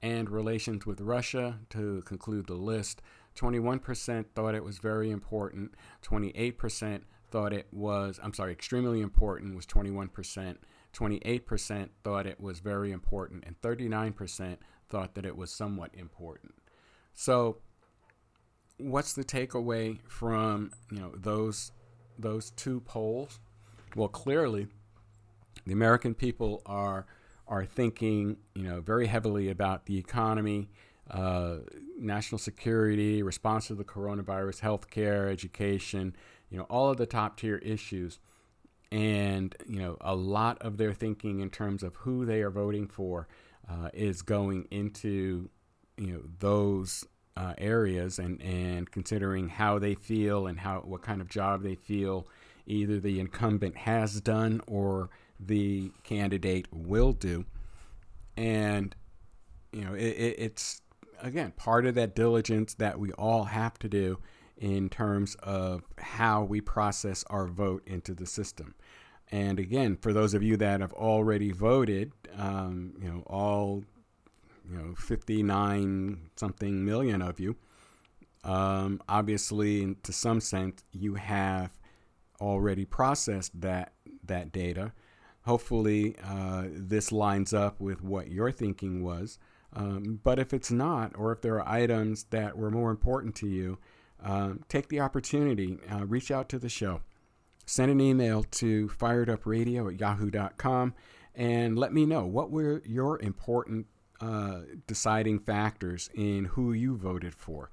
And 0.00 0.30
relations 0.30 0.86
with 0.86 1.00
Russia, 1.00 1.58
to 1.70 2.02
conclude 2.02 2.46
the 2.46 2.54
list, 2.54 3.02
21% 3.38 4.24
thought 4.34 4.54
it 4.54 4.64
was 4.64 4.78
very 4.78 5.10
important, 5.10 5.74
28% 6.02 7.02
thought 7.30 7.52
it 7.52 7.68
was, 7.72 8.18
I'm 8.22 8.34
sorry, 8.34 8.52
extremely 8.52 9.00
important 9.00 9.54
was 9.54 9.66
21%, 9.66 10.56
28% 10.94 11.88
thought 12.02 12.26
it 12.26 12.40
was 12.40 12.60
very 12.60 12.90
important, 12.90 13.44
and 13.46 13.60
39% 13.60 14.56
thought 14.88 15.14
that 15.14 15.26
it 15.26 15.36
was 15.36 15.52
somewhat 15.52 15.90
important. 15.94 16.54
So, 17.14 17.58
what's 18.78 19.12
the 19.12 19.24
takeaway 19.24 19.98
from 20.08 20.70
you 20.90 21.00
know 21.00 21.12
those 21.16 21.72
those 22.18 22.50
two 22.52 22.80
polls? 22.80 23.40
Well, 23.96 24.08
clearly, 24.08 24.68
the 25.66 25.72
American 25.72 26.14
people 26.14 26.62
are 26.64 27.06
are 27.46 27.64
thinking 27.64 28.36
you 28.54 28.62
know 28.62 28.80
very 28.80 29.06
heavily 29.06 29.50
about 29.50 29.86
the 29.86 29.98
economy, 29.98 30.70
uh, 31.10 31.56
national 31.98 32.38
security, 32.38 33.22
response 33.22 33.68
to 33.68 33.74
the 33.74 33.84
coronavirus, 33.84 34.60
healthcare, 34.60 35.30
education, 35.30 36.14
you 36.50 36.58
know, 36.58 36.64
all 36.64 36.90
of 36.90 36.96
the 36.96 37.06
top 37.06 37.38
tier 37.38 37.56
issues. 37.58 38.18
And, 38.90 39.54
you 39.66 39.78
know, 39.78 39.96
a 40.00 40.14
lot 40.14 40.58
of 40.62 40.78
their 40.78 40.94
thinking 40.94 41.40
in 41.40 41.50
terms 41.50 41.82
of 41.82 41.96
who 41.96 42.24
they 42.24 42.40
are 42.40 42.50
voting 42.50 42.88
for 42.88 43.28
uh, 43.70 43.90
is 43.92 44.22
going 44.22 44.66
into, 44.70 45.50
you 45.98 46.12
know, 46.12 46.22
those 46.38 47.04
uh, 47.36 47.54
areas 47.58 48.18
and, 48.18 48.40
and 48.42 48.90
considering 48.90 49.48
how 49.48 49.78
they 49.78 49.94
feel 49.94 50.46
and 50.46 50.58
how 50.58 50.80
what 50.80 51.02
kind 51.02 51.20
of 51.20 51.28
job 51.28 51.62
they 51.62 51.74
feel 51.74 52.26
either 52.66 52.98
the 53.00 53.20
incumbent 53.20 53.76
has 53.76 54.20
done 54.20 54.60
or 54.66 55.10
the 55.40 55.90
candidate 56.02 56.66
will 56.72 57.12
do. 57.12 57.44
And, 58.36 58.94
you 59.72 59.84
know, 59.84 59.94
it, 59.94 60.06
it, 60.06 60.36
it's, 60.38 60.82
again, 61.20 61.52
part 61.52 61.86
of 61.86 61.94
that 61.94 62.14
diligence 62.14 62.74
that 62.74 62.98
we 62.98 63.12
all 63.12 63.44
have 63.44 63.78
to 63.80 63.88
do 63.88 64.18
in 64.56 64.88
terms 64.88 65.36
of 65.36 65.82
how 65.98 66.42
we 66.42 66.60
process 66.60 67.24
our 67.30 67.46
vote 67.46 67.82
into 67.86 68.14
the 68.14 68.26
system. 68.26 68.74
And 69.30 69.58
again, 69.58 69.96
for 69.96 70.12
those 70.12 70.34
of 70.34 70.42
you 70.42 70.56
that 70.56 70.80
have 70.80 70.92
already 70.94 71.52
voted, 71.52 72.12
um, 72.36 72.94
you 73.00 73.08
know, 73.08 73.22
all, 73.26 73.84
you 74.70 74.76
know, 74.78 74.94
59 74.94 76.30
something 76.36 76.84
million 76.84 77.22
of 77.22 77.38
you, 77.38 77.56
um, 78.44 79.02
obviously, 79.08 79.94
to 80.02 80.12
some 80.12 80.40
sense, 80.40 80.82
you 80.92 81.14
have 81.14 81.70
already 82.40 82.84
processed 82.84 83.60
that 83.60 83.92
that 84.24 84.52
data. 84.52 84.92
Hopefully, 85.42 86.16
uh, 86.24 86.64
this 86.70 87.10
lines 87.10 87.52
up 87.52 87.80
with 87.80 88.02
what 88.02 88.30
your 88.30 88.52
thinking 88.52 89.02
was. 89.02 89.38
Um, 89.72 90.20
but 90.22 90.38
if 90.38 90.52
it's 90.54 90.70
not, 90.70 91.12
or 91.16 91.32
if 91.32 91.40
there 91.40 91.56
are 91.60 91.68
items 91.68 92.24
that 92.30 92.56
were 92.56 92.70
more 92.70 92.90
important 92.90 93.34
to 93.36 93.46
you, 93.46 93.78
um, 94.22 94.64
take 94.68 94.88
the 94.88 95.00
opportunity, 95.00 95.78
uh, 95.90 96.06
reach 96.06 96.30
out 96.30 96.48
to 96.50 96.58
the 96.58 96.68
show. 96.68 97.02
Send 97.66 97.90
an 97.90 98.00
email 98.00 98.44
to 98.44 98.88
firedupradio 98.88 99.92
at 99.92 100.00
yahoo.com 100.00 100.94
and 101.34 101.78
let 101.78 101.92
me 101.92 102.06
know 102.06 102.24
what 102.24 102.50
were 102.50 102.82
your 102.86 103.20
important 103.20 103.86
uh, 104.20 104.60
deciding 104.86 105.38
factors 105.38 106.10
in 106.14 106.46
who 106.46 106.72
you 106.72 106.96
voted 106.96 107.34
for. 107.34 107.70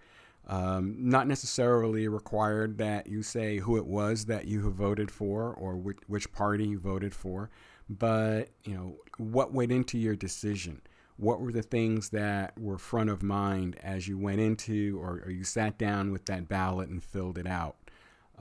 Um, 0.47 0.95
not 0.99 1.27
necessarily 1.27 2.07
required 2.07 2.77
that 2.77 3.07
you 3.07 3.23
say 3.23 3.57
who 3.57 3.77
it 3.77 3.85
was 3.87 4.25
that 4.25 4.45
you 4.45 4.63
have 4.65 4.73
voted 4.73 5.09
for 5.09 5.53
or 5.53 5.75
which, 5.75 5.97
which 6.05 6.31
party 6.31 6.67
you 6.67 6.77
voted 6.77 7.15
for, 7.15 7.49
but 7.89 8.49
you 8.63 8.75
know 8.75 8.97
what 9.17 9.53
went 9.53 9.71
into 9.71 9.97
your 9.97 10.15
decision 10.15 10.81
what 11.17 11.39
were 11.39 11.51
the 11.51 11.61
things 11.61 12.09
that 12.09 12.57
were 12.59 12.77
front 12.77 13.09
of 13.09 13.23
mind 13.23 13.77
as 13.81 14.07
you 14.07 14.17
went 14.17 14.41
into 14.41 14.99
or, 15.01 15.21
or 15.25 15.31
you 15.31 15.43
sat 15.43 15.77
down 15.77 16.11
with 16.11 16.25
that 16.25 16.47
ballot 16.47 16.89
and 16.89 17.03
filled 17.03 17.37
it 17.37 17.47
out? 17.47 17.77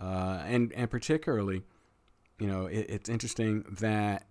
Uh, 0.00 0.42
and, 0.46 0.72
and 0.72 0.90
particularly, 0.90 1.62
you 2.40 2.46
know, 2.46 2.66
it, 2.66 2.86
it's 2.88 3.08
interesting 3.08 3.64
that 3.70 4.26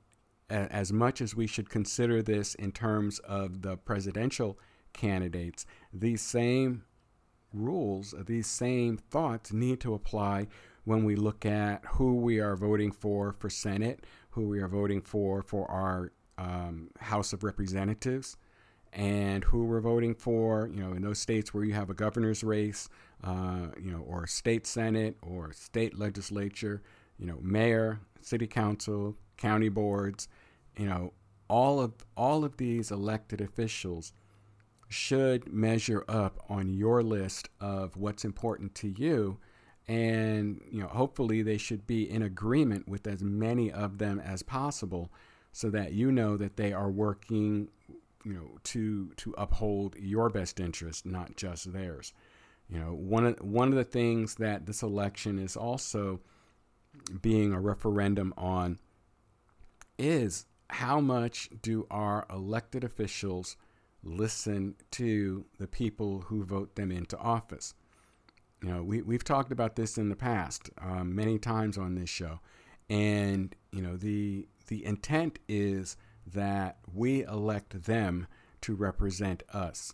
as 0.49 0.91
much 0.91 1.21
as 1.21 1.35
we 1.35 1.47
should 1.47 1.69
consider 1.69 2.21
this 2.21 2.53
in 2.55 2.71
terms 2.71 3.19
of 3.19 3.61
the 3.61 3.77
presidential 3.77 4.59
candidates, 4.91 5.65
these 5.91 6.21
same 6.21 6.83
rules, 7.53 8.13
these 8.25 8.47
same 8.47 8.97
thoughts 8.97 9.53
need 9.53 9.79
to 9.79 9.93
apply 9.93 10.47
when 10.83 11.05
we 11.05 11.15
look 11.15 11.45
at 11.45 11.83
who 11.93 12.15
we 12.15 12.39
are 12.39 12.55
voting 12.55 12.91
for 12.91 13.31
for 13.31 13.49
Senate, 13.49 14.03
who 14.31 14.47
we 14.47 14.59
are 14.59 14.67
voting 14.67 15.01
for 15.01 15.41
for 15.41 15.69
our 15.71 16.11
um, 16.37 16.89
House 16.99 17.33
of 17.33 17.43
Representatives 17.43 18.37
and 18.91 19.43
who 19.43 19.65
we're 19.65 19.81
voting 19.81 20.13
for. 20.13 20.69
You 20.71 20.81
know, 20.81 20.93
in 20.93 21.01
those 21.01 21.19
states 21.19 21.53
where 21.53 21.63
you 21.63 21.73
have 21.73 21.89
a 21.89 21.93
governor's 21.93 22.43
race, 22.43 22.89
uh, 23.23 23.67
you 23.81 23.91
know, 23.91 24.03
or 24.07 24.27
state 24.27 24.67
senate 24.67 25.17
or 25.21 25.51
state 25.53 25.97
legislature, 25.97 26.81
you 27.17 27.25
know, 27.25 27.39
mayor, 27.41 27.99
city 28.21 28.47
council, 28.47 29.15
county 29.37 29.69
boards, 29.69 30.27
you 30.77 30.85
know, 30.85 31.13
all 31.47 31.79
of 31.79 31.93
all 32.15 32.43
of 32.43 32.57
these 32.57 32.91
elected 32.91 33.41
officials 33.41 34.13
should 34.89 35.51
measure 35.51 36.05
up 36.07 36.39
on 36.49 36.73
your 36.73 37.01
list 37.01 37.49
of 37.59 37.97
what's 37.97 38.23
important 38.23 38.75
to 38.75 38.87
you 38.87 39.39
and 39.87 40.61
you 40.71 40.79
know 40.79 40.87
hopefully 40.87 41.41
they 41.41 41.57
should 41.57 41.85
be 41.85 42.09
in 42.09 42.21
agreement 42.21 42.87
with 42.87 43.05
as 43.07 43.21
many 43.21 43.71
of 43.71 43.97
them 43.97 44.19
as 44.19 44.43
possible 44.43 45.11
so 45.53 45.69
that 45.69 45.93
you 45.93 46.11
know 46.11 46.35
that 46.35 46.57
they 46.57 46.73
are 46.73 46.89
working 46.89 47.69
you 48.25 48.33
know 48.33 48.57
to 48.63 49.13
to 49.15 49.33
uphold 49.37 49.95
your 49.97 50.29
best 50.29 50.59
interest 50.59 51.05
not 51.05 51.37
just 51.37 51.71
theirs. 51.71 52.11
You 52.67 52.79
know 52.79 52.93
one 52.93 53.25
of 53.25 53.39
one 53.39 53.69
of 53.69 53.75
the 53.75 53.83
things 53.83 54.35
that 54.35 54.65
this 54.65 54.81
election 54.81 55.39
is 55.39 55.55
also 55.55 56.19
being 57.21 57.53
a 57.53 57.61
referendum 57.61 58.33
on 58.37 58.79
is 59.97 60.45
how 60.69 60.99
much 60.99 61.49
do 61.61 61.85
our 61.91 62.25
elected 62.29 62.83
officials 62.83 63.55
listen 64.03 64.75
to 64.91 65.45
the 65.59 65.67
people 65.67 66.21
who 66.21 66.43
vote 66.43 66.75
them 66.75 66.91
into 66.91 67.17
office? 67.17 67.75
You 68.61 68.69
know 68.69 68.83
we, 68.83 69.03
we've 69.03 69.23
talked 69.23 69.51
about 69.51 69.75
this 69.75 69.97
in 69.99 70.09
the 70.09 70.15
past 70.15 70.71
um, 70.81 71.13
many 71.15 71.37
times 71.37 71.77
on 71.77 71.93
this 71.93 72.09
show. 72.09 72.39
And 72.89 73.55
you 73.71 73.81
know 73.81 73.97
the 73.97 74.47
the 74.67 74.85
intent 74.85 75.39
is 75.47 75.97
that 76.25 76.77
we 76.93 77.23
elect 77.23 77.83
them 77.83 78.27
to 78.61 78.75
represent 78.75 79.43
us. 79.51 79.93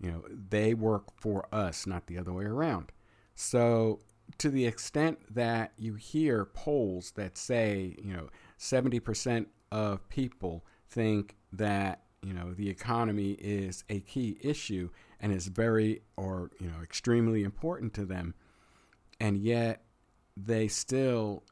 You 0.00 0.10
know, 0.10 0.24
they 0.30 0.74
work 0.74 1.08
for 1.20 1.46
us, 1.52 1.86
not 1.86 2.06
the 2.06 2.18
other 2.18 2.32
way 2.32 2.44
around. 2.44 2.92
So, 3.34 4.00
to 4.38 4.48
the 4.48 4.66
extent 4.66 5.18
that 5.34 5.72
you 5.76 5.94
hear 5.94 6.44
polls 6.44 7.12
that 7.16 7.36
say, 7.36 7.96
you 8.02 8.12
know, 8.12 8.28
70% 8.58 9.46
of 9.72 10.08
people 10.08 10.64
think 10.88 11.36
that, 11.52 12.02
you 12.22 12.32
know, 12.32 12.52
the 12.52 12.68
economy 12.68 13.32
is 13.32 13.84
a 13.88 14.00
key 14.00 14.38
issue 14.40 14.90
and 15.20 15.32
is 15.32 15.48
very 15.48 16.02
or, 16.16 16.50
you 16.60 16.68
know, 16.68 16.82
extremely 16.82 17.42
important 17.42 17.92
to 17.94 18.04
them, 18.04 18.34
and 19.20 19.38
yet 19.38 19.82
they 20.36 20.68
still 20.68 21.42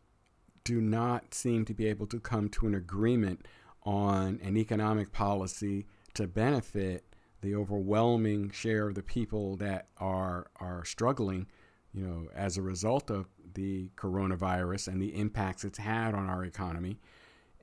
do 0.69 0.83
not 0.83 1.33
seem 1.33 1.65
to 1.65 1.73
be 1.73 1.87
able 1.87 2.07
to 2.07 2.21
come 2.21 2.47
to 2.51 2.67
an 2.67 2.75
agreement 2.75 3.49
on 3.85 4.39
an 4.43 4.55
economic 4.55 5.11
policy 5.13 5.87
to 6.13 6.27
benefit 6.27 7.07
the 7.41 7.55
overwhelming 7.55 8.51
share 8.51 8.89
of 8.89 8.95
the 8.95 9.03
people 9.03 9.57
that 9.57 9.87
are 9.97 10.51
are 10.57 10.85
struggling, 10.85 11.47
you 11.95 12.07
know, 12.07 12.29
as 12.35 12.59
a 12.59 12.63
result 12.63 13.11
of 13.11 13.25
the 13.55 13.89
coronavirus 13.97 14.89
and 14.89 15.01
the 15.01 15.19
impacts 15.19 15.65
it's 15.65 15.79
had 15.79 16.15
on 16.15 16.29
our 16.29 16.45
economy. 16.45 16.99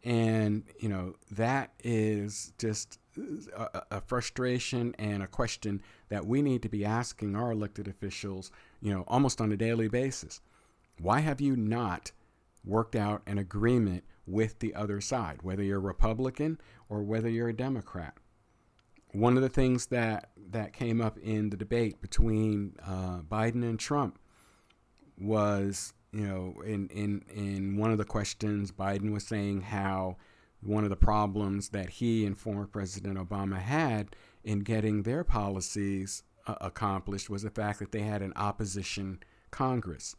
And, 0.04 0.64
you 0.80 0.90
know, 0.90 1.14
that 1.30 1.74
is 1.84 2.54
just 2.58 2.98
a, 3.56 3.84
a, 3.92 4.02
frustration 4.02 4.96
and 4.98 5.22
a 5.22 5.28
question 5.28 5.80
that 6.10 6.26
we 6.26 6.42
need 6.42 6.64
to 6.64 6.70
be 6.70 6.84
asking 6.86 7.36
our 7.36 7.52
elected 7.52 7.88
officials, 7.88 8.50
you 8.82 8.92
know, 8.92 9.04
almost 9.08 9.42
on 9.42 9.52
a 9.52 9.58
daily 9.58 9.90
basis. 9.90 10.42
Why 11.00 11.20
have 11.20 11.40
you 11.40 11.56
not 11.56 12.12
worked 12.66 12.96
out 12.96 13.22
an 13.28 13.38
agreement 13.38 14.04
with 14.26 14.60
the 14.60 14.74
other 14.74 15.00
side, 15.02 15.40
whether 15.42 15.64
you're 15.64 15.80
Republican 15.80 16.60
or 16.90 17.04
whether 17.04 17.30
you're 17.30 17.50
a 17.50 17.56
Democrat? 17.56 18.16
One 19.12 19.38
of 19.38 19.44
the 19.44 19.50
things 19.50 19.88
that, 19.88 20.32
that 20.50 20.74
came 20.74 21.00
up 21.00 21.18
in 21.18 21.50
the 21.50 21.58
debate 21.58 22.02
between 22.02 22.76
uh, 22.86 23.20
Biden 23.22 23.64
and 23.64 23.80
Trump 23.80 24.20
was, 25.18 25.94
you 26.12 26.28
know, 26.28 26.62
in, 26.66 26.90
in, 26.90 27.24
in 27.34 27.78
one 27.78 27.92
of 27.92 27.98
the 27.98 28.04
questions, 28.04 28.72
Biden 28.72 29.14
was 29.14 29.26
saying 29.26 29.62
how 29.62 30.18
one 30.62 30.84
of 30.84 30.90
the 30.90 30.96
problems 30.96 31.70
that 31.70 31.90
he 31.90 32.26
and 32.26 32.38
former 32.38 32.66
President 32.66 33.18
Obama 33.18 33.60
had 33.60 34.16
in 34.44 34.60
getting 34.60 35.04
their 35.04 35.24
policies 35.24 36.24
uh, 36.48 36.56
accomplished 36.62 37.30
was 37.30 37.44
the 37.44 37.50
fact 37.50 37.80
that 37.80 37.92
they 37.92 38.02
had 38.02 38.22
an 38.22 38.34
opposition 38.36 39.20
Congress. 39.52 40.16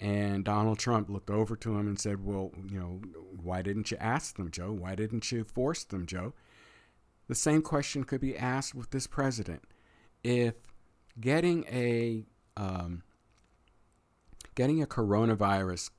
And 0.00 0.44
Donald 0.44 0.78
Trump 0.78 1.10
looked 1.10 1.28
over 1.28 1.54
to 1.56 1.76
him 1.76 1.86
and 1.86 2.00
said, 2.00 2.24
Well, 2.24 2.52
you 2.70 2.80
know, 2.80 3.00
why 3.42 3.60
didn't 3.60 3.90
you 3.90 3.98
ask 3.98 4.36
them, 4.36 4.50
Joe? 4.50 4.72
Why 4.72 4.94
didn't 4.94 5.30
you 5.30 5.44
force 5.44 5.84
them, 5.84 6.06
Joe? 6.06 6.32
The 7.28 7.34
same 7.34 7.62
question 7.62 8.04
could 8.04 8.20
be 8.20 8.36
asked 8.36 8.74
with 8.74 8.90
this 8.90 9.06
president. 9.06 9.62
If 10.24 10.54
getting 11.20 11.64
a 11.64 12.24
um, 12.56 13.02
getting 14.54 14.82
a 14.82 14.86
coronavirus 14.86 15.90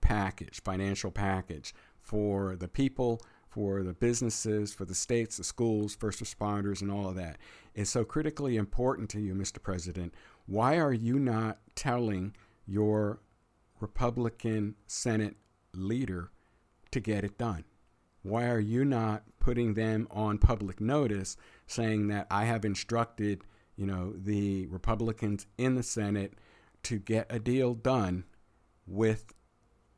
package, 0.00 0.62
financial 0.62 1.10
package 1.10 1.74
for 2.00 2.54
the 2.54 2.68
people, 2.68 3.20
for 3.48 3.82
the 3.82 3.94
businesses, 3.94 4.72
for 4.74 4.84
the 4.84 4.94
states, 4.94 5.38
the 5.38 5.44
schools, 5.44 5.96
first 5.96 6.22
responders, 6.22 6.82
and 6.82 6.90
all 6.92 7.08
of 7.08 7.16
that 7.16 7.38
is 7.74 7.88
so 7.88 8.04
critically 8.04 8.56
important 8.56 9.08
to 9.10 9.20
you, 9.20 9.34
Mr. 9.34 9.62
President. 9.62 10.14
Why 10.46 10.78
are 10.78 10.92
you 10.92 11.18
not 11.18 11.58
telling 11.74 12.34
your 12.66 13.20
Republican 13.80 14.74
Senate 14.86 15.36
leader 15.74 16.30
to 16.90 17.00
get 17.00 17.24
it 17.24 17.38
done? 17.38 17.64
Why 18.22 18.48
are 18.48 18.60
you 18.60 18.84
not 18.84 19.24
putting 19.40 19.74
them 19.74 20.08
on 20.10 20.38
public 20.38 20.80
notice 20.80 21.36
saying 21.66 22.08
that 22.08 22.26
I 22.30 22.44
have 22.44 22.64
instructed, 22.64 23.42
you 23.76 23.86
know, 23.86 24.12
the 24.16 24.66
Republicans 24.66 25.46
in 25.56 25.74
the 25.74 25.82
Senate 25.82 26.34
to 26.84 26.98
get 26.98 27.26
a 27.30 27.38
deal 27.38 27.74
done 27.74 28.24
with 28.86 29.32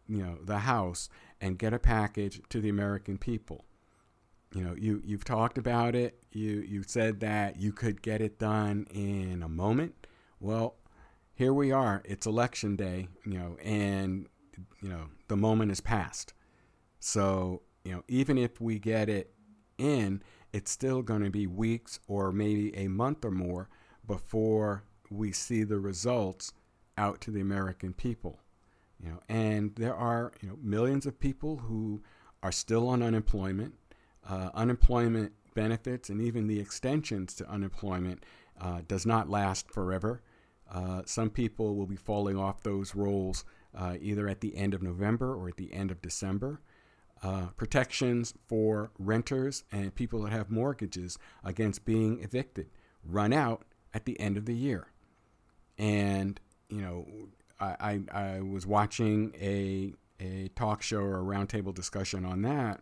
you 0.09 0.23
know 0.23 0.39
the 0.43 0.59
House 0.59 1.09
and 1.41 1.59
get 1.59 1.73
a 1.73 1.79
package 1.79 2.41
to 2.51 2.61
the 2.61 2.69
American 2.69 3.17
people. 3.17 3.65
You 4.53 4.65
know, 4.65 4.75
you 4.77 5.01
you've 5.05 5.25
talked 5.25 5.57
about 5.57 5.95
it. 5.95 6.23
You 6.33 6.65
you 6.67 6.83
said 6.83 7.21
that 7.21 7.57
you 7.57 7.73
could 7.73 8.03
get 8.03 8.21
it 8.21 8.39
done 8.39 8.87
in 8.91 9.43
a 9.43 9.49
moment. 9.49 10.07
Well, 10.41 10.77
here 11.41 11.55
we 11.55 11.73
are. 11.73 12.03
It's 12.05 12.27
election 12.27 12.77
day, 12.77 13.09
you 13.25 13.39
know, 13.39 13.57
and 13.65 14.27
you 14.83 14.91
know, 14.91 15.07
the 15.29 15.39
moment 15.39 15.73
is 15.73 15.81
past. 15.81 16.35
So, 16.99 17.63
you 17.83 17.93
know, 17.93 18.05
even 18.09 18.37
if 18.37 18.61
we 18.61 18.79
get 18.79 19.09
it 19.09 19.33
in, 19.79 20.23
it's 20.53 20.71
still 20.71 21.01
going 21.01 21.23
to 21.23 21.31
be 21.31 21.47
weeks 21.47 21.99
or 22.07 22.31
maybe 22.31 22.77
a 22.77 22.89
month 22.89 23.25
or 23.25 23.31
more 23.31 23.71
before 24.07 24.85
we 25.09 25.33
see 25.33 25.63
the 25.65 25.79
results 25.79 26.53
out 26.99 27.23
to 27.23 27.31
the 27.31 27.41
American 27.41 27.95
people. 27.95 28.39
You 29.03 29.13
know, 29.13 29.21
and 29.31 29.75
there 29.77 29.97
are 29.97 30.33
you 30.43 30.49
know 30.51 30.59
millions 30.63 31.07
of 31.07 31.19
people 31.19 31.57
who 31.57 32.03
are 32.43 32.53
still 32.53 32.87
on 32.87 33.03
unemployment. 33.03 33.73
Uh, 34.29 34.51
unemployment 34.53 35.33
benefits 35.55 36.11
and 36.11 36.21
even 36.21 36.49
the 36.49 36.61
extensions 36.61 37.33
to 37.33 37.49
unemployment 37.49 38.25
uh, 38.61 38.83
does 38.87 39.07
not 39.07 39.31
last 39.31 39.71
forever. 39.71 40.21
Uh, 40.71 41.03
some 41.05 41.31
people 41.31 41.75
will 41.75 41.87
be 41.87 41.97
falling 41.97 42.37
off 42.37 42.63
those 42.63 42.95
rolls 42.95 43.45
uh, 43.77 43.97
either 44.01 44.29
at 44.29 44.41
the 44.41 44.57
end 44.57 44.75
of 44.75 44.83
November 44.83 45.35
or 45.35 45.49
at 45.49 45.57
the 45.57 45.73
end 45.73 45.91
of 45.91 46.01
December. 46.01 46.61
Uh, 47.23 47.49
protections 47.57 48.33
for 48.47 48.91
renters 48.99 49.65
and 49.71 49.95
people 49.95 50.23
that 50.23 50.33
have 50.33 50.51
mortgages 50.51 51.19
against 51.45 51.85
being 51.85 52.19
evicted 52.23 52.67
run 53.05 53.33
out 53.33 53.65
at 53.93 54.07
the 54.07 54.19
end 54.19 54.37
of 54.37 54.47
the 54.47 54.55
year. 54.55 54.87
And, 55.77 56.41
you 56.69 56.81
know, 56.81 57.07
I, 57.59 58.01
I, 58.13 58.37
I 58.37 58.41
was 58.41 58.67
watching 58.67 59.35
a, 59.39 59.93
a 60.19 60.49
talk 60.57 60.83
show 60.83 61.01
or 61.01 61.21
a 61.21 61.25
roundtable 61.25 61.75
discussion 61.75 62.25
on 62.25 62.43
that. 62.43 62.81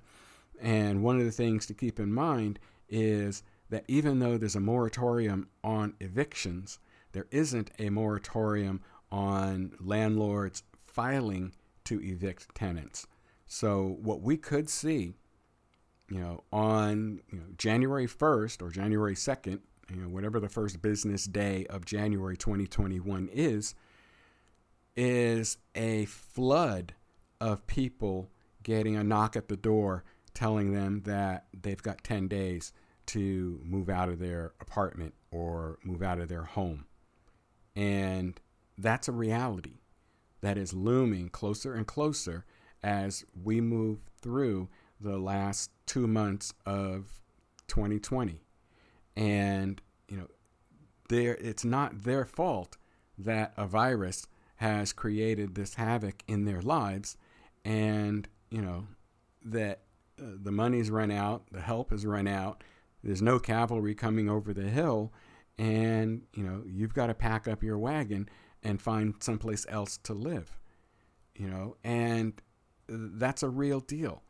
And 0.61 1.03
one 1.03 1.19
of 1.19 1.25
the 1.25 1.33
things 1.33 1.67
to 1.67 1.75
keep 1.75 1.99
in 1.99 2.13
mind 2.13 2.59
is 2.89 3.43
that 3.71 3.85
even 3.89 4.19
though 4.19 4.39
there's 4.39 4.57
a 4.57 4.61
moratorium 4.61 5.49
on 5.63 5.95
evictions, 6.01 6.79
there 7.13 7.27
isn't 7.31 7.71
a 7.79 7.91
moratorium 7.91 8.81
on 9.11 9.73
landlords 9.81 10.63
filing 10.87 11.53
to 11.85 12.01
evict 12.03 12.55
tenants. 12.55 13.07
So 13.47 13.97
what 14.03 14.21
we 14.21 14.37
could 14.37 14.69
see, 14.69 15.15
you 16.11 16.21
know, 16.21 16.45
on 16.53 17.21
you 17.33 17.39
know, 17.39 17.47
January 17.57 18.07
1st 18.07 18.63
or 18.63 18.71
January 18.71 19.15
2nd, 19.15 19.61
you 19.91 19.97
know, 19.97 20.09
whatever 20.09 20.39
the 20.39 20.49
first 20.49 20.83
business 20.83 21.25
day 21.25 21.67
of 21.71 21.85
January 21.85 22.37
2021 22.37 23.31
is, 23.33 23.75
is 24.97 25.57
a 25.75 26.05
flood 26.07 26.95
of 27.41 27.67
people 27.67 28.29
getting 28.63 28.97
a 28.97 29.05
knock 29.05 29.37
at 29.37 29.49
the 29.49 29.57
door 29.57 30.05
telling 30.35 30.73
them 30.73 31.03
that 31.05 31.47
they've 31.59 31.83
got 31.83 32.05
10 32.05 32.29
days 32.29 32.73
to 33.07 33.61
move 33.65 33.89
out 33.89 34.09
of 34.09 34.19
their 34.19 34.53
apartment 34.61 35.15
or 35.31 35.79
move 35.83 36.03
out 36.03 36.21
of 36.21 36.29
their 36.29 36.43
home. 36.43 36.85
And 37.79 38.41
that's 38.77 39.07
a 39.07 39.13
reality 39.13 39.79
that 40.41 40.59
is 40.59 40.75
looming 40.75 41.29
closer 41.29 41.75
and 41.75 41.87
closer 41.87 42.45
as 42.83 43.25
we 43.41 43.61
move 43.61 44.01
through 44.21 44.69
the 45.01 45.17
last 45.17 45.71
two 45.87 46.09
months 46.09 46.53
of 46.67 47.23
2020. 47.69 48.43
And, 49.17 49.81
you 50.09 50.17
know, 50.17 50.27
there 51.09 51.37
it's 51.37 51.65
not 51.65 52.03
their 52.03 52.25
fault 52.25 52.77
that 53.17 53.53
a 53.57 53.65
virus 53.65 54.27
has 54.57 54.93
created 54.93 55.55
this 55.55 55.75
havoc 55.75 56.25
in 56.27 56.47
their 56.47 56.61
lives 56.61 57.17
and 57.65 58.29
you 58.51 58.61
know 58.61 58.87
that 59.45 59.83
uh, 60.21 60.25
the 60.43 60.53
money's 60.53 60.91
run 60.91 61.11
out 61.11 61.45
the 61.51 61.61
help 61.61 61.91
has 61.91 62.05
run 62.05 62.27
out 62.27 62.63
there's 63.03 63.23
no 63.23 63.39
cavalry 63.39 63.95
coming 63.95 64.29
over 64.29 64.53
the 64.53 64.69
hill 64.69 65.13
and 65.59 66.23
you 66.35 66.43
know 66.43 66.63
you've 66.67 66.95
got 66.95 67.09
to 67.09 67.15
pack 67.15 67.49
up 67.49 67.63
your 67.63 67.79
wagon 67.79 68.29
and 68.63 68.81
find 68.81 69.15
someplace 69.21 69.67
else 69.69 69.99
to 69.99 70.15
live 70.15 70.59
you 71.35 71.49
know 71.49 71.77
and 71.85 72.41
that's 72.89 73.43
a 73.43 73.49
real 73.49 73.81
deal. 73.81 74.23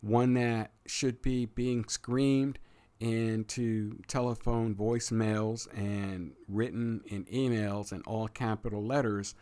One 0.00 0.34
that 0.34 0.72
should 0.86 1.22
be 1.22 1.46
being 1.46 1.84
screamed 1.88 2.58
into 3.00 3.98
telephone 4.08 4.74
voicemails 4.74 5.68
and 5.76 6.32
written 6.48 7.02
in 7.06 7.24
emails 7.26 7.92
and 7.92 8.02
all 8.06 8.26
capital 8.26 8.84
letters 8.84 9.34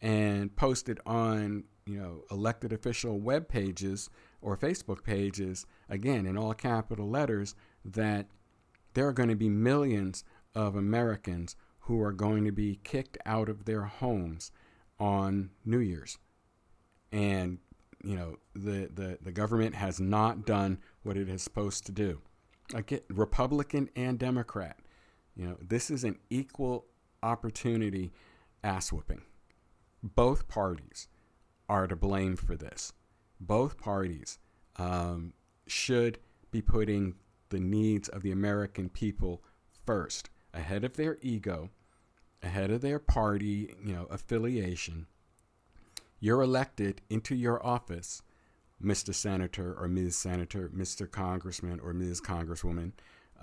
and 0.00 0.54
posted 0.54 1.00
on 1.04 1.64
you 1.86 1.98
know 1.98 2.22
elected 2.30 2.72
official 2.72 3.18
web 3.18 3.48
pages 3.48 4.08
or 4.40 4.56
Facebook 4.56 5.02
pages 5.02 5.66
again 5.88 6.24
in 6.24 6.38
all 6.38 6.54
capital 6.54 7.10
letters 7.10 7.56
that 7.84 8.26
there 8.94 9.08
are 9.08 9.12
going 9.12 9.28
to 9.28 9.34
be 9.34 9.48
millions 9.48 10.22
of 10.54 10.76
Americans 10.76 11.56
who 11.80 12.00
are 12.02 12.12
going 12.12 12.44
to 12.44 12.52
be 12.52 12.80
kicked 12.84 13.18
out 13.26 13.48
of 13.48 13.64
their 13.64 13.82
homes 13.82 14.52
on 14.98 15.50
New 15.64 15.78
Year's. 15.78 16.18
And 17.12 17.58
you 18.02 18.16
know 18.16 18.36
the, 18.54 18.88
the, 18.92 19.18
the 19.20 19.32
government 19.32 19.74
has 19.74 20.00
not 20.00 20.46
done 20.46 20.78
what 21.02 21.16
it 21.16 21.28
is 21.28 21.42
supposed 21.42 21.84
to 21.86 21.92
do 21.92 22.20
again, 22.74 23.00
Republican 23.08 23.88
and 23.96 24.18
Democrat. 24.18 24.76
You 25.36 25.46
know, 25.46 25.56
this 25.60 25.90
is 25.90 26.04
an 26.04 26.18
equal 26.28 26.86
opportunity 27.22 28.12
ass 28.62 28.92
whooping. 28.92 29.22
Both 30.02 30.48
parties 30.48 31.08
are 31.68 31.86
to 31.86 31.96
blame 31.96 32.36
for 32.36 32.56
this. 32.56 32.92
Both 33.40 33.78
parties 33.78 34.38
um, 34.76 35.32
should 35.66 36.18
be 36.50 36.62
putting 36.62 37.14
the 37.50 37.60
needs 37.60 38.08
of 38.08 38.22
the 38.22 38.32
American 38.32 38.88
people 38.88 39.42
first, 39.86 40.30
ahead 40.52 40.84
of 40.84 40.96
their 40.96 41.18
ego, 41.22 41.70
ahead 42.42 42.70
of 42.70 42.80
their 42.80 42.98
party, 42.98 43.74
you 43.84 43.92
know, 43.92 44.06
affiliation. 44.10 45.06
You're 46.18 46.42
elected 46.42 47.00
into 47.08 47.34
your 47.34 47.64
office 47.64 48.22
Mr. 48.82 49.14
Senator 49.14 49.74
or 49.78 49.88
Ms. 49.88 50.16
Senator, 50.16 50.70
Mr. 50.74 51.10
Congressman 51.10 51.80
or 51.80 51.92
Ms. 51.92 52.20
Congresswoman, 52.20 52.92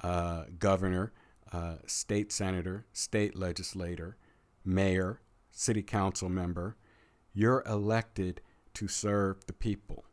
uh, 0.01 0.45
Governor, 0.57 1.13
uh, 1.51 1.75
state 1.85 2.31
senator, 2.31 2.85
state 2.91 3.35
legislator, 3.35 4.17
mayor, 4.65 5.21
city 5.51 5.83
council 5.83 6.29
member. 6.29 6.75
You're 7.33 7.63
elected 7.67 8.41
to 8.73 8.87
serve 8.87 9.45
the 9.45 9.53
people, 9.53 10.05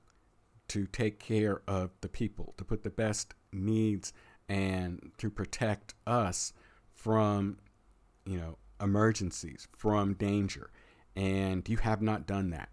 to 0.69 0.87
take 0.87 1.19
care 1.19 1.63
of 1.67 1.91
the 2.01 2.09
people, 2.09 2.55
to 2.59 2.65
put 2.65 2.83
the 2.83 2.91
best 2.91 3.35
needs 3.53 4.13
and 4.49 5.11
to 5.19 5.31
protect 5.31 5.95
us 6.07 6.53
from, 7.05 7.59
you 8.25 8.39
know, 8.39 8.57
emergencies, 8.81 9.69
from 9.77 10.15
danger. 10.15 10.71
And 11.15 11.69
you 11.69 11.77
have 11.77 12.01
not 12.01 12.27
done 12.27 12.49
that 12.51 12.71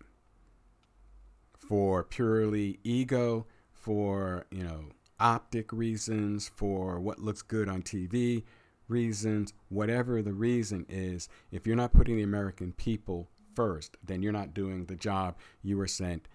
for 1.53 2.05
purely 2.05 2.79
ego, 2.85 3.45
for, 3.73 4.45
you 4.49 4.63
know, 4.63 4.85
optic 5.19 5.73
reasons, 5.73 6.47
for 6.47 6.97
what 6.97 7.19
looks 7.19 7.41
good 7.41 7.67
on 7.67 7.81
TV 7.81 8.43
reasons, 8.87 9.51
whatever 9.67 10.21
the 10.21 10.33
reason 10.33 10.85
is, 10.87 11.27
if 11.51 11.67
you're 11.67 11.75
not 11.75 11.91
putting 11.91 12.15
the 12.15 12.23
American 12.23 12.71
people 12.71 13.27
first, 13.53 13.97
then 14.01 14.23
you're 14.23 14.31
not 14.31 14.53
doing 14.53 14.85
the 14.85 14.95
job 14.95 15.35
you 15.61 15.75
were 15.75 15.87
sent 15.87 16.29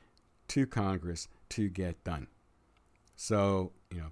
to 0.48 0.66
Congress 0.66 1.28
to 1.48 1.70
get 1.70 2.04
done. 2.04 2.26
So, 3.16 3.72
you 3.90 4.00
know, 4.00 4.10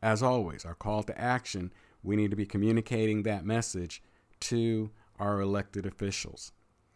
as 0.00 0.22
always, 0.22 0.64
our 0.64 0.76
call 0.76 1.02
to 1.02 1.20
action, 1.20 1.72
we 2.04 2.14
need 2.14 2.30
to 2.30 2.36
be 2.36 2.46
communicating 2.46 3.22
that 3.22 3.44
message 3.44 4.02
to 4.40 4.90
our 5.18 5.40
elected 5.40 5.86
officials. 5.86 6.52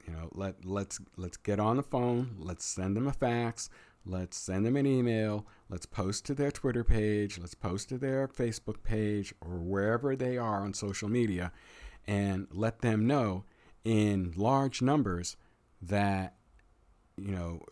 You 0.06 0.12
know, 0.12 0.28
let 0.32 0.64
let's 0.64 1.00
let's 1.16 1.36
get 1.36 1.58
on 1.58 1.76
the 1.76 1.82
phone, 1.82 2.36
let's 2.38 2.64
send 2.64 2.96
them 2.96 3.06
a 3.06 3.12
fax, 3.12 3.68
let's 4.06 4.36
send 4.36 4.64
them 4.64 4.76
an 4.76 4.86
email, 4.86 5.46
let's 5.68 5.86
post 5.86 6.24
to 6.26 6.34
their 6.34 6.50
Twitter 6.50 6.84
page, 6.84 7.38
let's 7.38 7.54
post 7.54 7.88
to 7.88 7.98
their 7.98 8.28
Facebook 8.28 8.82
page 8.82 9.34
or 9.40 9.58
wherever 9.58 10.14
they 10.14 10.38
are 10.38 10.62
on 10.62 10.72
social 10.72 11.08
media 11.08 11.52
and 12.06 12.46
let 12.50 12.80
them 12.80 13.06
know 13.06 13.44
in 13.84 14.32
large 14.36 14.80
numbers 14.80 15.36
that 15.82 16.36
you 17.16 17.32
know 17.32 17.62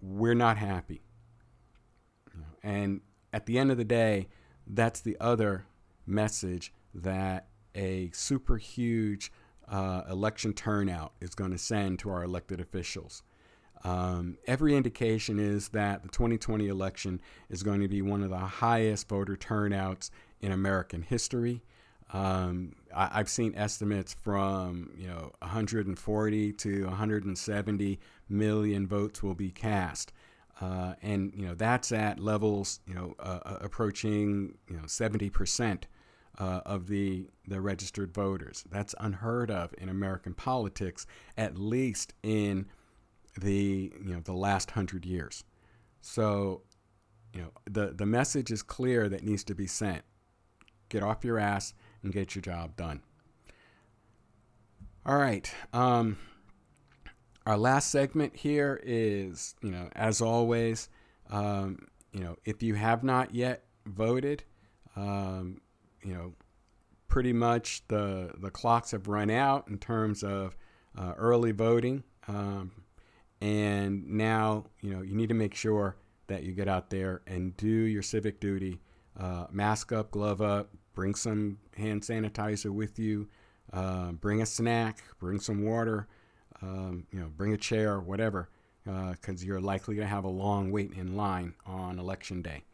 we're 0.00 0.34
not 0.34 0.58
happy. 0.58 1.02
And 2.62 3.02
at 3.32 3.44
the 3.46 3.58
end 3.58 3.70
of 3.70 3.76
the 3.76 3.84
day, 3.84 4.28
that's 4.66 5.00
the 5.00 5.18
other 5.20 5.66
message 6.06 6.72
that 6.94 7.48
a 7.74 8.10
super 8.12 8.56
huge 8.56 9.32
uh, 9.68 10.02
election 10.10 10.52
turnout 10.52 11.12
is 11.20 11.34
going 11.34 11.50
to 11.50 11.58
send 11.58 11.98
to 12.00 12.10
our 12.10 12.22
elected 12.22 12.60
officials. 12.60 13.22
Um, 13.82 14.38
every 14.46 14.74
indication 14.74 15.38
is 15.38 15.68
that 15.70 16.02
the 16.02 16.08
2020 16.08 16.68
election 16.68 17.20
is 17.50 17.62
going 17.62 17.80
to 17.80 17.88
be 17.88 18.00
one 18.00 18.22
of 18.22 18.30
the 18.30 18.38
highest 18.38 19.08
voter 19.08 19.36
turnouts 19.36 20.10
in 20.40 20.52
American 20.52 21.02
history. 21.02 21.62
Um, 22.12 22.76
I, 22.94 23.18
have 23.18 23.28
seen 23.28 23.54
estimates 23.56 24.14
from 24.14 24.90
you 24.96 25.08
know 25.08 25.32
140 25.40 26.52
to 26.52 26.84
170 26.86 27.98
million 28.28 28.86
votes 28.86 29.22
will 29.22 29.34
be 29.34 29.50
cast, 29.50 30.12
uh, 30.60 30.94
and 31.02 31.32
you 31.34 31.46
know 31.46 31.54
that's 31.54 31.92
at 31.92 32.20
levels 32.20 32.80
you 32.86 32.94
know 32.94 33.14
uh, 33.18 33.40
uh 33.44 33.58
approaching 33.62 34.54
you 34.68 34.76
know 34.76 34.86
70 34.86 35.28
percent 35.30 35.86
uh, 36.38 36.60
of 36.66 36.88
the 36.88 37.28
the 37.46 37.60
registered 37.60 38.12
voters. 38.12 38.64
That's 38.70 38.94
unheard 38.98 39.50
of 39.50 39.74
in 39.78 39.88
American 39.88 40.34
politics, 40.34 41.06
at 41.36 41.58
least 41.58 42.14
in 42.22 42.66
the 43.40 43.92
you 44.04 44.14
know 44.14 44.20
the 44.20 44.32
last 44.32 44.72
hundred 44.72 45.04
years. 45.04 45.44
So, 46.00 46.62
you 47.32 47.42
know 47.42 47.50
the 47.70 47.94
the 47.94 48.06
message 48.06 48.50
is 48.50 48.62
clear 48.62 49.08
that 49.08 49.24
needs 49.24 49.44
to 49.44 49.54
be 49.54 49.66
sent. 49.66 50.02
Get 50.88 51.02
off 51.02 51.24
your 51.24 51.38
ass 51.38 51.74
and 52.02 52.12
get 52.12 52.34
your 52.34 52.42
job 52.42 52.76
done. 52.76 53.02
All 55.06 55.18
right. 55.18 55.52
Um, 55.72 56.16
our 57.46 57.58
last 57.58 57.90
segment 57.90 58.36
here 58.36 58.80
is, 58.82 59.54
you 59.60 59.70
know, 59.70 59.88
as 59.94 60.22
always, 60.22 60.88
um, 61.30 61.88
you 62.12 62.20
know, 62.20 62.36
if 62.44 62.62
you 62.62 62.74
have 62.74 63.04
not 63.04 63.34
yet 63.34 63.64
voted, 63.84 64.44
um, 64.96 65.60
you 66.04 66.14
know, 66.14 66.34
pretty 67.08 67.32
much 67.32 67.82
the 67.88 68.32
the 68.38 68.50
clocks 68.50 68.90
have 68.90 69.08
run 69.08 69.30
out 69.30 69.68
in 69.68 69.78
terms 69.78 70.22
of 70.22 70.56
uh, 70.98 71.14
early 71.16 71.52
voting, 71.52 72.02
um, 72.28 72.72
and 73.40 74.06
now 74.06 74.64
you 74.80 74.94
know 74.94 75.02
you 75.02 75.14
need 75.14 75.28
to 75.28 75.34
make 75.34 75.54
sure 75.54 75.96
that 76.26 76.42
you 76.42 76.52
get 76.52 76.68
out 76.68 76.90
there 76.90 77.22
and 77.26 77.56
do 77.56 77.68
your 77.68 78.02
civic 78.02 78.40
duty. 78.40 78.80
Uh, 79.18 79.46
mask 79.52 79.92
up, 79.92 80.10
glove 80.10 80.42
up, 80.42 80.70
bring 80.92 81.14
some 81.14 81.56
hand 81.76 82.02
sanitizer 82.02 82.70
with 82.70 82.98
you, 82.98 83.28
uh, 83.72 84.10
bring 84.12 84.42
a 84.42 84.46
snack, 84.46 85.04
bring 85.20 85.38
some 85.38 85.64
water, 85.64 86.08
um, 86.62 87.06
you 87.12 87.20
know, 87.20 87.28
bring 87.36 87.52
a 87.52 87.56
chair, 87.56 88.00
whatever, 88.00 88.48
because 88.84 89.42
uh, 89.42 89.46
you're 89.46 89.60
likely 89.60 89.94
to 89.96 90.06
have 90.06 90.24
a 90.24 90.28
long 90.28 90.72
wait 90.72 90.92
in 90.92 91.16
line 91.16 91.54
on 91.64 91.98
election 91.98 92.42
day. 92.42 92.64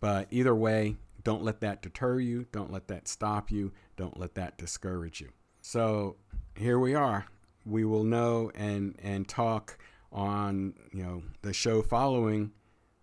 But 0.00 0.28
either 0.30 0.54
way, 0.54 0.96
don't 1.24 1.42
let 1.42 1.60
that 1.60 1.82
deter 1.82 2.20
you. 2.20 2.46
Don't 2.52 2.72
let 2.72 2.88
that 2.88 3.08
stop 3.08 3.50
you. 3.50 3.72
Don't 3.96 4.18
let 4.18 4.34
that 4.34 4.56
discourage 4.58 5.20
you. 5.20 5.30
So 5.60 6.16
here 6.56 6.78
we 6.78 6.94
are. 6.94 7.26
We 7.64 7.84
will 7.84 8.04
know 8.04 8.50
and 8.54 8.98
and 9.02 9.28
talk 9.28 9.78
on 10.10 10.74
you 10.92 11.02
know 11.02 11.22
the 11.42 11.52
show 11.52 11.82
following 11.82 12.52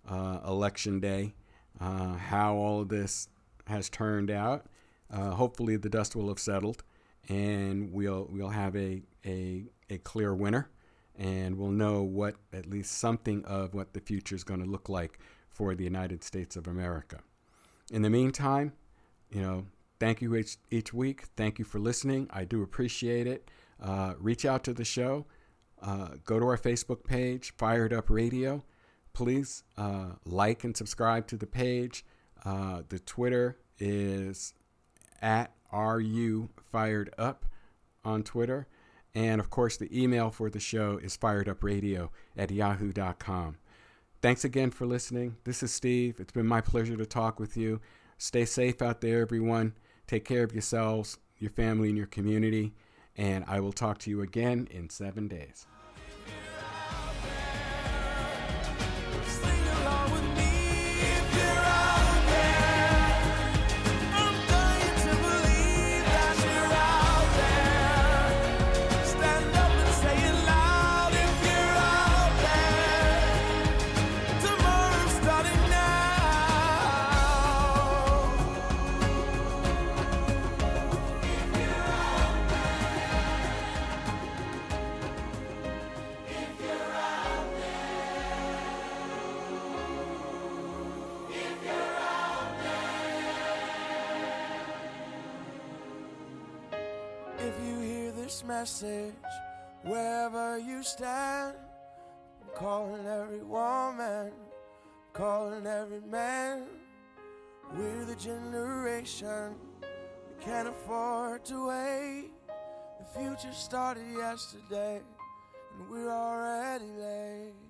uh, 0.07 0.39
election 0.45 0.99
day 0.99 1.35
uh, 1.79 2.13
how 2.15 2.55
all 2.55 2.81
of 2.81 2.89
this 2.89 3.29
has 3.67 3.89
turned 3.89 4.31
out. 4.31 4.67
Uh, 5.11 5.31
hopefully, 5.31 5.77
the 5.77 5.89
dust 5.89 6.15
will 6.15 6.29
have 6.29 6.39
settled, 6.39 6.83
and 7.29 7.91
we'll 7.91 8.27
we'll 8.31 8.49
have 8.49 8.75
a 8.75 9.03
a, 9.25 9.65
a 9.89 9.97
clear 9.99 10.33
winner, 10.33 10.69
and 11.17 11.57
we'll 11.57 11.69
know 11.71 12.01
what 12.01 12.35
at 12.53 12.65
least 12.65 12.97
something 12.97 13.43
of 13.45 13.73
what 13.73 13.93
the 13.93 13.99
future 13.99 14.35
is 14.35 14.43
going 14.43 14.63
to 14.63 14.69
look 14.69 14.89
like 14.89 15.19
for 15.49 15.75
the 15.75 15.83
United 15.83 16.23
States 16.23 16.55
of 16.55 16.67
America. 16.67 17.19
In 17.91 18.01
the 18.01 18.09
meantime, 18.09 18.73
you 19.29 19.41
know, 19.41 19.65
thank 19.99 20.21
you 20.21 20.35
each, 20.35 20.57
each 20.71 20.93
week. 20.93 21.25
Thank 21.35 21.59
you 21.59 21.65
for 21.65 21.79
listening. 21.79 22.27
I 22.31 22.45
do 22.45 22.63
appreciate 22.63 23.27
it. 23.27 23.49
Uh, 23.81 24.13
reach 24.17 24.45
out 24.45 24.63
to 24.63 24.73
the 24.73 24.85
show. 24.85 25.25
Uh, 25.81 26.09
go 26.23 26.39
to 26.39 26.45
our 26.45 26.57
Facebook 26.57 27.03
page, 27.03 27.53
Fired 27.57 27.93
Up 27.93 28.09
Radio. 28.09 28.63
Please 29.13 29.63
uh, 29.77 30.13
like 30.25 30.63
and 30.63 30.75
subscribe 30.75 31.27
to 31.27 31.37
the 31.37 31.45
page. 31.45 32.05
Uh, 32.43 32.81
the 32.89 32.99
Twitter 32.99 33.57
is 33.79 34.53
at 35.21 35.51
RU 35.71 36.49
Fired 36.71 37.13
Up 37.17 37.45
on 38.03 38.23
Twitter. 38.23 38.67
And 39.13 39.39
of 39.39 39.49
course, 39.49 39.77
the 39.77 40.03
email 40.03 40.29
for 40.29 40.49
the 40.49 40.59
show 40.59 40.97
is 40.97 41.17
firedupradio 41.17 42.09
at 42.37 42.51
yahoo.com. 42.51 43.57
Thanks 44.25 44.43
again 44.43 44.71
for 44.71 44.87
listening. 44.87 45.37
This 45.43 45.61
is 45.61 45.71
Steve. 45.71 46.19
It's 46.19 46.31
been 46.31 46.47
my 46.47 46.59
pleasure 46.59 46.97
to 46.97 47.05
talk 47.05 47.39
with 47.39 47.55
you. 47.55 47.79
Stay 48.17 48.43
safe 48.43 48.81
out 48.81 48.99
there, 48.99 49.21
everyone. 49.21 49.75
Take 50.07 50.25
care 50.25 50.41
of 50.41 50.51
yourselves, 50.51 51.19
your 51.37 51.51
family, 51.51 51.89
and 51.89 51.97
your 51.99 52.07
community. 52.07 52.73
And 53.15 53.45
I 53.47 53.59
will 53.59 53.71
talk 53.71 53.99
to 53.99 54.09
you 54.09 54.23
again 54.23 54.67
in 54.71 54.89
seven 54.89 55.27
days. 55.27 55.67
Message 98.59 99.13
wherever 99.83 100.57
you 100.57 100.81
stand. 100.81 101.57
I'm 102.41 102.55
calling 102.55 103.05
every 103.05 103.43
woman, 103.43 104.31
calling 105.11 105.67
every 105.67 105.99
man. 105.99 106.63
We're 107.75 108.05
the 108.05 108.15
generation 108.15 109.55
we 109.81 110.45
can't 110.45 110.69
afford 110.69 111.43
to 111.45 111.67
wait. 111.67 112.31
The 112.99 113.19
future 113.19 113.51
started 113.51 114.07
yesterday, 114.15 115.01
and 115.73 115.89
we're 115.89 116.09
already 116.09 116.91
late. 116.97 117.64